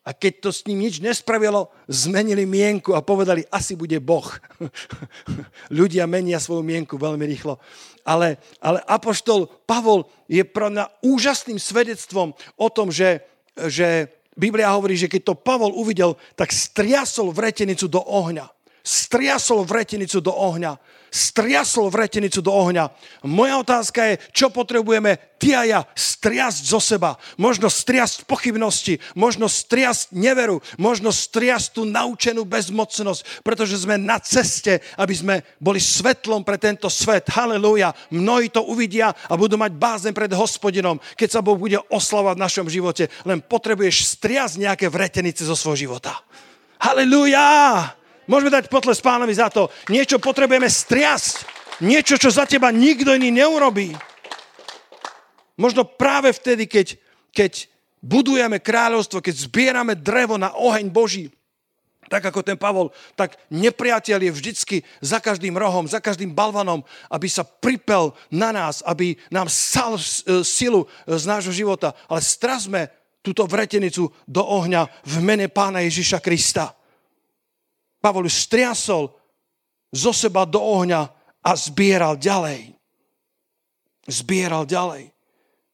A 0.00 0.16
keď 0.16 0.48
to 0.48 0.50
s 0.52 0.64
ním 0.64 0.88
nič 0.88 1.04
nespravilo, 1.04 1.68
zmenili 1.84 2.48
mienku 2.48 2.96
a 2.96 3.04
povedali, 3.04 3.44
asi 3.52 3.76
bude 3.76 4.00
Boh. 4.00 4.24
Ľudia 5.80 6.08
menia 6.08 6.40
svoju 6.40 6.64
mienku 6.64 6.96
veľmi 6.96 7.24
rýchlo. 7.28 7.60
Ale, 8.04 8.40
ale 8.64 8.80
Apoštol 8.88 9.48
Pavol 9.68 10.08
je 10.24 10.40
pro 10.40 10.72
mňa 10.72 11.04
úžasným 11.04 11.60
svedectvom 11.60 12.32
o 12.56 12.68
tom, 12.72 12.88
že, 12.88 13.20
že 13.68 14.08
Biblia 14.32 14.72
hovorí, 14.72 14.96
že 14.96 15.10
keď 15.10 15.22
to 15.32 15.34
Pavol 15.36 15.76
uvidel, 15.76 16.16
tak 16.32 16.48
striasol 16.48 17.28
vretenicu 17.28 17.84
do 17.84 18.00
ohňa 18.00 18.48
striasol 18.84 19.64
vretenicu 19.64 20.20
do 20.20 20.32
ohňa. 20.32 20.76
Striasol 21.10 21.90
vretenicu 21.90 22.38
do 22.38 22.54
ohňa. 22.54 22.86
Moja 23.26 23.58
otázka 23.58 24.14
je, 24.14 24.14
čo 24.30 24.46
potrebujeme 24.46 25.18
ty 25.42 25.58
a 25.58 25.66
ja 25.66 25.80
striasť 25.98 26.70
zo 26.70 26.78
seba. 26.78 27.18
Možno 27.34 27.66
striasť 27.66 28.30
pochybnosti, 28.30 29.02
možno 29.18 29.50
striasť 29.50 30.14
neveru, 30.14 30.62
možno 30.78 31.10
striasť 31.10 31.74
tú 31.74 31.82
naučenú 31.82 32.46
bezmocnosť, 32.46 33.42
pretože 33.42 33.82
sme 33.82 33.98
na 33.98 34.22
ceste, 34.22 34.78
aby 34.94 35.10
sme 35.10 35.34
boli 35.58 35.82
svetlom 35.82 36.46
pre 36.46 36.62
tento 36.62 36.86
svet. 36.86 37.26
Halelúja. 37.26 37.90
Mnohí 38.14 38.46
to 38.46 38.62
uvidia 38.70 39.10
a 39.10 39.34
budú 39.34 39.58
mať 39.58 39.74
bázen 39.74 40.14
pred 40.14 40.30
hospodinom, 40.30 41.02
keď 41.18 41.28
sa 41.34 41.42
Boh 41.42 41.58
bude 41.58 41.82
oslavať 41.90 42.38
v 42.38 42.44
našom 42.46 42.66
živote. 42.70 43.10
Len 43.26 43.42
potrebuješ 43.42 44.14
striasť 44.14 44.62
nejaké 44.62 44.86
vretenice 44.86 45.42
zo 45.42 45.58
svojho 45.58 45.90
života. 45.90 46.22
Halelúja! 46.78 47.99
Môžeme 48.30 48.54
dať 48.54 48.70
potles 48.70 49.02
pánovi 49.02 49.34
za 49.34 49.50
to. 49.50 49.66
Niečo 49.90 50.22
potrebujeme 50.22 50.70
striasť. 50.70 51.42
Niečo, 51.82 52.14
čo 52.14 52.30
za 52.30 52.46
teba 52.46 52.70
nikto 52.70 53.10
iný 53.10 53.34
neurobí. 53.34 53.90
Možno 55.58 55.82
práve 55.82 56.30
vtedy, 56.30 56.70
keď, 56.70 56.94
keď 57.34 57.66
budujeme 57.98 58.62
kráľovstvo, 58.62 59.18
keď 59.18 59.34
zbierame 59.34 59.98
drevo 59.98 60.38
na 60.38 60.54
oheň 60.54 60.86
Boží, 60.94 61.26
tak 62.10 62.26
ako 62.26 62.42
ten 62.42 62.58
Pavol, 62.58 62.90
tak 63.14 63.38
nepriateľ 63.54 64.18
je 64.18 64.32
vždycky 64.34 64.76
za 64.98 65.22
každým 65.22 65.54
rohom, 65.54 65.86
za 65.86 66.02
každým 66.02 66.34
balvanom, 66.34 66.82
aby 67.06 67.30
sa 67.30 67.46
pripel 67.46 68.14
na 68.34 68.50
nás, 68.50 68.82
aby 68.82 69.14
nám 69.30 69.46
sal 69.46 69.94
e, 69.94 70.42
silu 70.42 70.90
z 71.06 71.22
nášho 71.22 71.54
života. 71.54 71.94
Ale 72.10 72.18
strazme 72.18 72.90
túto 73.22 73.46
vretenicu 73.46 74.10
do 74.26 74.42
ohňa 74.42 74.90
v 75.06 75.16
mene 75.22 75.46
pána 75.46 75.86
Ježiša 75.86 76.18
Krista. 76.18 76.79
Pavol 78.00 78.26
už 78.26 78.48
striasol 78.48 79.12
zo 79.92 80.12
seba 80.16 80.48
do 80.48 80.58
ohňa 80.58 81.02
a 81.44 81.50
zbieral 81.56 82.16
ďalej. 82.16 82.72
Zbieral 84.08 84.64
ďalej. 84.64 85.12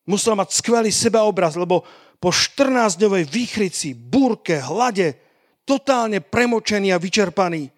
Musel 0.07 0.35
mať 0.35 0.55
skvelý 0.55 0.91
sebaobraz, 0.91 1.55
lebo 1.55 1.87
po 2.19 2.31
14-dňovej 2.31 3.25
výchrici, 3.27 3.95
búrke, 3.95 4.59
hlade, 4.59 5.19
totálne 5.67 6.23
premočený 6.23 6.95
a 6.95 7.03
vyčerpaný, 7.03 7.71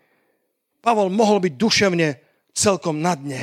Pavol 0.79 1.11
mohol 1.11 1.43
byť 1.43 1.55
duševne 1.59 2.09
celkom 2.55 3.03
na 3.03 3.19
dne. 3.19 3.43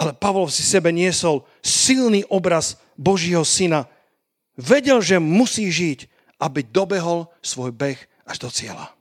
Ale 0.00 0.16
Pavol 0.16 0.48
si 0.48 0.64
sebe 0.64 0.88
niesol 0.88 1.44
silný 1.60 2.24
obraz 2.32 2.80
Božího 2.96 3.44
syna. 3.44 3.88
Vedel, 4.56 5.04
že 5.04 5.20
musí 5.20 5.68
žiť, 5.68 6.08
aby 6.40 6.64
dobehol 6.64 7.28
svoj 7.44 7.72
beh 7.76 8.00
až 8.24 8.36
do 8.40 8.48
cieľa. 8.48 8.95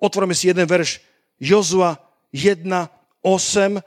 Otvoríme 0.00 0.32
si 0.32 0.48
jeden 0.48 0.64
verš 0.64 1.04
Jozua 1.36 2.00
1, 2.32 2.64
8. 3.20 3.84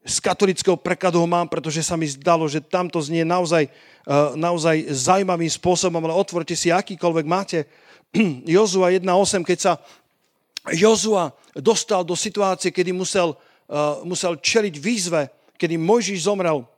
Z 0.00 0.16
katolického 0.24 0.80
prekladu 0.80 1.20
ho 1.20 1.28
mám, 1.28 1.44
pretože 1.44 1.84
sa 1.84 1.92
mi 1.92 2.08
zdalo, 2.08 2.48
že 2.48 2.64
tam 2.64 2.88
to 2.88 2.96
znie 3.04 3.20
naozaj, 3.20 3.68
eh, 3.68 4.28
naozaj 4.32 4.88
zaujímavým 4.88 5.52
spôsobom, 5.52 6.00
ale 6.00 6.16
otvorte 6.16 6.56
si 6.56 6.72
akýkoľvek 6.72 7.26
máte. 7.28 7.68
Jozua 8.56 8.96
1.8, 8.96 9.44
keď 9.44 9.58
sa 9.60 9.72
Jozua 10.72 11.36
dostal 11.52 12.04
do 12.04 12.16
situácie, 12.16 12.68
kedy 12.68 12.92
musel, 12.92 13.32
uh, 13.32 14.04
musel 14.04 14.36
čeliť 14.36 14.74
výzve, 14.76 15.32
kedy 15.56 15.80
Mojžiš 15.80 16.28
zomrel 16.28 16.68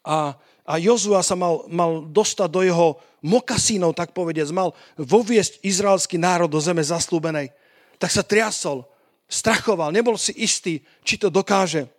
a, 0.00 0.32
a 0.64 0.72
Jozua 0.80 1.20
sa 1.20 1.36
mal, 1.36 1.68
mal 1.68 2.00
dostať 2.08 2.48
do 2.48 2.64
jeho 2.64 2.96
mokasínov, 3.20 3.92
tak 3.92 4.16
povediac, 4.16 4.48
mal 4.56 4.72
voviesť 4.96 5.60
izraelský 5.60 6.16
národ 6.16 6.48
do 6.48 6.56
zeme 6.64 6.80
zaslúbenej 6.80 7.52
tak 7.98 8.10
sa 8.14 8.22
triasol, 8.22 8.86
strachoval, 9.28 9.92
nebol 9.92 10.16
si 10.16 10.32
istý, 10.38 10.80
či 11.04 11.18
to 11.20 11.28
dokáže. 11.28 11.90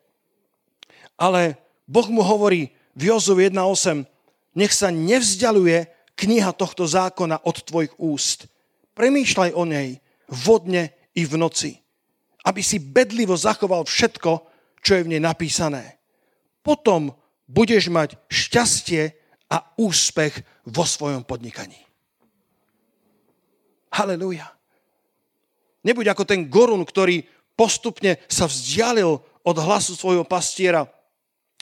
Ale 1.19 1.59
Boh 1.85 2.07
mu 2.07 2.23
hovorí 2.23 2.71
v 2.95 3.11
Jozu 3.11 3.35
1.8, 3.37 4.07
nech 4.55 4.73
sa 4.73 4.89
nevzdialuje 4.89 5.87
kniha 6.19 6.51
tohto 6.51 6.83
zákona 6.83 7.47
od 7.47 7.63
tvojich 7.63 7.93
úst. 7.99 8.49
Premýšľaj 8.95 9.51
o 9.55 9.63
nej 9.63 10.03
vodne 10.27 10.91
i 11.15 11.23
v 11.23 11.39
noci, 11.39 11.71
aby 12.43 12.59
si 12.59 12.79
bedlivo 12.79 13.39
zachoval 13.39 13.87
všetko, 13.87 14.31
čo 14.83 14.91
je 14.99 15.03
v 15.07 15.11
nej 15.15 15.21
napísané. 15.23 15.99
Potom 16.59 17.15
budeš 17.47 17.87
mať 17.87 18.19
šťastie 18.27 19.15
a 19.49 19.57
úspech 19.79 20.43
vo 20.67 20.83
svojom 20.85 21.25
podnikaní. 21.25 21.79
Halelujá. 23.89 24.58
Nebuď 25.83 26.11
ako 26.11 26.23
ten 26.27 26.47
Gorun, 26.47 26.83
ktorý 26.83 27.23
postupne 27.55 28.19
sa 28.27 28.47
vzdialil 28.47 29.19
od 29.43 29.57
hlasu 29.59 29.95
svojho 29.95 30.23
pastiera, 30.27 30.87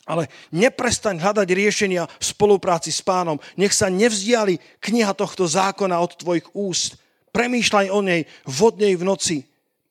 ale 0.07 0.31
neprestaň 0.55 1.19
hľadať 1.19 1.47
riešenia 1.51 2.07
v 2.07 2.23
spolupráci 2.23 2.95
s 2.95 3.03
pánom. 3.03 3.35
Nech 3.59 3.75
sa 3.75 3.91
nevzdiali 3.91 4.55
kniha 4.79 5.11
tohto 5.11 5.43
zákona 5.43 5.99
od 5.99 6.15
tvojich 6.15 6.47
úst. 6.55 6.95
Premýšľaj 7.35 7.91
o 7.91 7.99
nej 7.99 8.23
vodnej 8.47 8.95
v 8.95 9.03
noci. 9.03 9.37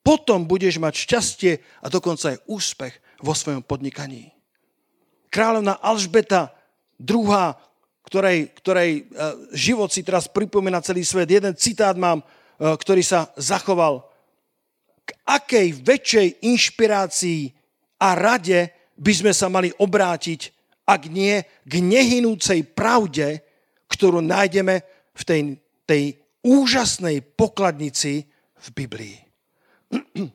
Potom 0.00 0.48
budeš 0.48 0.80
mať 0.80 0.94
šťastie 1.04 1.52
a 1.84 1.86
dokonca 1.92 2.32
aj 2.32 2.42
úspech 2.48 2.94
vo 3.20 3.36
svojom 3.36 3.60
podnikaní. 3.60 4.32
Kráľovna 5.28 5.76
Alžbeta 5.84 6.54
II, 6.96 7.52
ktorej, 8.06 8.54
ktorej 8.62 8.90
e, 8.96 9.02
život 9.52 9.90
si 9.92 10.00
teraz 10.00 10.30
pripomína 10.30 10.80
celý 10.80 11.04
svet. 11.04 11.28
Jeden 11.28 11.52
citát 11.58 11.98
mám, 11.98 12.22
e, 12.22 12.24
ktorý 12.56 13.02
sa 13.02 13.28
zachoval 13.36 14.05
k 15.06 15.10
akej 15.22 15.68
väčšej 15.86 16.28
inšpirácii 16.42 17.54
a 18.02 18.08
rade 18.18 18.74
by 18.98 19.12
sme 19.14 19.32
sa 19.32 19.46
mali 19.46 19.70
obrátiť, 19.78 20.50
ak 20.86 21.06
nie 21.06 21.42
k 21.42 21.72
nehynúcej 21.78 22.66
pravde, 22.66 23.42
ktorú 23.86 24.18
nájdeme 24.20 24.82
v 25.14 25.22
tej, 25.22 25.40
tej 25.86 26.02
úžasnej 26.42 27.22
pokladnici 27.22 28.26
v 28.56 28.66
Biblii. 28.74 29.16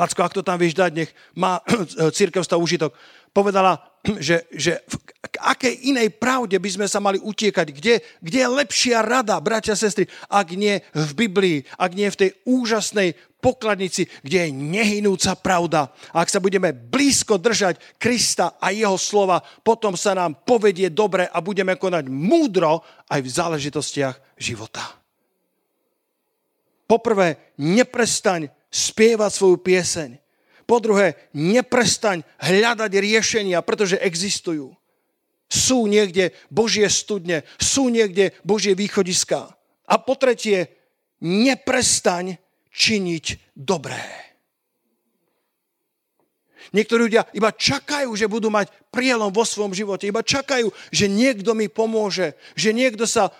Lacko, 0.00 0.20
ak 0.22 0.34
to 0.34 0.46
tam 0.46 0.58
vieš 0.58 0.78
dať, 0.78 0.90
nech 0.94 1.10
má 1.34 1.58
církev 2.18 2.46
stav 2.46 2.62
užitok. 2.62 2.94
Povedala, 3.30 3.80
že, 4.26 4.48
že 4.52 4.82
k 5.20 5.36
akej 5.38 5.92
inej 5.92 6.16
pravde 6.16 6.56
by 6.56 6.70
sme 6.70 6.86
sa 6.88 6.98
mali 6.98 7.20
utiekať, 7.20 7.66
kde, 7.70 7.94
kde 8.20 8.38
je 8.40 8.48
lepšia 8.48 9.04
rada, 9.04 9.38
bratia 9.38 9.76
a 9.76 9.80
sestry, 9.80 10.08
ak 10.28 10.48
nie 10.56 10.80
v 10.92 11.10
Biblii, 11.14 11.58
ak 11.76 11.90
nie 11.92 12.08
v 12.10 12.20
tej 12.26 12.30
úžasnej 12.48 13.14
pokladnici, 13.40 14.04
kde 14.20 14.46
je 14.46 14.48
nehynúca 14.52 15.32
pravda. 15.40 15.88
A 16.12 16.20
ak 16.22 16.28
sa 16.28 16.44
budeme 16.44 16.76
blízko 16.76 17.40
držať 17.40 17.96
Krista 17.96 18.60
a 18.60 18.68
jeho 18.70 19.00
slova, 19.00 19.40
potom 19.40 19.96
sa 19.96 20.12
nám 20.12 20.44
povedie 20.44 20.92
dobre 20.92 21.24
a 21.24 21.40
budeme 21.40 21.80
konať 21.80 22.04
múdro 22.12 22.84
aj 23.08 23.20
v 23.24 23.32
záležitostiach 23.32 24.36
života. 24.36 24.84
Poprvé, 26.84 27.54
neprestaň 27.56 28.50
spievať 28.68 29.30
svoju 29.32 29.56
pieseň. 29.62 30.19
Po 30.70 30.78
druhé, 30.78 31.18
neprestaň 31.34 32.22
hľadať 32.38 32.94
riešenia, 32.94 33.58
pretože 33.58 33.98
existujú. 33.98 34.70
Sú 35.50 35.90
niekde 35.90 36.30
Božie 36.46 36.86
studne, 36.86 37.42
sú 37.58 37.90
niekde 37.90 38.38
Božie 38.46 38.78
východiska. 38.78 39.50
A 39.90 39.94
po 39.98 40.14
tretie, 40.14 40.70
neprestaň 41.18 42.38
činiť 42.70 43.50
dobré. 43.58 43.98
Niektorí 46.70 47.10
ľudia 47.10 47.26
iba 47.34 47.50
čakajú, 47.50 48.14
že 48.14 48.30
budú 48.30 48.46
mať 48.46 48.70
prielom 48.94 49.34
vo 49.34 49.42
svojom 49.42 49.74
živote. 49.74 50.06
Iba 50.06 50.22
čakajú, 50.22 50.70
že 50.94 51.10
niekto 51.10 51.50
mi 51.50 51.66
pomôže. 51.66 52.38
Že 52.54 52.70
niekto 52.78 53.10
sa 53.10 53.26
e, 53.26 53.32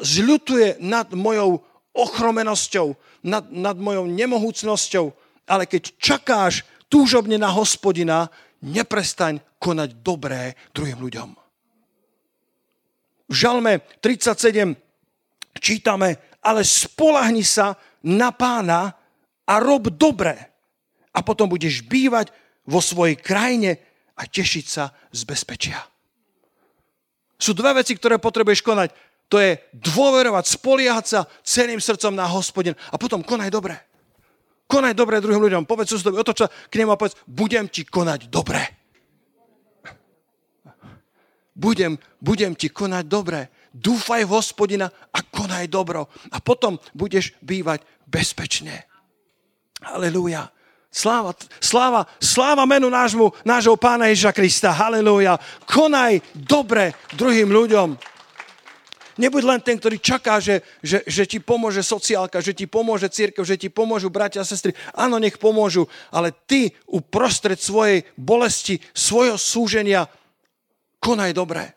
zľutuje 0.00 0.80
nad 0.80 1.12
mojou 1.12 1.60
ochromenosťou, 1.92 2.96
nad, 3.28 3.44
nad 3.52 3.76
mojou 3.76 4.08
nemohúcnosťou. 4.08 5.12
Ale 5.44 5.68
keď 5.68 5.92
čakáš 6.00 6.64
túžobne 6.88 7.36
na 7.36 7.52
hospodina, 7.52 8.32
neprestaň 8.64 9.38
konať 9.62 10.02
dobré 10.02 10.58
druhým 10.74 10.98
ľuďom. 10.98 11.30
V 13.28 13.34
Žalme 13.36 13.84
37 14.00 14.72
čítame, 15.60 16.16
ale 16.40 16.64
spolahni 16.64 17.44
sa 17.44 17.76
na 18.02 18.32
pána 18.32 18.96
a 19.44 19.54
rob 19.60 19.92
dobre. 19.92 20.36
A 21.12 21.20
potom 21.20 21.48
budeš 21.48 21.84
bývať 21.84 22.32
vo 22.68 22.80
svojej 22.80 23.16
krajine 23.16 23.80
a 24.16 24.24
tešiť 24.28 24.64
sa 24.64 24.92
z 25.12 25.20
bezpečia. 25.24 25.80
Sú 27.38 27.54
dve 27.54 27.80
veci, 27.80 27.94
ktoré 27.94 28.18
potrebuješ 28.18 28.60
konať. 28.66 28.90
To 29.28 29.36
je 29.38 29.60
dôverovať, 29.76 30.44
spoliehať 30.56 31.04
sa 31.04 31.20
celým 31.44 31.78
srdcom 31.78 32.16
na 32.16 32.24
hospodin 32.26 32.74
a 32.90 32.96
potom 32.96 33.20
konaj 33.20 33.52
dobre. 33.52 33.87
Konaj 34.68 34.92
dobre 34.92 35.24
druhým 35.24 35.40
ľuďom. 35.40 35.64
Povedz 35.64 35.96
susedovi, 35.96 36.20
otoč 36.20 36.44
sa 36.44 36.52
k 36.52 36.84
nemu 36.84 36.92
a 36.92 37.00
povedz, 37.00 37.16
budem 37.24 37.72
ti 37.72 37.88
konať 37.88 38.28
dobre. 38.28 38.60
Budem, 41.56 41.96
budem 42.20 42.52
ti 42.52 42.68
konať 42.68 43.04
dobre. 43.08 43.48
Dúfaj 43.72 44.28
v 44.28 44.34
hospodina 44.36 44.86
a 44.86 45.18
konaj 45.24 45.72
dobro. 45.72 46.12
A 46.30 46.38
potom 46.44 46.76
budeš 46.92 47.32
bývať 47.40 47.82
bezpečne. 48.04 48.84
Halelúja. 49.82 50.52
Sláva, 50.88 51.36
sláva, 51.60 52.08
sláva 52.16 52.64
menu 52.64 52.88
nášmu, 52.88 53.32
nášho 53.44 53.76
pána 53.76 54.08
Ježa 54.08 54.32
Krista. 54.32 54.72
Halelúja. 54.72 55.40
Konaj 55.64 56.20
dobre 56.36 56.92
druhým 57.16 57.48
ľuďom. 57.48 57.96
Nebuď 59.18 59.42
len 59.42 59.60
ten, 59.60 59.74
ktorý 59.74 59.98
čaká, 59.98 60.38
že, 60.38 60.62
že, 60.78 61.02
že 61.02 61.26
ti 61.26 61.42
pomôže 61.42 61.82
sociálka, 61.82 62.38
že 62.38 62.54
ti 62.54 62.70
pomôže 62.70 63.10
církev, 63.10 63.42
že 63.42 63.58
ti 63.58 63.66
pomôžu 63.66 64.14
bratia 64.14 64.46
a 64.46 64.48
sestry. 64.48 64.78
Áno, 64.94 65.18
nech 65.18 65.42
pomôžu, 65.42 65.90
ale 66.14 66.30
ty 66.46 66.70
uprostred 66.86 67.58
svojej 67.58 68.06
bolesti, 68.14 68.78
svojho 68.94 69.34
súženia 69.34 70.06
konaj 71.02 71.34
dobre. 71.34 71.74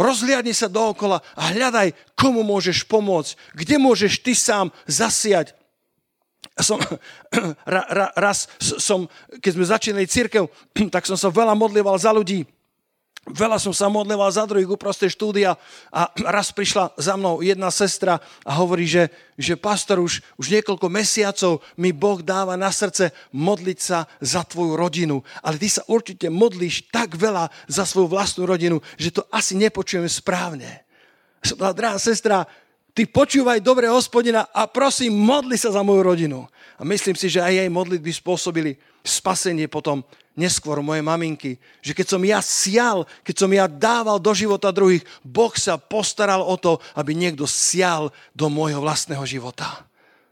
Rozhliadni 0.00 0.56
sa 0.56 0.72
dookola 0.72 1.20
a 1.36 1.52
hľadaj, 1.52 1.92
komu 2.16 2.40
môžeš 2.40 2.88
pomôcť, 2.88 3.36
kde 3.52 3.76
môžeš 3.76 4.24
ty 4.24 4.32
sám 4.32 4.72
zasiať. 4.88 5.52
Som, 6.56 6.80
ra, 7.74 7.82
ra, 7.84 8.06
raz 8.16 8.48
som, 8.58 9.12
keď 9.44 9.52
sme 9.52 9.64
začínali 9.66 10.06
církev, 10.08 10.48
tak 10.94 11.04
som 11.04 11.20
sa 11.20 11.28
veľa 11.28 11.52
modlieval 11.52 12.00
za 12.00 12.16
ľudí, 12.16 12.48
Veľa 13.28 13.60
som 13.60 13.76
sa 13.76 13.92
modlil 13.92 14.16
za 14.32 14.48
druhých 14.48 14.72
uprostred 14.72 15.12
štúdia 15.12 15.54
a 15.92 16.08
raz 16.36 16.48
prišla 16.52 16.96
za 16.96 17.14
mnou 17.14 17.44
jedna 17.44 17.68
sestra 17.68 18.20
a 18.44 18.52
hovorí, 18.56 18.88
že, 18.88 19.12
že 19.36 19.54
pastor, 19.54 20.00
už, 20.00 20.24
už 20.40 20.46
niekoľko 20.48 20.88
mesiacov 20.88 21.60
mi 21.76 21.92
Boh 21.92 22.24
dáva 22.24 22.56
na 22.56 22.72
srdce 22.72 23.12
modliť 23.36 23.78
sa 23.78 24.08
za 24.24 24.44
tvoju 24.44 24.74
rodinu. 24.74 25.20
Ale 25.44 25.60
ty 25.60 25.68
sa 25.68 25.84
určite 25.86 26.32
modlíš 26.32 26.88
tak 26.88 27.14
veľa 27.14 27.52
za 27.68 27.84
svoju 27.84 28.08
vlastnú 28.08 28.48
rodinu, 28.48 28.80
že 28.96 29.12
to 29.12 29.22
asi 29.28 29.54
nepočujem 29.54 30.08
správne. 30.08 30.88
Som 31.44 31.60
drahá 31.60 32.00
sestra, 32.00 32.48
ty 32.96 33.06
počúvaj 33.06 33.62
dobre 33.62 33.86
hospodina 33.86 34.50
a 34.50 34.66
prosím, 34.66 35.14
modli 35.14 35.54
sa 35.54 35.70
za 35.70 35.84
moju 35.84 36.02
rodinu. 36.02 36.48
A 36.78 36.86
myslím 36.86 37.14
si, 37.18 37.28
že 37.28 37.42
aj 37.42 37.54
jej 37.54 37.70
modlitby 37.70 38.10
spôsobili 38.10 38.78
spasenie 39.02 39.66
potom 39.66 40.02
neskôr 40.38 40.78
moje 40.78 41.02
maminky, 41.02 41.58
že 41.82 41.90
keď 41.90 42.06
som 42.06 42.22
ja 42.22 42.38
sial, 42.38 43.02
keď 43.26 43.34
som 43.34 43.50
ja 43.50 43.66
dával 43.66 44.22
do 44.22 44.30
života 44.30 44.70
druhých, 44.70 45.02
Boh 45.26 45.50
sa 45.58 45.74
postaral 45.74 46.46
o 46.46 46.54
to, 46.54 46.78
aby 46.94 47.18
niekto 47.18 47.42
sial 47.50 48.14
do 48.30 48.46
môjho 48.46 48.78
vlastného 48.78 49.26
života. 49.26 49.82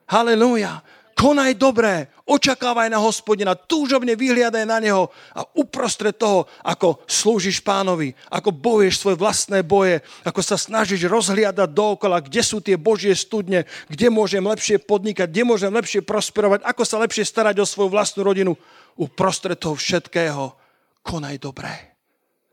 Halelúja. 0.07 0.87
Konaj 1.17 1.57
dobré, 1.57 2.13
očakávaj 2.29 2.93
na 2.93 3.01
hospodina, 3.01 3.57
túžobne 3.57 4.13
vyhliadaj 4.13 4.69
na 4.69 4.77
neho 4.85 5.09
a 5.33 5.49
uprostred 5.57 6.13
toho, 6.13 6.45
ako 6.61 7.01
slúžiš 7.09 7.65
pánovi, 7.65 8.13
ako 8.29 8.53
bojuješ 8.53 9.01
svoje 9.01 9.17
vlastné 9.17 9.65
boje, 9.65 10.05
ako 10.29 10.45
sa 10.45 10.61
snažíš 10.61 11.09
rozhliadať 11.09 11.73
dookola, 11.73 12.21
kde 12.21 12.45
sú 12.45 12.61
tie 12.61 12.77
božie 12.77 13.17
studne, 13.17 13.65
kde 13.89 14.13
môžem 14.13 14.45
lepšie 14.45 14.77
podnikať, 14.77 15.33
kde 15.33 15.49
môžem 15.49 15.73
lepšie 15.73 16.05
prosperovať, 16.05 16.61
ako 16.69 16.83
sa 16.85 17.01
lepšie 17.01 17.25
starať 17.25 17.65
o 17.65 17.67
svoju 17.67 17.97
vlastnú 17.97 18.21
rodinu 18.21 18.53
uprostred 19.01 19.57
toho 19.57 19.73
všetkého 19.73 20.53
konaj 21.01 21.41
dobré. 21.41 21.97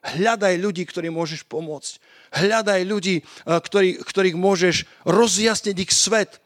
Hľadaj 0.03 0.59
ľudí, 0.59 0.83
ktorým 0.83 1.15
môžeš 1.15 1.47
pomôcť. 1.47 1.99
Hľadaj 2.35 2.81
ľudí, 2.83 3.15
eh, 3.19 3.59
ktorý, 3.59 4.03
ktorých 4.03 4.35
môžeš 4.35 4.75
rozjasniť 5.07 5.77
ich 5.79 5.91
svet. 5.95 6.42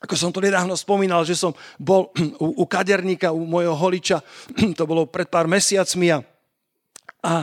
Ako 0.00 0.16
som 0.16 0.32
to 0.32 0.40
nedávno 0.40 0.72
spomínal, 0.80 1.28
že 1.28 1.36
som 1.36 1.52
bol 1.76 2.08
u, 2.44 2.62
u 2.62 2.64
kaderníka, 2.64 3.32
u 3.36 3.44
mojho 3.44 3.76
holiča, 3.76 4.24
to 4.78 4.84
bolo 4.88 5.04
pred 5.04 5.28
pár 5.28 5.44
mesiacmi 5.44 6.12
a, 6.12 6.18
a, 7.20 7.34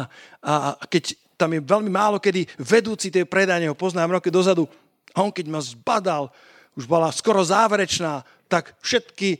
a 0.41 0.51
keď 0.89 1.13
tam 1.37 1.53
je 1.53 1.61
veľmi 1.61 1.93
málo 1.93 2.17
kedy 2.17 2.49
vedúci 2.57 3.13
tej 3.13 3.29
predajne, 3.29 3.69
ho 3.69 3.77
poznám 3.77 4.17
roky 4.17 4.33
dozadu, 4.33 4.65
a 5.13 5.21
on 5.21 5.29
keď 5.29 5.45
ma 5.53 5.61
zbadal, 5.61 6.33
už 6.73 6.89
bola 6.89 7.13
skoro 7.13 7.45
záverečná, 7.45 8.25
tak 8.49 8.73
všetky 8.81 9.37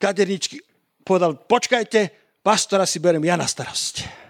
kaderničky 0.00 0.60
povedal, 1.04 1.36
počkajte, 1.36 2.12
pastora 2.44 2.84
si 2.84 3.00
berem 3.00 3.24
ja 3.24 3.36
na 3.36 3.48
starosť. 3.48 4.20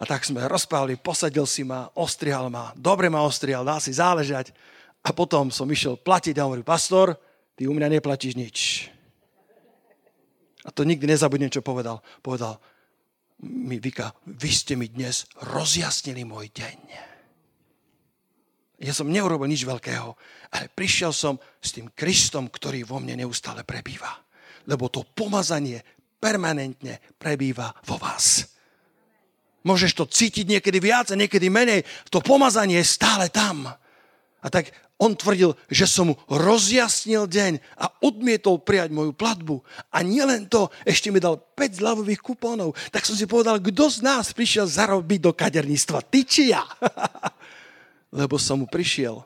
A 0.00 0.08
tak 0.08 0.24
sme 0.24 0.44
rozprávali, 0.48 0.98
posadil 0.98 1.46
si 1.46 1.62
ma, 1.62 1.86
ostrihal 1.94 2.48
ma, 2.48 2.72
dobre 2.74 3.06
ma 3.12 3.22
ostrihal, 3.22 3.62
dal 3.62 3.78
si 3.78 3.92
záležať. 3.94 4.50
A 5.02 5.10
potom 5.10 5.50
som 5.50 5.66
išiel 5.66 5.98
platiť 5.98 6.38
a 6.38 6.46
hovoril, 6.46 6.62
pastor, 6.62 7.18
ty 7.58 7.66
u 7.66 7.74
mňa 7.74 7.98
neplatíš 7.98 8.38
nič. 8.38 8.58
A 10.62 10.70
to 10.70 10.86
nikdy 10.86 11.10
nezabudnem, 11.10 11.50
čo 11.50 11.64
povedal. 11.64 11.98
Povedal 12.22 12.62
mi 13.42 13.82
Vika, 13.82 14.14
vy 14.30 14.50
ste 14.54 14.78
mi 14.78 14.86
dnes 14.86 15.26
rozjasnili 15.42 16.22
môj 16.22 16.54
deň. 16.54 16.78
Ja 18.82 18.94
som 18.94 19.10
neurobil 19.10 19.50
nič 19.50 19.66
veľkého, 19.66 20.14
ale 20.54 20.66
prišiel 20.70 21.10
som 21.10 21.38
s 21.58 21.74
tým 21.74 21.90
Kristom, 21.94 22.50
ktorý 22.50 22.86
vo 22.86 23.02
mne 23.02 23.26
neustále 23.26 23.66
prebýva 23.66 24.22
lebo 24.66 24.88
to 24.88 25.02
pomazanie 25.02 25.82
permanentne 26.22 27.02
prebýva 27.18 27.74
vo 27.86 27.98
vás. 27.98 28.46
Môžeš 29.62 29.92
to 29.94 30.04
cítiť 30.10 30.58
niekedy 30.58 30.78
viac 30.82 31.10
a 31.14 31.18
niekedy 31.18 31.46
menej. 31.46 31.86
To 32.10 32.18
pomazanie 32.18 32.82
je 32.82 32.86
stále 32.86 33.30
tam. 33.30 33.70
A 34.42 34.46
tak 34.50 34.74
on 35.02 35.18
tvrdil, 35.18 35.58
že 35.66 35.90
som 35.90 36.14
mu 36.14 36.14
rozjasnil 36.30 37.26
deň 37.26 37.58
a 37.74 37.90
odmietol 38.06 38.62
prijať 38.62 38.94
moju 38.94 39.10
platbu. 39.10 39.58
A 39.90 40.06
nielen 40.06 40.46
to, 40.46 40.70
ešte 40.86 41.10
mi 41.10 41.18
dal 41.18 41.42
5 41.42 41.82
zľavových 41.82 42.22
kupónov. 42.22 42.78
Tak 42.94 43.02
som 43.02 43.18
si 43.18 43.26
povedal, 43.26 43.58
kto 43.58 43.90
z 43.90 44.06
nás 44.06 44.30
prišiel 44.30 44.70
zarobiť 44.70 45.18
do 45.18 45.34
kaderníctva? 45.34 46.06
Ty 46.06 46.20
či 46.22 46.54
ja? 46.54 46.62
Lebo 48.22 48.38
som 48.38 48.62
mu 48.62 48.70
prišiel 48.70 49.18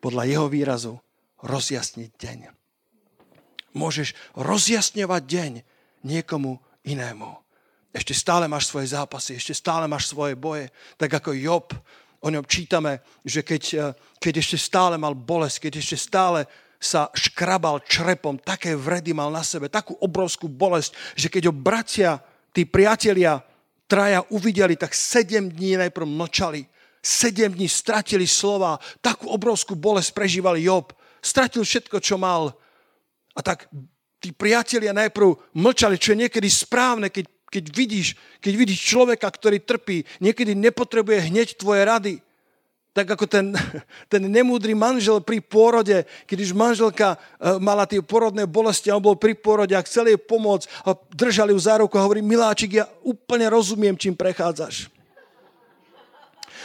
podľa 0.00 0.24
jeho 0.24 0.46
výrazu 0.48 0.96
rozjasniť 1.44 2.10
deň 2.16 2.62
môžeš 3.74 4.14
rozjasňovať 4.36 5.22
deň 5.24 5.52
niekomu 6.04 6.60
inému. 6.84 7.28
Ešte 7.92 8.16
stále 8.16 8.48
máš 8.48 8.72
svoje 8.72 8.96
zápasy, 8.96 9.36
ešte 9.36 9.52
stále 9.52 9.84
máš 9.84 10.08
svoje 10.08 10.32
boje. 10.32 10.72
Tak 10.96 11.20
ako 11.20 11.36
Job, 11.36 11.68
o 12.22 12.28
ňom 12.30 12.46
čítame, 12.46 13.02
že 13.26 13.42
keď, 13.42 13.62
eh, 13.74 13.82
keď 14.22 14.34
ešte 14.38 14.58
stále 14.58 14.94
mal 14.96 15.12
bolesť, 15.12 15.68
keď 15.68 15.72
ešte 15.82 15.98
stále 15.98 16.46
sa 16.82 17.10
škrabal 17.14 17.82
črepom, 17.86 18.38
také 18.38 18.74
vredy 18.74 19.14
mal 19.14 19.30
na 19.30 19.46
sebe, 19.46 19.70
takú 19.70 19.94
obrovskú 20.02 20.50
bolesť, 20.50 20.94
že 21.14 21.30
keď 21.30 21.50
ho 21.50 21.54
bratia 21.54 22.18
tí 22.50 22.66
priatelia 22.66 23.38
traja 23.86 24.24
uvideli, 24.32 24.74
tak 24.74 24.96
sedem 24.96 25.52
dní 25.52 25.76
najprv 25.78 26.06
mlčali. 26.08 26.64
Sedem 27.02 27.52
dní 27.52 27.68
stratili 27.68 28.26
slova. 28.30 28.78
Takú 29.02 29.28
obrovskú 29.28 29.74
bolesť 29.74 30.14
prežíval 30.14 30.56
Job. 30.56 30.94
Stratil 31.20 31.66
všetko, 31.66 31.98
čo 31.98 32.16
mal. 32.16 32.54
A 33.34 33.40
tak 33.42 33.66
tí 34.22 34.30
priatelia 34.30 34.94
najprv 34.94 35.54
mlčali, 35.58 35.98
čo 35.98 36.14
je 36.14 36.24
niekedy 36.24 36.48
správne, 36.48 37.10
keď, 37.10 37.26
keď, 37.52 37.64
vidíš, 37.68 38.16
keď 38.40 38.52
vidíš 38.56 38.80
človeka, 38.80 39.28
ktorý 39.28 39.60
trpí. 39.60 40.08
Niekedy 40.24 40.56
nepotrebuje 40.56 41.28
hneď 41.28 41.60
tvoje 41.60 41.84
rady 41.84 42.14
tak 42.92 43.08
ako 43.08 43.24
ten, 43.24 43.56
ten 44.12 44.22
nemúdry 44.28 44.76
manžel 44.76 45.24
pri 45.24 45.40
pôrode, 45.40 46.04
keď 46.28 46.38
už 46.44 46.52
manželka 46.52 47.16
e, 47.16 47.56
mala 47.58 47.88
tie 47.88 48.04
porodné 48.04 48.44
bolesti 48.44 48.92
a 48.92 48.96
on 49.00 49.04
bol 49.04 49.16
pri 49.16 49.32
pôrode 49.32 49.72
a 49.72 49.84
chcel 49.84 50.12
jej 50.12 50.20
pomôcť 50.20 50.68
a 50.84 50.92
držali 51.16 51.56
ju 51.56 51.60
za 51.60 51.80
ruku 51.80 51.96
a 51.96 52.04
hovorí, 52.04 52.20
miláčik, 52.20 52.76
ja 52.76 52.86
úplne 53.00 53.48
rozumiem, 53.48 53.96
čím 53.96 54.12
prechádzaš. 54.12 54.92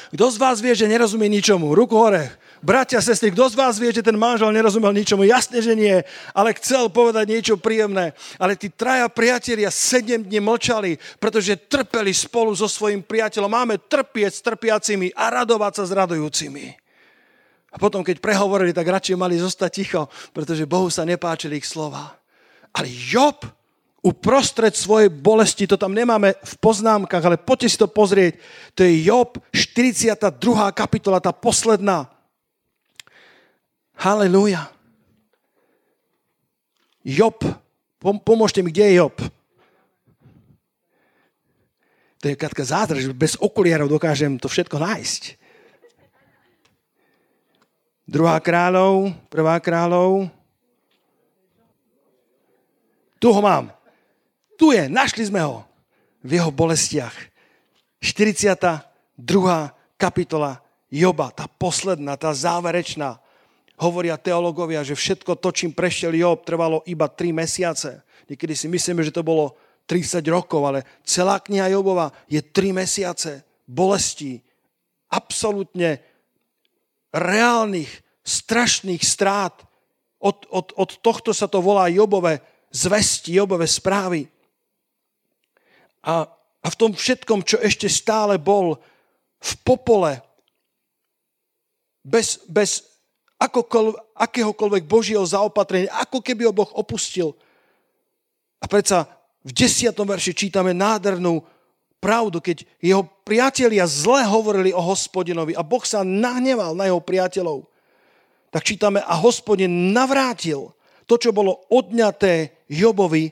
Kto 0.07 0.23
z 0.31 0.38
vás 0.39 0.63
vie, 0.63 0.71
že 0.71 0.88
nerozumie 0.88 1.27
ničomu? 1.27 1.75
Ruku 1.75 1.95
hore. 1.95 2.31
Bratia, 2.58 2.97
sestry, 2.97 3.30
kto 3.30 3.53
z 3.53 3.55
vás 3.55 3.78
vie, 3.78 3.93
že 3.93 4.01
ten 4.01 4.18
manžel 4.18 4.49
nerozumel 4.49 4.89
ničomu? 4.89 5.22
Jasne, 5.30 5.62
že 5.62 5.78
nie, 5.78 5.93
ale 6.34 6.58
chcel 6.58 6.89
povedať 6.89 7.30
niečo 7.30 7.55
príjemné. 7.55 8.18
Ale 8.41 8.58
tí 8.58 8.74
traja 8.74 9.05
priatelia 9.05 9.70
sedem 9.70 10.26
dní 10.26 10.41
mlčali, 10.41 10.97
pretože 11.22 11.53
trpeli 11.70 12.10
spolu 12.10 12.49
so 12.58 12.66
svojím 12.66 13.05
priateľom. 13.05 13.49
Máme 13.49 13.78
trpieť 13.78 14.32
s 14.34 14.41
trpiacimi 14.41 15.14
a 15.14 15.30
radovať 15.30 15.74
sa 15.78 15.84
s 15.86 15.91
radujúcimi. 15.93 16.66
A 17.72 17.76
potom, 17.78 18.01
keď 18.01 18.18
prehovorili, 18.18 18.74
tak 18.74 18.89
radšej 18.89 19.22
mali 19.22 19.38
zostať 19.38 19.70
ticho, 19.70 20.10
pretože 20.34 20.66
Bohu 20.66 20.89
sa 20.89 21.05
nepáčili 21.05 21.62
ich 21.62 21.70
slova. 21.70 22.18
Ale 22.74 22.89
Job 22.89 23.45
uprostred 24.01 24.74
svojej 24.74 25.14
bolesti, 25.14 25.70
to 25.70 25.78
tam 25.78 25.93
nemáme 25.93 26.34
v 26.34 26.53
poznámkach, 26.58 27.22
ale 27.22 27.38
poďte 27.38 27.70
si 27.70 27.78
to 27.78 27.91
pozrieť, 27.91 28.39
to 28.74 28.82
je 28.82 29.05
Job, 29.05 29.38
42. 29.53 30.26
kapitola, 30.74 31.22
tá 31.22 31.30
posledná. 31.30 32.16
Halelúja. 33.98 34.70
Job, 37.02 37.41
pomôžte 38.02 38.62
mi, 38.62 38.70
kde 38.70 38.93
je 38.93 38.98
Job? 39.02 39.16
To 42.22 42.26
je 42.30 42.38
Katka 42.38 42.62
zázrak, 42.62 43.10
bez 43.18 43.34
okuliarov 43.41 43.89
dokážem 43.89 44.38
to 44.38 44.45
všetko 44.45 44.78
nájsť. 44.78 45.38
Druhá 48.08 48.38
kráľov, 48.39 49.18
prvá 49.28 49.58
kráľov. 49.60 50.30
Tu 53.18 53.28
ho 53.28 53.41
mám. 53.41 53.74
Tu 54.56 54.78
je, 54.78 54.86
našli 54.88 55.26
sme 55.26 55.41
ho. 55.41 55.66
V 56.22 56.38
jeho 56.38 56.54
bolestiach. 56.54 57.14
42. 58.00 58.86
kapitola 59.98 60.62
Joba, 60.88 61.34
tá 61.36 61.50
posledná, 61.52 62.16
tá 62.16 62.32
záverečná 62.32 63.20
hovoria 63.78 64.17
teológovia, 64.17 64.82
že 64.82 64.97
všetko 64.97 65.38
to, 65.38 65.53
čím 65.53 65.71
prešiel 65.71 66.17
Job, 66.17 66.41
trvalo 66.41 66.82
iba 66.89 67.05
3 67.05 67.30
mesiace. 67.30 68.01
Niekedy 68.25 68.53
si 68.57 68.67
myslíme, 68.67 69.05
že 69.05 69.13
to 69.13 69.21
bolo 69.21 69.53
30 69.86 70.19
rokov, 70.28 70.61
ale 70.65 70.80
celá 71.05 71.39
kniha 71.39 71.71
Jobova 71.71 72.11
je 72.28 72.41
3 72.41 72.73
mesiace 72.75 73.45
bolesti, 73.69 74.41
absolútne 75.13 76.01
reálnych, 77.13 77.88
strašných 78.25 79.03
strát. 79.05 79.63
Od, 80.17 80.49
od, 80.49 80.73
od 80.75 80.91
tohto 80.99 81.32
sa 81.32 81.45
to 81.45 81.61
volá 81.61 81.88
Jobové 81.88 82.41
zvesti, 82.73 83.38
Jobové 83.38 83.69
správy. 83.69 84.28
A, 86.03 86.25
a 86.63 86.67
v 86.67 86.80
tom 86.80 86.91
všetkom, 86.91 87.45
čo 87.45 87.61
ešte 87.61 87.88
stále 87.88 88.41
bol 88.41 88.82
v 89.38 89.53
popole, 89.61 90.19
bez, 92.07 92.39
bez 92.47 92.86
akéhokoľvek 93.38 94.83
Božieho 94.89 95.23
zaopatrenia, 95.23 95.93
ako 96.01 96.25
keby 96.25 96.49
ho 96.49 96.53
Boh 96.53 96.69
opustil. 96.73 97.38
A 98.57 98.65
predsa 98.65 99.05
v 99.45 99.51
desiatom 99.53 100.09
verši 100.09 100.33
čítame 100.33 100.73
nádhernú 100.73 101.45
pravdu, 102.01 102.41
keď 102.41 102.65
jeho 102.81 103.05
priatelia 103.25 103.85
zle 103.85 104.25
hovorili 104.25 104.73
o 104.73 104.81
hospodinovi 104.81 105.53
a 105.53 105.61
Boh 105.61 105.85
sa 105.85 106.01
nahneval 106.01 106.73
na 106.73 106.89
jeho 106.89 107.01
priateľov. 107.01 107.69
Tak 108.49 108.63
čítame, 108.63 109.03
a 109.03 109.13
hospodin 109.19 109.93
navrátil 109.93 110.73
to, 111.05 111.15
čo 111.19 111.35
bolo 111.35 111.67
odňaté 111.69 112.65
Jobovi, 112.67 113.31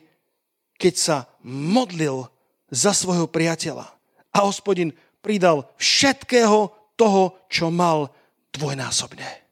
keď 0.75 0.93
sa 0.93 1.17
modlil 1.43 2.27
za 2.69 2.91
svojho 2.91 3.25
priateľa. 3.31 3.87
A 4.35 4.37
hospodin 4.43 4.91
pridal 5.23 5.71
všetkého 5.79 6.71
toho, 6.99 7.23
čo 7.47 7.71
mal 7.71 8.11
dvojnásobne. 8.51 9.44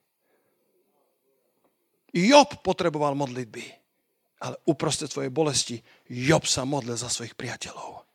Job 2.14 2.62
potreboval 2.62 3.18
modlitby, 3.18 3.66
ale 4.46 4.56
uprostred 4.70 5.10
svojej 5.10 5.34
bolesti 5.34 5.82
Job 6.06 6.46
sa 6.46 6.62
modlil 6.62 6.94
za 6.94 7.10
svojich 7.10 7.34
priateľov. 7.34 8.06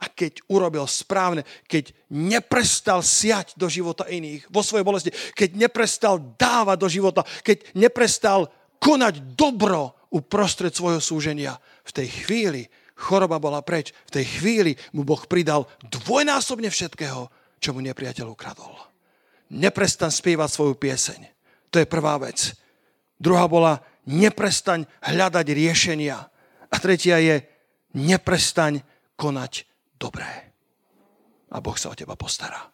A 0.00 0.08
keď 0.08 0.40
urobil 0.48 0.88
správne, 0.88 1.44
keď 1.68 1.92
neprestal 2.08 3.04
siať 3.04 3.52
do 3.60 3.68
života 3.68 4.08
iných 4.08 4.48
vo 4.48 4.64
svojej 4.64 4.86
bolesti, 4.86 5.10
keď 5.36 5.60
neprestal 5.60 6.16
dávať 6.40 6.76
do 6.80 6.88
života, 6.88 7.20
keď 7.44 7.76
neprestal 7.76 8.48
konať 8.80 9.36
dobro 9.36 10.08
uprostred 10.08 10.72
svojho 10.72 11.04
súženia, 11.04 11.60
v 11.84 11.92
tej 11.92 12.08
chvíli 12.24 12.64
choroba 12.96 13.36
bola 13.36 13.60
preč. 13.60 13.92
V 14.08 14.20
tej 14.20 14.40
chvíli 14.40 14.72
mu 14.96 15.04
Boh 15.04 15.20
pridal 15.24 15.68
dvojnásobne 15.84 16.72
všetkého, 16.72 17.28
čo 17.60 17.76
mu 17.76 17.84
nepriateľ 17.84 18.26
ukradol. 18.28 18.72
Neprestan 19.52 20.08
spievať 20.08 20.48
svoju 20.48 20.74
pieseň. 20.80 21.20
To 21.72 21.76
je 21.76 21.86
prvá 21.88 22.16
vec. 22.16 22.56
Druhá 23.20 23.44
bola 23.44 23.84
neprestaň 24.08 24.88
hľadať 25.04 25.46
riešenia. 25.52 26.16
A 26.72 26.76
tretia 26.80 27.20
je 27.20 27.44
neprestaň 27.92 28.80
konať 29.20 29.68
dobré. 30.00 30.50
A 31.52 31.60
Boh 31.60 31.76
sa 31.76 31.92
o 31.92 31.98
teba 31.98 32.16
postará. 32.16 32.72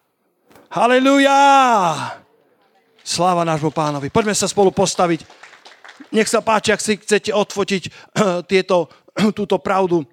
Halelujá! 0.70 1.42
Sláva 3.02 3.42
nášmu 3.42 3.74
pánovi. 3.74 4.10
Poďme 4.10 4.34
sa 4.38 4.46
spolu 4.46 4.70
postaviť. 4.70 5.26
Nech 6.14 6.30
sa 6.30 6.44
páči, 6.44 6.70
ak 6.70 6.82
si 6.82 6.94
chcete 7.00 7.34
odfotiť 7.34 7.82
tieto, 8.50 8.86
túto 9.38 9.58
pravdu. 9.58 10.06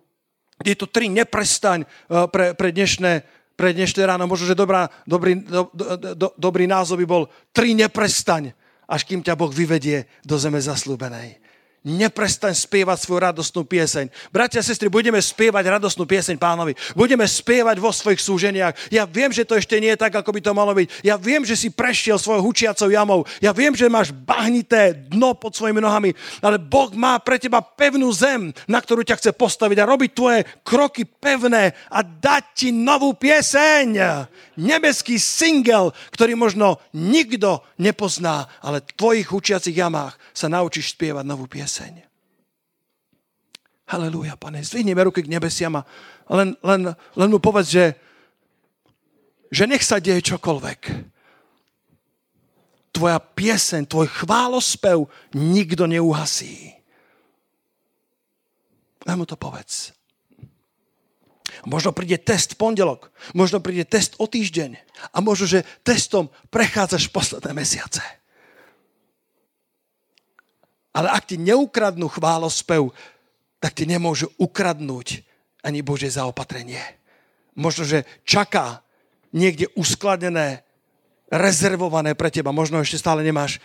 Tieto 0.64 0.88
tri 0.90 1.14
neprestaň 1.14 1.86
eh, 1.86 2.26
pre, 2.32 2.58
pre 2.58 2.74
dnešné 2.74 3.44
pre 3.54 3.70
dnešné 3.70 4.02
ráno. 4.10 4.26
Možno, 4.26 4.50
že 4.50 4.58
dobrá, 4.58 4.90
dobrý, 5.06 5.38
do, 5.46 5.70
do, 5.78 5.86
do, 6.18 6.28
dobrý 6.34 6.66
názov 6.66 6.98
by 6.98 7.06
bol 7.06 7.24
Tri 7.54 7.78
neprestaň 7.78 8.50
až 8.94 9.10
kým 9.10 9.26
ťa 9.26 9.34
Boh 9.34 9.50
vyvedie 9.50 10.06
do 10.22 10.38
zeme 10.38 10.62
zaslúbenej. 10.62 11.43
Neprestaň 11.84 12.56
spievať 12.56 13.04
svoju 13.04 13.20
radostnú 13.28 13.68
pieseň. 13.68 14.08
Bratia 14.32 14.64
a 14.64 14.68
sestry, 14.68 14.88
budeme 14.88 15.20
spievať 15.20 15.68
radostnú 15.68 16.08
pieseň 16.08 16.40
pánovi. 16.40 16.80
Budeme 16.96 17.28
spievať 17.28 17.76
vo 17.84 17.92
svojich 17.92 18.24
súženiach. 18.24 18.88
Ja 18.88 19.04
viem, 19.04 19.36
že 19.36 19.44
to 19.44 19.60
ešte 19.60 19.76
nie 19.84 19.92
je 19.92 20.00
tak, 20.00 20.16
ako 20.16 20.32
by 20.32 20.40
to 20.40 20.56
malo 20.56 20.72
byť. 20.72 21.04
Ja 21.04 21.20
viem, 21.20 21.44
že 21.44 21.60
si 21.60 21.68
prešiel 21.68 22.16
svojou 22.16 22.40
hučiacou 22.40 22.88
jamou. 22.88 23.28
Ja 23.44 23.52
viem, 23.52 23.76
že 23.76 23.92
máš 23.92 24.16
bahnité 24.16 24.96
dno 25.12 25.36
pod 25.36 25.60
svojimi 25.60 25.84
nohami. 25.84 26.16
Ale 26.40 26.56
Boh 26.56 26.88
má 26.96 27.20
pre 27.20 27.36
teba 27.36 27.60
pevnú 27.60 28.16
zem, 28.16 28.56
na 28.64 28.80
ktorú 28.80 29.04
ťa 29.04 29.20
chce 29.20 29.36
postaviť 29.36 29.84
a 29.84 29.90
robiť 29.92 30.12
tvoje 30.16 30.40
kroky 30.64 31.04
pevné 31.04 31.76
a 31.92 32.00
dať 32.00 32.44
ti 32.64 32.70
novú 32.72 33.12
pieseň. 33.12 34.00
Nebeský 34.56 35.20
single, 35.20 35.92
ktorý 36.16 36.40
možno 36.40 36.80
nikto 36.96 37.60
nepozná, 37.76 38.48
ale 38.64 38.80
v 38.80 38.96
tvojich 38.96 39.28
hučiacich 39.28 39.76
jamách 39.76 40.16
sa 40.32 40.48
naučíš 40.48 40.96
spievať 40.96 41.28
novú 41.28 41.44
pieseň 41.44 41.73
pieseň. 41.74 42.06
Halelúja, 43.90 44.38
pane. 44.38 44.62
Zvihneme 44.62 45.10
ruky 45.10 45.26
k 45.26 45.34
nebesiam 45.34 45.74
a 45.74 45.82
len, 46.30 46.54
len, 46.62 46.94
len 46.94 47.30
mu 47.34 47.42
povedz, 47.42 47.74
že, 47.74 47.86
že 49.50 49.66
nech 49.66 49.82
sa 49.82 49.98
deje 49.98 50.22
čokoľvek. 50.22 50.82
Tvoja 52.94 53.18
pieseň, 53.18 53.90
tvoj 53.90 54.06
chválospev 54.06 55.10
nikto 55.34 55.90
neuhasí. 55.90 56.78
Len 59.10 59.18
mu 59.18 59.26
to 59.26 59.34
povedz. 59.34 59.98
Možno 61.66 61.90
príde 61.90 62.22
test 62.22 62.54
v 62.54 62.62
pondelok, 62.70 63.10
možno 63.34 63.58
príde 63.66 63.82
test 63.82 64.14
o 64.22 64.30
týždeň 64.30 64.78
a 65.10 65.18
možno, 65.26 65.50
že 65.50 65.66
testom 65.82 66.30
prechádzaš 66.54 67.10
posledné 67.10 67.50
mesiace. 67.58 68.23
Ale 70.94 71.10
ak 71.10 71.34
ti 71.34 71.42
neukradnú 71.42 72.06
chválospev, 72.08 72.94
tak 73.58 73.74
ti 73.74 73.90
nemôžu 73.90 74.30
ukradnúť 74.38 75.26
ani 75.66 75.82
Bože 75.82 76.14
zaopatrenie. 76.14 76.82
Možno, 77.58 77.86
že 77.86 78.06
čaká 78.26 78.86
niekde 79.34 79.70
uskladnené, 79.74 80.62
rezervované 81.34 82.14
pre 82.14 82.30
teba. 82.30 82.54
Možno 82.54 82.78
ešte 82.78 83.02
stále 83.02 83.26
nemáš. 83.26 83.58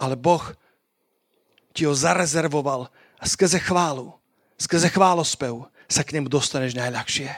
Ale 0.00 0.16
Boh 0.16 0.40
ti 1.76 1.84
ho 1.84 1.92
zarezervoval 1.92 2.88
a 3.20 3.24
skrze 3.28 3.60
chválu, 3.60 4.16
skrze 4.56 4.88
chválospev 4.88 5.68
sa 5.88 6.00
k 6.00 6.16
nemu 6.16 6.32
dostaneš 6.32 6.72
najľahšie. 6.72 7.28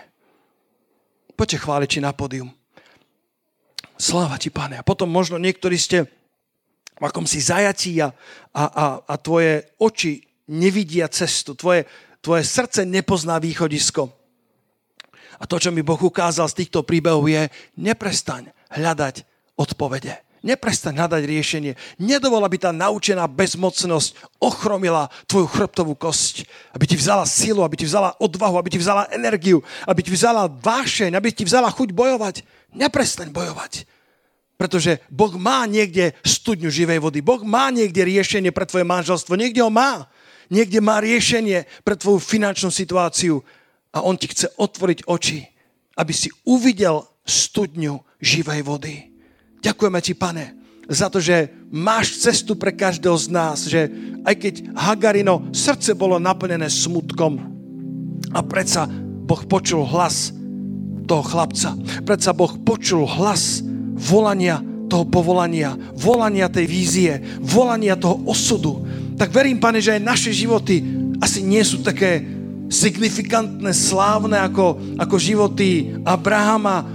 Poďte 1.35 1.59
chváliči 1.63 1.99
na 2.03 2.15
pódium. 2.15 2.51
Sláva 3.99 4.39
ti, 4.39 4.51
pane. 4.51 4.79
A 4.79 4.87
potom 4.87 5.11
možno 5.11 5.43
niektorí 5.43 5.75
ste 5.75 6.07
v 6.99 7.05
akom 7.07 7.25
si 7.25 7.39
zajatí 7.39 8.03
a, 8.03 8.11
a, 8.51 8.65
a, 8.67 8.85
a 9.07 9.15
tvoje 9.17 9.71
oči 9.79 10.27
nevidia 10.51 11.07
cestu, 11.07 11.55
tvoje, 11.55 11.87
tvoje 12.19 12.43
srdce 12.43 12.83
nepozná 12.83 13.39
východisko. 13.39 14.11
A 15.39 15.47
to, 15.47 15.63
čo 15.63 15.71
mi 15.71 15.87
Boh 15.87 15.99
ukázal 15.99 16.51
z 16.51 16.67
týchto 16.67 16.83
príbehov 16.83 17.31
je, 17.31 17.47
neprestaň 17.79 18.51
hľadať 18.75 19.23
odpovede. 19.55 20.19
Neprestaň 20.39 20.95
hľadať 20.99 21.23
riešenie. 21.27 21.73
Nedovol, 21.99 22.47
aby 22.47 22.63
tá 22.63 22.71
naučená 22.71 23.27
bezmocnosť 23.27 24.39
ochromila 24.39 25.11
tvoju 25.27 25.51
chrbtovú 25.51 25.99
kosť. 25.99 26.47
Aby 26.71 26.91
ti 26.91 26.97
vzala 26.99 27.27
silu, 27.27 27.67
aby 27.67 27.75
ti 27.75 27.87
vzala 27.87 28.15
odvahu, 28.23 28.55
aby 28.59 28.71
ti 28.71 28.79
vzala 28.79 29.11
energiu, 29.11 29.63
aby 29.83 29.99
ti 30.03 30.15
vzala 30.15 30.47
vášeň, 30.47 31.19
aby 31.19 31.35
ti 31.35 31.43
vzala 31.43 31.71
chuť 31.71 31.91
bojovať. 31.91 32.47
Neprestaň 32.71 33.35
bojovať. 33.35 33.87
Pretože 34.59 34.99
Boh 35.07 35.31
má 35.39 35.63
niekde 35.71 36.19
studňu 36.27 36.67
živej 36.67 36.99
vody. 36.99 37.23
Boh 37.23 37.41
má 37.47 37.71
niekde 37.71 38.03
riešenie 38.03 38.51
pre 38.51 38.67
tvoje 38.67 38.83
manželstvo. 38.83 39.39
Niekde 39.39 39.63
ho 39.63 39.71
má. 39.71 40.11
Niekde 40.51 40.83
má 40.83 40.99
riešenie 40.99 41.71
pre 41.87 41.95
tvoju 41.95 42.19
finančnú 42.19 42.75
situáciu. 42.75 43.47
A 43.95 44.03
on 44.03 44.19
ti 44.19 44.27
chce 44.27 44.51
otvoriť 44.59 45.07
oči, 45.07 45.47
aby 45.95 46.13
si 46.13 46.29
uvidel 46.43 47.07
studňu 47.23 48.03
živej 48.19 48.61
vody. 48.67 49.15
Ďakujeme 49.63 50.01
ti, 50.03 50.19
pane, 50.19 50.45
za 50.89 51.13
to, 51.13 51.21
že 51.21 51.53
máš 51.69 52.19
cestu 52.19 52.57
pre 52.57 52.73
každého 52.73 53.15
z 53.15 53.27
nás, 53.29 53.69
že 53.69 53.93
aj 54.25 54.35
keď 54.41 54.55
Hagarino 54.73 55.53
srdce 55.53 55.93
bolo 55.93 56.17
naplnené 56.17 56.73
smutkom 56.73 57.37
a 58.33 58.41
predsa 58.41 58.89
Boh 59.29 59.45
počul 59.45 59.85
hlas 59.85 60.33
toho 61.05 61.21
chlapca, 61.21 61.77
predsa 62.09 62.33
Boh 62.33 62.57
počul 62.65 63.05
hlas 63.05 63.61
volania 63.99 64.63
toho 64.89 65.05
povolania, 65.05 65.77
volania 65.99 66.49
tej 66.49 66.65
vízie, 66.65 67.13
volania 67.43 67.99
toho 67.99 68.25
osudu, 68.25 68.87
tak 69.19 69.35
verím, 69.35 69.59
pane, 69.59 69.83
že 69.83 69.99
aj 69.99 70.03
naše 70.07 70.31
životy 70.33 70.81
asi 71.19 71.43
nie 71.43 71.61
sú 71.67 71.83
také 71.83 72.23
signifikantné, 72.71 73.75
slávne 73.75 74.39
ako, 74.39 74.97
ako 74.97 75.17
životy 75.19 75.99
Abrahama, 76.07 76.87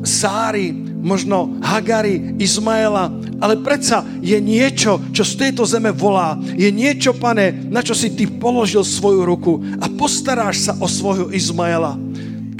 Sáry, 0.00 0.72
možno 1.00 1.60
Hagari, 1.60 2.36
Izmaela, 2.40 3.08
ale 3.40 3.56
predsa 3.64 4.04
je 4.20 4.36
niečo, 4.36 5.00
čo 5.16 5.24
z 5.24 5.32
tejto 5.48 5.64
zeme 5.64 5.92
volá. 5.92 6.36
Je 6.56 6.68
niečo, 6.68 7.16
pane, 7.16 7.56
na 7.72 7.80
čo 7.80 7.96
si 7.96 8.12
ty 8.12 8.28
položil 8.28 8.84
svoju 8.84 9.24
ruku 9.24 9.64
a 9.80 9.88
postaráš 9.88 10.68
sa 10.68 10.72
o 10.76 10.84
svojho 10.84 11.32
Izmaela. 11.32 11.96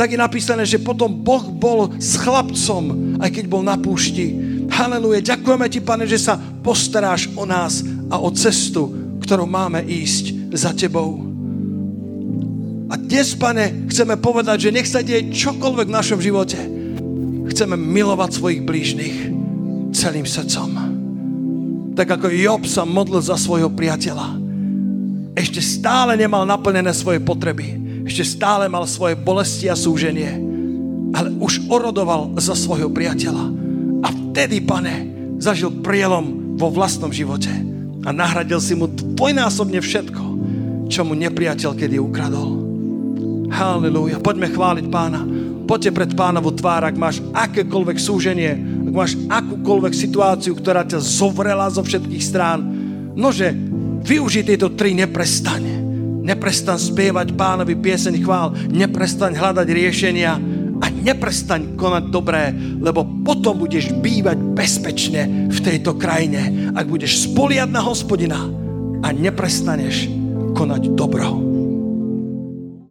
Tak 0.01 0.17
je 0.17 0.25
napísané, 0.25 0.65
že 0.65 0.81
potom 0.81 1.13
Boh 1.13 1.45
bol 1.53 1.93
s 2.01 2.17
chlapcom, 2.17 3.21
aj 3.21 3.37
keď 3.37 3.45
bol 3.53 3.61
na 3.61 3.77
púšti. 3.77 4.33
Haleluja. 4.73 5.37
Ďakujeme 5.37 5.69
ti, 5.69 5.85
pane, 5.85 6.09
že 6.09 6.17
sa 6.17 6.41
postaráš 6.41 7.29
o 7.37 7.45
nás 7.45 7.85
a 8.09 8.17
o 8.17 8.33
cestu, 8.33 8.89
ktorou 9.21 9.45
máme 9.45 9.85
ísť 9.85 10.57
za 10.57 10.73
tebou. 10.73 11.21
A 12.89 12.97
dnes, 12.97 13.37
pane, 13.37 13.93
chceme 13.93 14.17
povedať, 14.17 14.73
že 14.73 14.73
nech 14.73 14.89
sa 14.89 15.05
deje 15.05 15.37
čokoľvek 15.37 15.93
v 15.93 15.97
našom 16.01 16.17
živote 16.25 16.81
Chceme 17.51 17.75
milovať 17.75 18.31
svojich 18.41 18.63
blížnych 18.63 19.17
celým 19.91 20.25
srdcom. 20.25 20.71
Tak 21.99 22.09
ako 22.09 22.31
Job 22.31 22.63
sa 22.65 22.87
modlil 22.87 23.21
za 23.21 23.35
svojho 23.35 23.69
priateľa. 23.69 24.39
Ešte 25.35 25.59
stále 25.59 26.15
nemal 26.15 26.47
naplnené 26.47 26.95
svoje 26.95 27.19
potreby. 27.19 27.90
Ešte 28.07 28.39
stále 28.39 28.69
mal 28.69 28.85
svoje 28.85 29.17
bolesti 29.17 29.69
a 29.69 29.77
súženie. 29.77 30.37
Ale 31.11 31.35
už 31.43 31.67
orodoval 31.67 32.37
za 32.39 32.55
svojho 32.55 32.89
priateľa. 32.93 33.45
A 34.01 34.09
vtedy, 34.11 34.63
pane, 34.63 35.11
zažil 35.43 35.83
prielom 35.83 36.57
vo 36.57 36.71
vlastnom 36.71 37.11
živote. 37.11 37.51
A 38.07 38.15
nahradil 38.15 38.63
si 38.63 38.73
mu 38.79 38.89
dvojnásobne 38.89 39.83
všetko, 39.83 40.25
čo 40.89 41.05
mu 41.05 41.13
nepriateľ 41.19 41.71
kedy 41.77 41.97
ukradol. 42.01 42.63
Halleluja. 43.51 44.23
Poďme 44.23 44.49
chváliť 44.49 44.87
pána 44.89 45.21
poďte 45.71 45.95
pred 45.95 46.11
pánovu 46.19 46.51
tvár, 46.51 46.83
ak 46.83 46.99
máš 46.99 47.23
akékoľvek 47.31 47.95
súženie, 48.03 48.59
ak 48.91 48.93
máš 48.93 49.15
akúkoľvek 49.31 49.95
situáciu, 49.95 50.59
ktorá 50.59 50.83
ťa 50.83 50.99
zovrela 50.99 51.71
zo 51.71 51.87
všetkých 51.87 52.27
strán, 52.27 52.59
nože 53.15 53.55
využij 54.03 54.51
tieto 54.51 54.75
tri 54.75 54.99
neprestane. 54.99 55.80
Neprestaň 56.21 56.79
spievať 56.79 57.33
pánovi 57.35 57.75
pieseň 57.75 58.15
chvál, 58.21 58.53
neprestaň 58.69 59.35
hľadať 59.35 59.69
riešenia 59.69 60.33
a 60.81 60.87
neprestaň 60.89 61.77
konať 61.77 62.05
dobré, 62.09 62.53
lebo 62.81 63.05
potom 63.25 63.61
budeš 63.61 63.93
bývať 64.01 64.37
bezpečne 64.57 65.49
v 65.49 65.59
tejto 65.61 65.97
krajine, 65.97 66.73
ak 66.77 66.87
budeš 66.89 67.29
spoliať 67.29 67.69
na 67.69 67.83
hospodina 67.85 68.41
a 69.01 69.09
neprestaneš 69.13 70.09
konať 70.57 70.93
dobro. 70.97 71.50